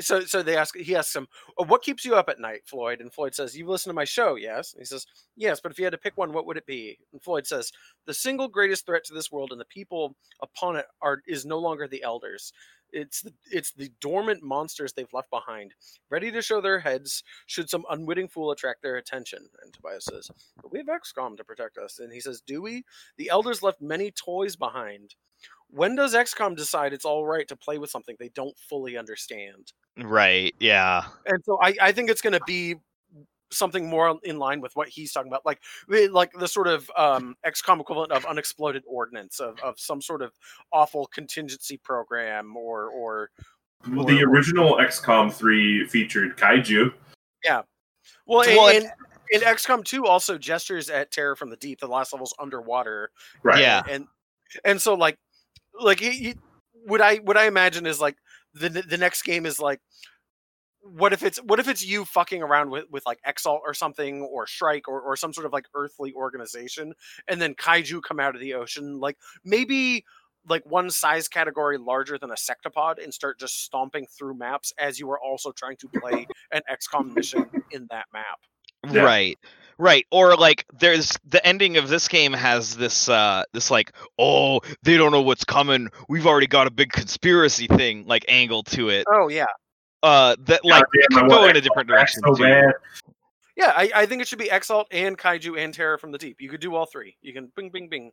[0.00, 1.26] So so they ask he asks him
[1.56, 4.04] "Oh, what keeps you up at night, Floyd, and Floyd says you listen to my
[4.04, 4.74] show, yes.
[4.74, 6.98] And he says yes, but if you had to pick one, what would it be?
[7.12, 7.72] And Floyd says
[8.06, 11.58] the single greatest threat to this world and the people upon it are is no
[11.58, 12.52] longer the elders.
[12.92, 15.72] It's the it's the dormant monsters they've left behind,
[16.10, 19.48] ready to show their heads should some unwitting fool attract their attention.
[19.62, 20.30] And Tobias says,
[20.60, 22.84] "But we have XCOM to protect us." And he says, "Do we?
[23.16, 25.14] The elders left many toys behind.
[25.72, 29.72] When does XCOM decide it's all right to play with something they don't fully understand?"
[29.98, 30.54] Right.
[30.60, 31.04] Yeah.
[31.26, 32.76] And so I, I think it's going to be
[33.50, 35.60] something more in line with what he's talking about, like
[36.10, 40.32] like the sort of um, XCOM equivalent of unexploded ordnance of, of some sort of
[40.72, 43.30] awful contingency program or or
[43.88, 46.92] Well, the original XCOM 3 featured kaiju.
[47.44, 47.64] well,
[48.26, 48.92] Well, and, and,
[49.34, 51.80] and XCOM 2 also gestures at Terror from the Deep.
[51.80, 53.10] The last level's underwater,
[53.42, 53.60] Right.
[53.60, 53.82] Yeah.
[53.88, 54.06] and
[54.64, 55.18] and so like
[55.80, 56.34] like he,
[56.86, 58.16] what I what I imagine is like
[58.54, 59.80] the the next game is like
[60.82, 64.22] what if it's what if it's you fucking around with with like Exalt or something
[64.22, 66.92] or Strike or or some sort of like earthly organization
[67.28, 70.04] and then kaiju come out of the ocean like maybe
[70.48, 74.98] like one size category larger than a sectopod and start just stomping through maps as
[74.98, 78.40] you are also trying to play an XCOM mission in that map.
[78.90, 79.02] Yeah.
[79.02, 79.38] Right.
[79.78, 80.06] Right.
[80.10, 84.96] Or like there's the ending of this game has this uh this like, oh, they
[84.96, 85.88] don't know what's coming.
[86.08, 89.06] We've already got a big conspiracy thing like angle to it.
[89.12, 89.46] Oh yeah.
[90.02, 92.44] Uh that like it Goddamn, I could go in a different direction So
[93.56, 96.40] Yeah, I, I think it should be Exalt and Kaiju and Terror from the Deep.
[96.40, 97.16] You could do all three.
[97.22, 98.10] You can bing bing bing.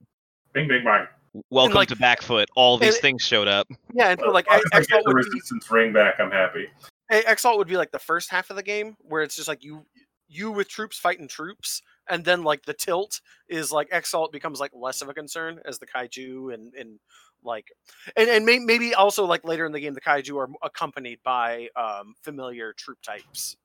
[0.53, 1.07] Bing, bing, bang.
[1.51, 2.47] Welcome like- to Backfoot.
[2.55, 3.67] All these and- things showed up.
[3.93, 6.15] Yeah, and so like As long I get Exalt the would be resistance ring back,
[6.19, 6.67] I'm happy.
[7.11, 9.85] Exalt would be like the first half of the game where it's just like you
[10.29, 14.71] you with troops fighting troops, and then like the tilt is like Exalt becomes like
[14.73, 16.99] less of a concern as the kaiju and and
[17.43, 17.67] like
[18.15, 21.67] and and may, maybe also like later in the game the kaiju are accompanied by
[21.75, 23.57] um familiar troop types.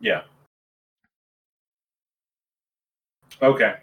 [0.00, 0.22] Yeah.
[3.42, 3.76] Okay.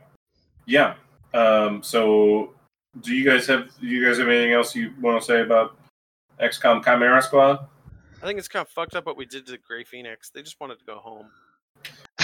[0.65, 0.95] Yeah.
[1.33, 2.53] Um, so,
[3.01, 5.77] do you guys have do you guys have anything else you want to say about
[6.39, 7.67] XCOM Chimera Squad?
[8.21, 10.29] I think it's kind of fucked up what we did to Gray Phoenix.
[10.29, 11.27] They just wanted to go home.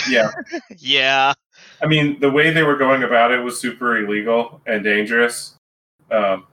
[0.08, 0.32] Yeah.
[0.78, 1.34] yeah.
[1.82, 5.56] I mean, the way they were going about it was super illegal and dangerous.
[6.12, 6.48] Um,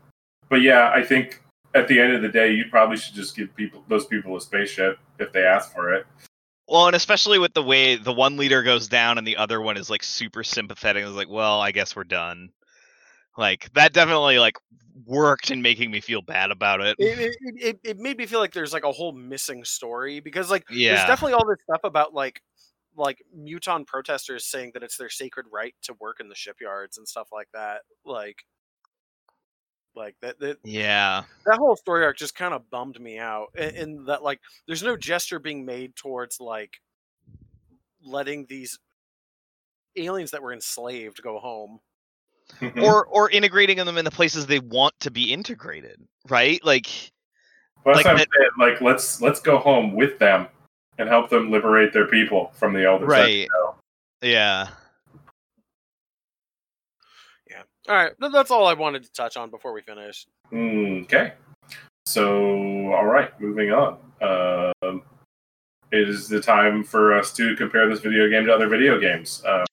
[0.49, 1.43] but yeah, I think
[1.75, 4.41] at the end of the day, you probably should just give people those people a
[4.41, 6.07] spaceship if they ask for it.
[6.69, 9.77] Well, and especially with the way the one leader goes down and the other one
[9.77, 11.05] is like super sympathetic.
[11.05, 12.51] It's like, well, I guess we're done.
[13.39, 14.57] Like that definitely like
[15.05, 16.97] worked in making me feel bad about it.
[16.99, 20.51] It, it, it, it made me feel like there's like a whole missing story because
[20.51, 22.41] like there's definitely all this stuff about like
[22.97, 27.07] like muton protesters saying that it's their sacred right to work in the shipyards and
[27.07, 28.45] stuff like that like
[29.95, 31.25] like that that, Yeah.
[31.47, 34.83] that whole story arc just kind of bummed me out in, in that like there's
[34.83, 36.75] no gesture being made towards like
[38.05, 38.79] letting these
[39.97, 41.79] aliens that were enslaved go home
[42.61, 42.83] mm-hmm.
[42.83, 46.63] Or or integrating them in the places they want to be integrated, right?
[46.65, 46.87] Like
[47.85, 48.51] But that's Like what I'm that- saying.
[48.73, 50.47] Like, let's let's go home with them
[50.99, 53.09] and help them liberate their people from the elders.
[53.09, 53.49] Right.
[54.23, 54.69] yeah.
[57.49, 61.33] yeah all right that's all i wanted to touch on before we finish Okay.
[62.07, 63.99] So, all right, moving on.
[64.23, 65.03] Um,
[65.91, 69.43] it is the time for us to compare this video game to other video games
[69.47, 69.65] um,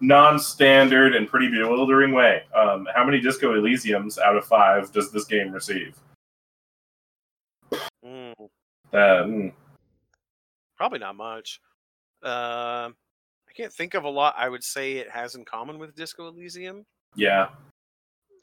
[0.00, 2.42] non-standard and pretty bewildering way.
[2.54, 5.96] Um, how many Disco Elysiums out of five does this game receive?
[8.04, 8.34] Mm,
[8.92, 9.52] Uh, mm,
[10.80, 11.60] probably not much
[12.22, 12.96] um
[13.46, 16.28] i can't think of a lot i would say it has in common with disco
[16.28, 16.86] elysium
[17.16, 17.48] yeah,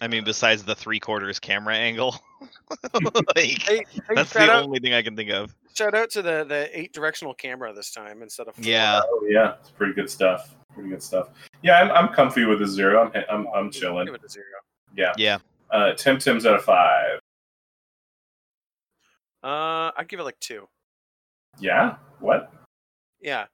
[0.02, 2.16] I mean, besides the three quarters camera angle,
[2.94, 5.56] like, hey, hey that's the out, only thing I can think of.
[5.74, 8.64] shout out to the the eight directional camera this time instead of four.
[8.64, 9.02] Yeah.
[9.04, 10.56] oh yeah, it's pretty good stuff.
[10.74, 11.30] Pretty good stuff.
[11.64, 13.12] Yeah, I'm, I'm comfy with the zero.
[13.16, 14.06] I'm I'm, I'm chilling.
[14.06, 14.46] Give it a zero.
[14.96, 15.14] Yeah.
[15.18, 15.38] Yeah.
[15.72, 17.20] Uh, Temtem's out of five.
[19.44, 20.68] Uh, I'd give it like two.
[21.60, 21.96] Yeah.
[22.20, 22.52] What?
[23.22, 23.46] Yeah.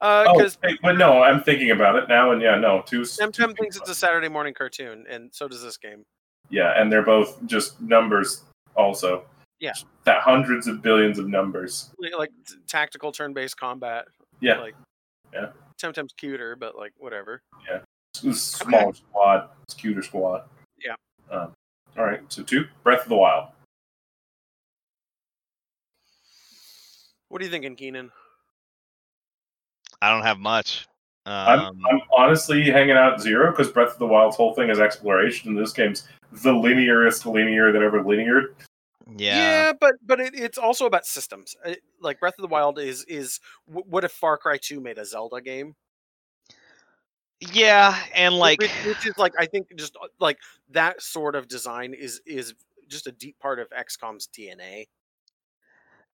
[0.00, 3.00] Uh, Oh, hey, but no, I'm thinking about it now, and yeah, no, two.
[3.02, 6.04] Temtem two- thinks it's a Saturday morning cartoon, and so does this game.
[6.50, 8.44] Yeah, and they're both just numbers,
[8.76, 9.24] also.
[9.58, 9.72] Yeah.
[10.04, 11.90] That hundreds of billions of numbers.
[11.98, 14.04] Like, like t- tactical turn-based combat.
[14.40, 14.58] Yeah.
[14.58, 14.74] Like,
[15.32, 15.48] Yeah.
[15.82, 17.42] Temtem's cuter, but like whatever.
[18.14, 19.48] It's a smaller squad.
[19.64, 20.44] It's cuter squad.
[20.82, 20.94] Yeah.
[21.30, 21.52] Um,
[21.98, 22.66] all right, so two.
[22.82, 23.48] Breath of the Wild.
[27.28, 28.10] What are you thinking, Keenan?
[30.00, 30.86] I don't have much.
[31.24, 34.70] I'm, Um, I'm honestly hanging out at zero because Breath of the Wild's whole thing
[34.70, 38.54] is exploration, and this game's the linearest linear that ever lineared.
[39.16, 39.38] yeah.
[39.38, 41.56] Yeah, but but it, it's also about systems.
[41.64, 44.98] It, like Breath of the Wild is is wh- what if Far Cry Two made
[44.98, 45.74] a Zelda game?
[47.40, 50.38] Yeah, and like which, which is like I think just uh, like
[50.70, 52.54] that sort of design is is
[52.88, 54.86] just a deep part of XCOM's DNA.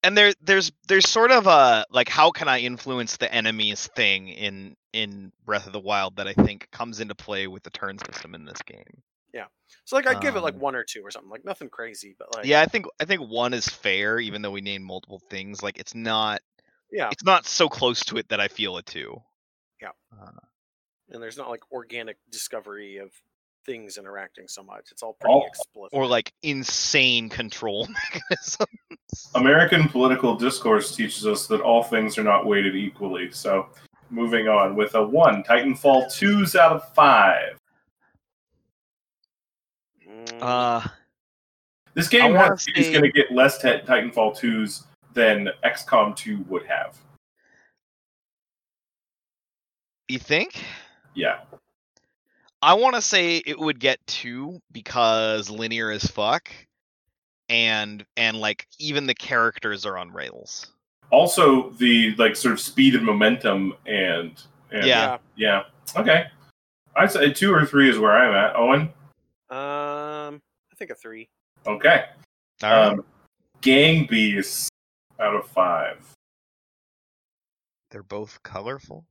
[0.02, 4.28] And there there's there's sort of a like how can I influence the enemies thing
[4.28, 7.98] in in Breath of the Wild that I think comes into play with the turn
[7.98, 9.02] system in this game.
[9.32, 9.46] Yeah.
[9.84, 12.14] So like I'd give it like Um, one or two or something, like nothing crazy,
[12.18, 15.20] but like yeah, I think I think one is fair, even though we named multiple
[15.30, 15.62] things.
[15.62, 16.42] Like it's not
[16.90, 17.08] yeah.
[17.10, 19.16] it's not so close to it that I feel a two.
[19.80, 19.90] Yeah,
[21.10, 23.10] And there's not like organic discovery of
[23.64, 24.88] things interacting so much.
[24.90, 25.90] It's all pretty All- explicit.
[25.92, 28.68] Or like insane control mechanisms.
[29.34, 33.30] American political discourse teaches us that all things are not weighted equally.
[33.30, 33.68] So,
[34.10, 37.56] moving on with a one, Titanfall twos out of five.
[40.08, 40.88] Mm, Uh
[41.94, 44.84] This game wanna has, is going to get less t- Titanfall twos
[45.14, 46.96] than XCOM two would have.
[50.08, 50.62] you think?
[51.14, 51.38] Yeah,
[52.62, 56.48] I want to say it would get two because linear as fuck,
[57.48, 60.68] and and like even the characters are on rails.
[61.10, 64.40] also the like sort of speed and momentum and,
[64.70, 65.18] and Yeah.
[65.36, 65.64] yeah
[65.96, 66.26] okay
[66.96, 68.82] i'd say two or three is where i'm at owen
[69.50, 70.40] Um,
[70.72, 71.28] I think a three.
[71.66, 72.06] okay
[72.62, 72.86] All right.
[72.92, 73.04] um,
[73.60, 74.70] gang beasts
[75.20, 75.98] out of five
[77.90, 79.04] They're both colorful.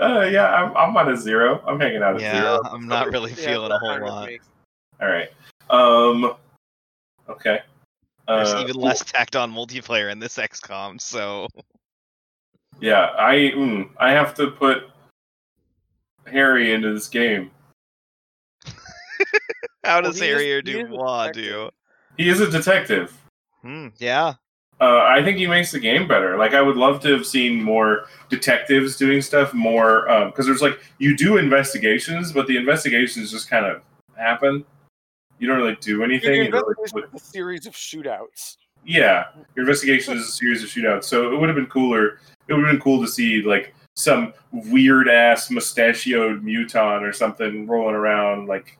[0.00, 1.62] Uh, yeah I'm, I'm on a zero.
[1.66, 2.60] I'm hanging out at Yeah, zero.
[2.64, 4.30] I'm not really Yeah, feeling a whole lot.
[5.00, 5.30] all right.
[5.70, 6.34] Um
[7.28, 7.60] okay.
[8.26, 11.46] There's Uh, even less tacked on multiplayer in this XCOM, so.
[12.80, 14.84] Yeah i mm, i have to put
[16.26, 17.50] harry into this game.
[19.84, 21.70] How does he is- Harry or he is a Dubois do?
[22.16, 23.16] he is a detective.
[23.62, 24.34] Hmm, yeah.
[24.84, 26.36] Uh, I think he makes the game better.
[26.36, 30.78] Like I would love to have seen more detectives doing stuff more because there's like
[30.98, 33.82] you do investigations, but the investigations just kind of
[34.16, 34.64] happen.
[35.38, 36.34] You don't really do anything.
[36.34, 38.56] Your You don't really- investigation is a series of shootouts.
[38.84, 39.24] yeah,
[39.56, 41.04] your investigation is a series of shootouts.
[41.04, 42.18] So it would have been cooler.
[42.48, 47.66] It would have been cool to see like some weird ass mustachioed muton or something
[47.66, 48.76] rolling around like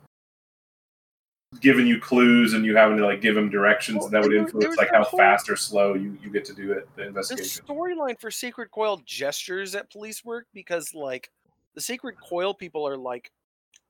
[1.60, 4.30] giving you clues and you having to like give him directions Well, and that would
[4.32, 6.88] there- there influence like how whole- fast or slow you, you get to do it
[6.96, 11.30] the The investigation storyline for Sacred Coil gestures at police work because like
[11.74, 13.30] the Sacred Coil people are like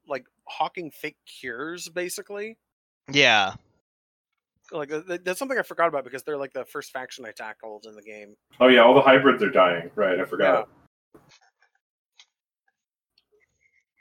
[0.06, 2.56] like hawking fake cures basically.
[3.10, 3.54] Yeah.
[4.72, 4.90] Like
[5.24, 8.02] that's something I forgot about because they're like the first faction I tackled in the
[8.02, 8.34] game.
[8.60, 9.90] Oh yeah, all the hybrids are dying.
[9.94, 10.68] Right, I forgot.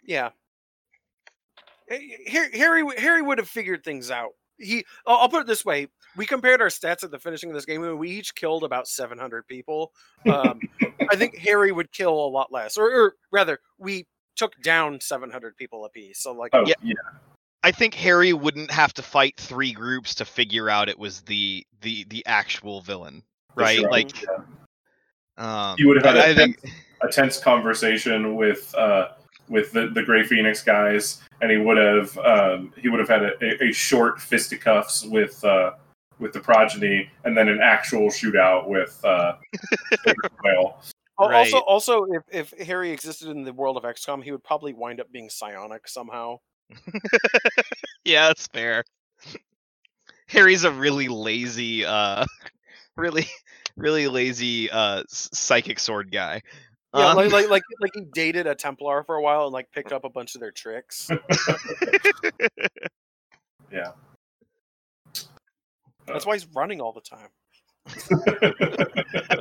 [0.06, 0.24] Yeah.
[0.24, 0.34] Har-
[2.28, 4.32] Harry Harry would have figured things out.
[4.58, 5.88] He I'll I'll put it this way.
[6.16, 8.88] We compared our stats at the finishing of this game and we each killed about
[8.88, 9.92] 700 people.
[10.32, 10.60] Um,
[11.12, 14.06] I think Harry would kill a lot less or, or rather we
[14.36, 16.20] took down 700 people apiece.
[16.20, 16.76] So like Oh Yeah.
[16.84, 16.94] yeah.
[17.64, 21.66] I think Harry wouldn't have to fight three groups to figure out it was the
[21.82, 23.24] the the actual villain,
[23.56, 23.80] right?
[23.80, 23.90] sure.
[23.90, 24.38] Like, Yeah.
[25.72, 26.60] um, He would have had I- a I think
[27.02, 29.10] a tense conversation with uh,
[29.50, 33.24] with the, the Gray Phoenix guys, and he would have um, he would have had
[33.24, 35.72] a, a, a short fisticuffs with uh,
[36.20, 39.34] with the progeny, and then an actual shootout with uh,
[40.06, 40.78] Sacred Coil.
[41.20, 41.36] Al- Right.
[41.36, 45.00] Also, also, if, if Harry existed in the world of XCOM, he would probably wind
[45.00, 46.38] up being psionic somehow.
[48.04, 48.84] yeah, that's fair.
[50.28, 52.26] Harry's a really lazy, uh,
[52.98, 53.28] really,
[53.76, 56.42] really lazy uh psychic sword guy.
[56.96, 59.72] Yeah, Um, like, like like like he dated a Templar for a while and like
[59.72, 61.10] picked up a bunch of their tricks.
[63.72, 63.94] Yeah.
[66.06, 67.30] That's why he's running all the time.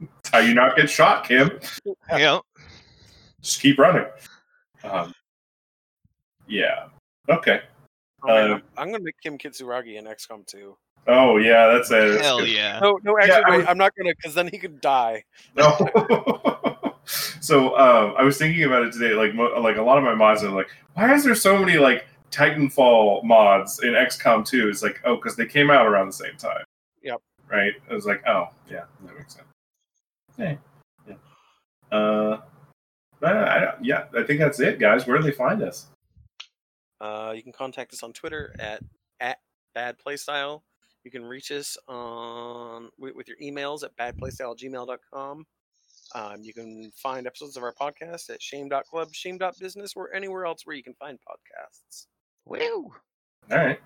[0.00, 1.58] That's how you not get shot, Kim.
[2.10, 2.40] Yeah.
[3.40, 4.04] Just keep running.
[4.84, 5.14] Um,
[6.46, 6.88] yeah.
[7.30, 7.62] Okay.
[8.24, 10.76] Oh, Uh, I'm, I'm gonna make Kim Kitsuragi in XCOM 2.
[11.06, 12.50] Oh yeah, that's a that's hell good.
[12.50, 12.78] yeah.
[12.80, 15.24] No, no, actually, I wait, was- I'm not gonna, because then he could die.
[15.56, 15.74] No.
[17.40, 19.14] so um, I was thinking about it today.
[19.14, 21.78] Like, mo- like a lot of my mods are like, why is there so many
[21.78, 24.68] like Titanfall mods in XCOM 2?
[24.68, 26.64] It's like, oh, because they came out around the same time.
[27.02, 27.22] Yep.
[27.50, 27.72] Right.
[27.90, 29.46] I was like, oh, yeah, that makes sense.
[30.36, 30.56] Yeah.
[31.08, 31.14] Yeah.
[31.96, 32.40] Uh,
[33.22, 35.06] I, I, yeah, I think that's it, guys.
[35.06, 35.86] Where do they find us?
[37.00, 38.82] Uh, you can contact us on Twitter at
[39.20, 39.38] at
[39.74, 40.62] Bad Playstyle.
[41.04, 45.46] You can reach us on with, with your emails at badplaystyle@gmail.com.
[46.14, 50.76] Um, you can find episodes of our podcast at shame.club, shame.business, or anywhere else where
[50.76, 52.06] you can find podcasts.
[52.46, 52.92] Woo!
[53.50, 53.78] All right.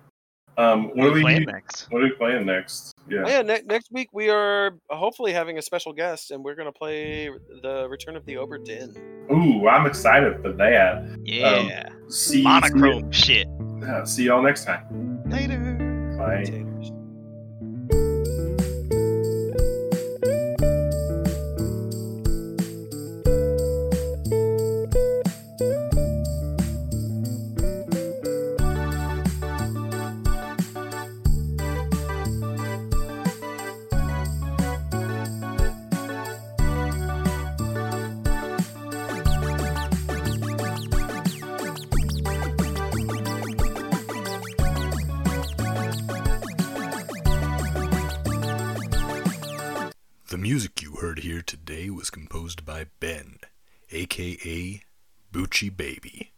[0.57, 1.91] Um, what are we playing next?
[1.91, 2.93] What are we playing next?
[3.09, 3.23] Yeah.
[3.25, 6.71] Oh, yeah, ne- next week we are hopefully having a special guest, and we're going
[6.71, 7.29] to play
[7.61, 8.95] the Return of the Obra Dinn.
[9.31, 11.17] Ooh, I'm excited for that.
[11.23, 11.89] Yeah.
[12.09, 13.47] See, Monochrome shit.
[13.47, 15.23] See, uh, see y'all next time.
[15.25, 16.15] Later.
[16.17, 16.43] Bye.
[16.43, 16.72] Taters.
[54.13, 54.83] Aka
[55.31, 56.33] Bucci Baby.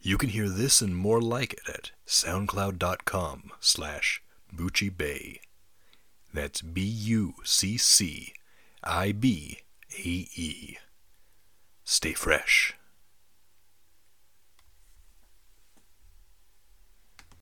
[0.00, 4.20] You can hear this and more like it at soundcloud.com slash
[4.52, 5.38] Bucci Bae.
[6.34, 6.98] That's B-U-C-C-I-B-A-E.
[11.84, 12.74] Stay fresh.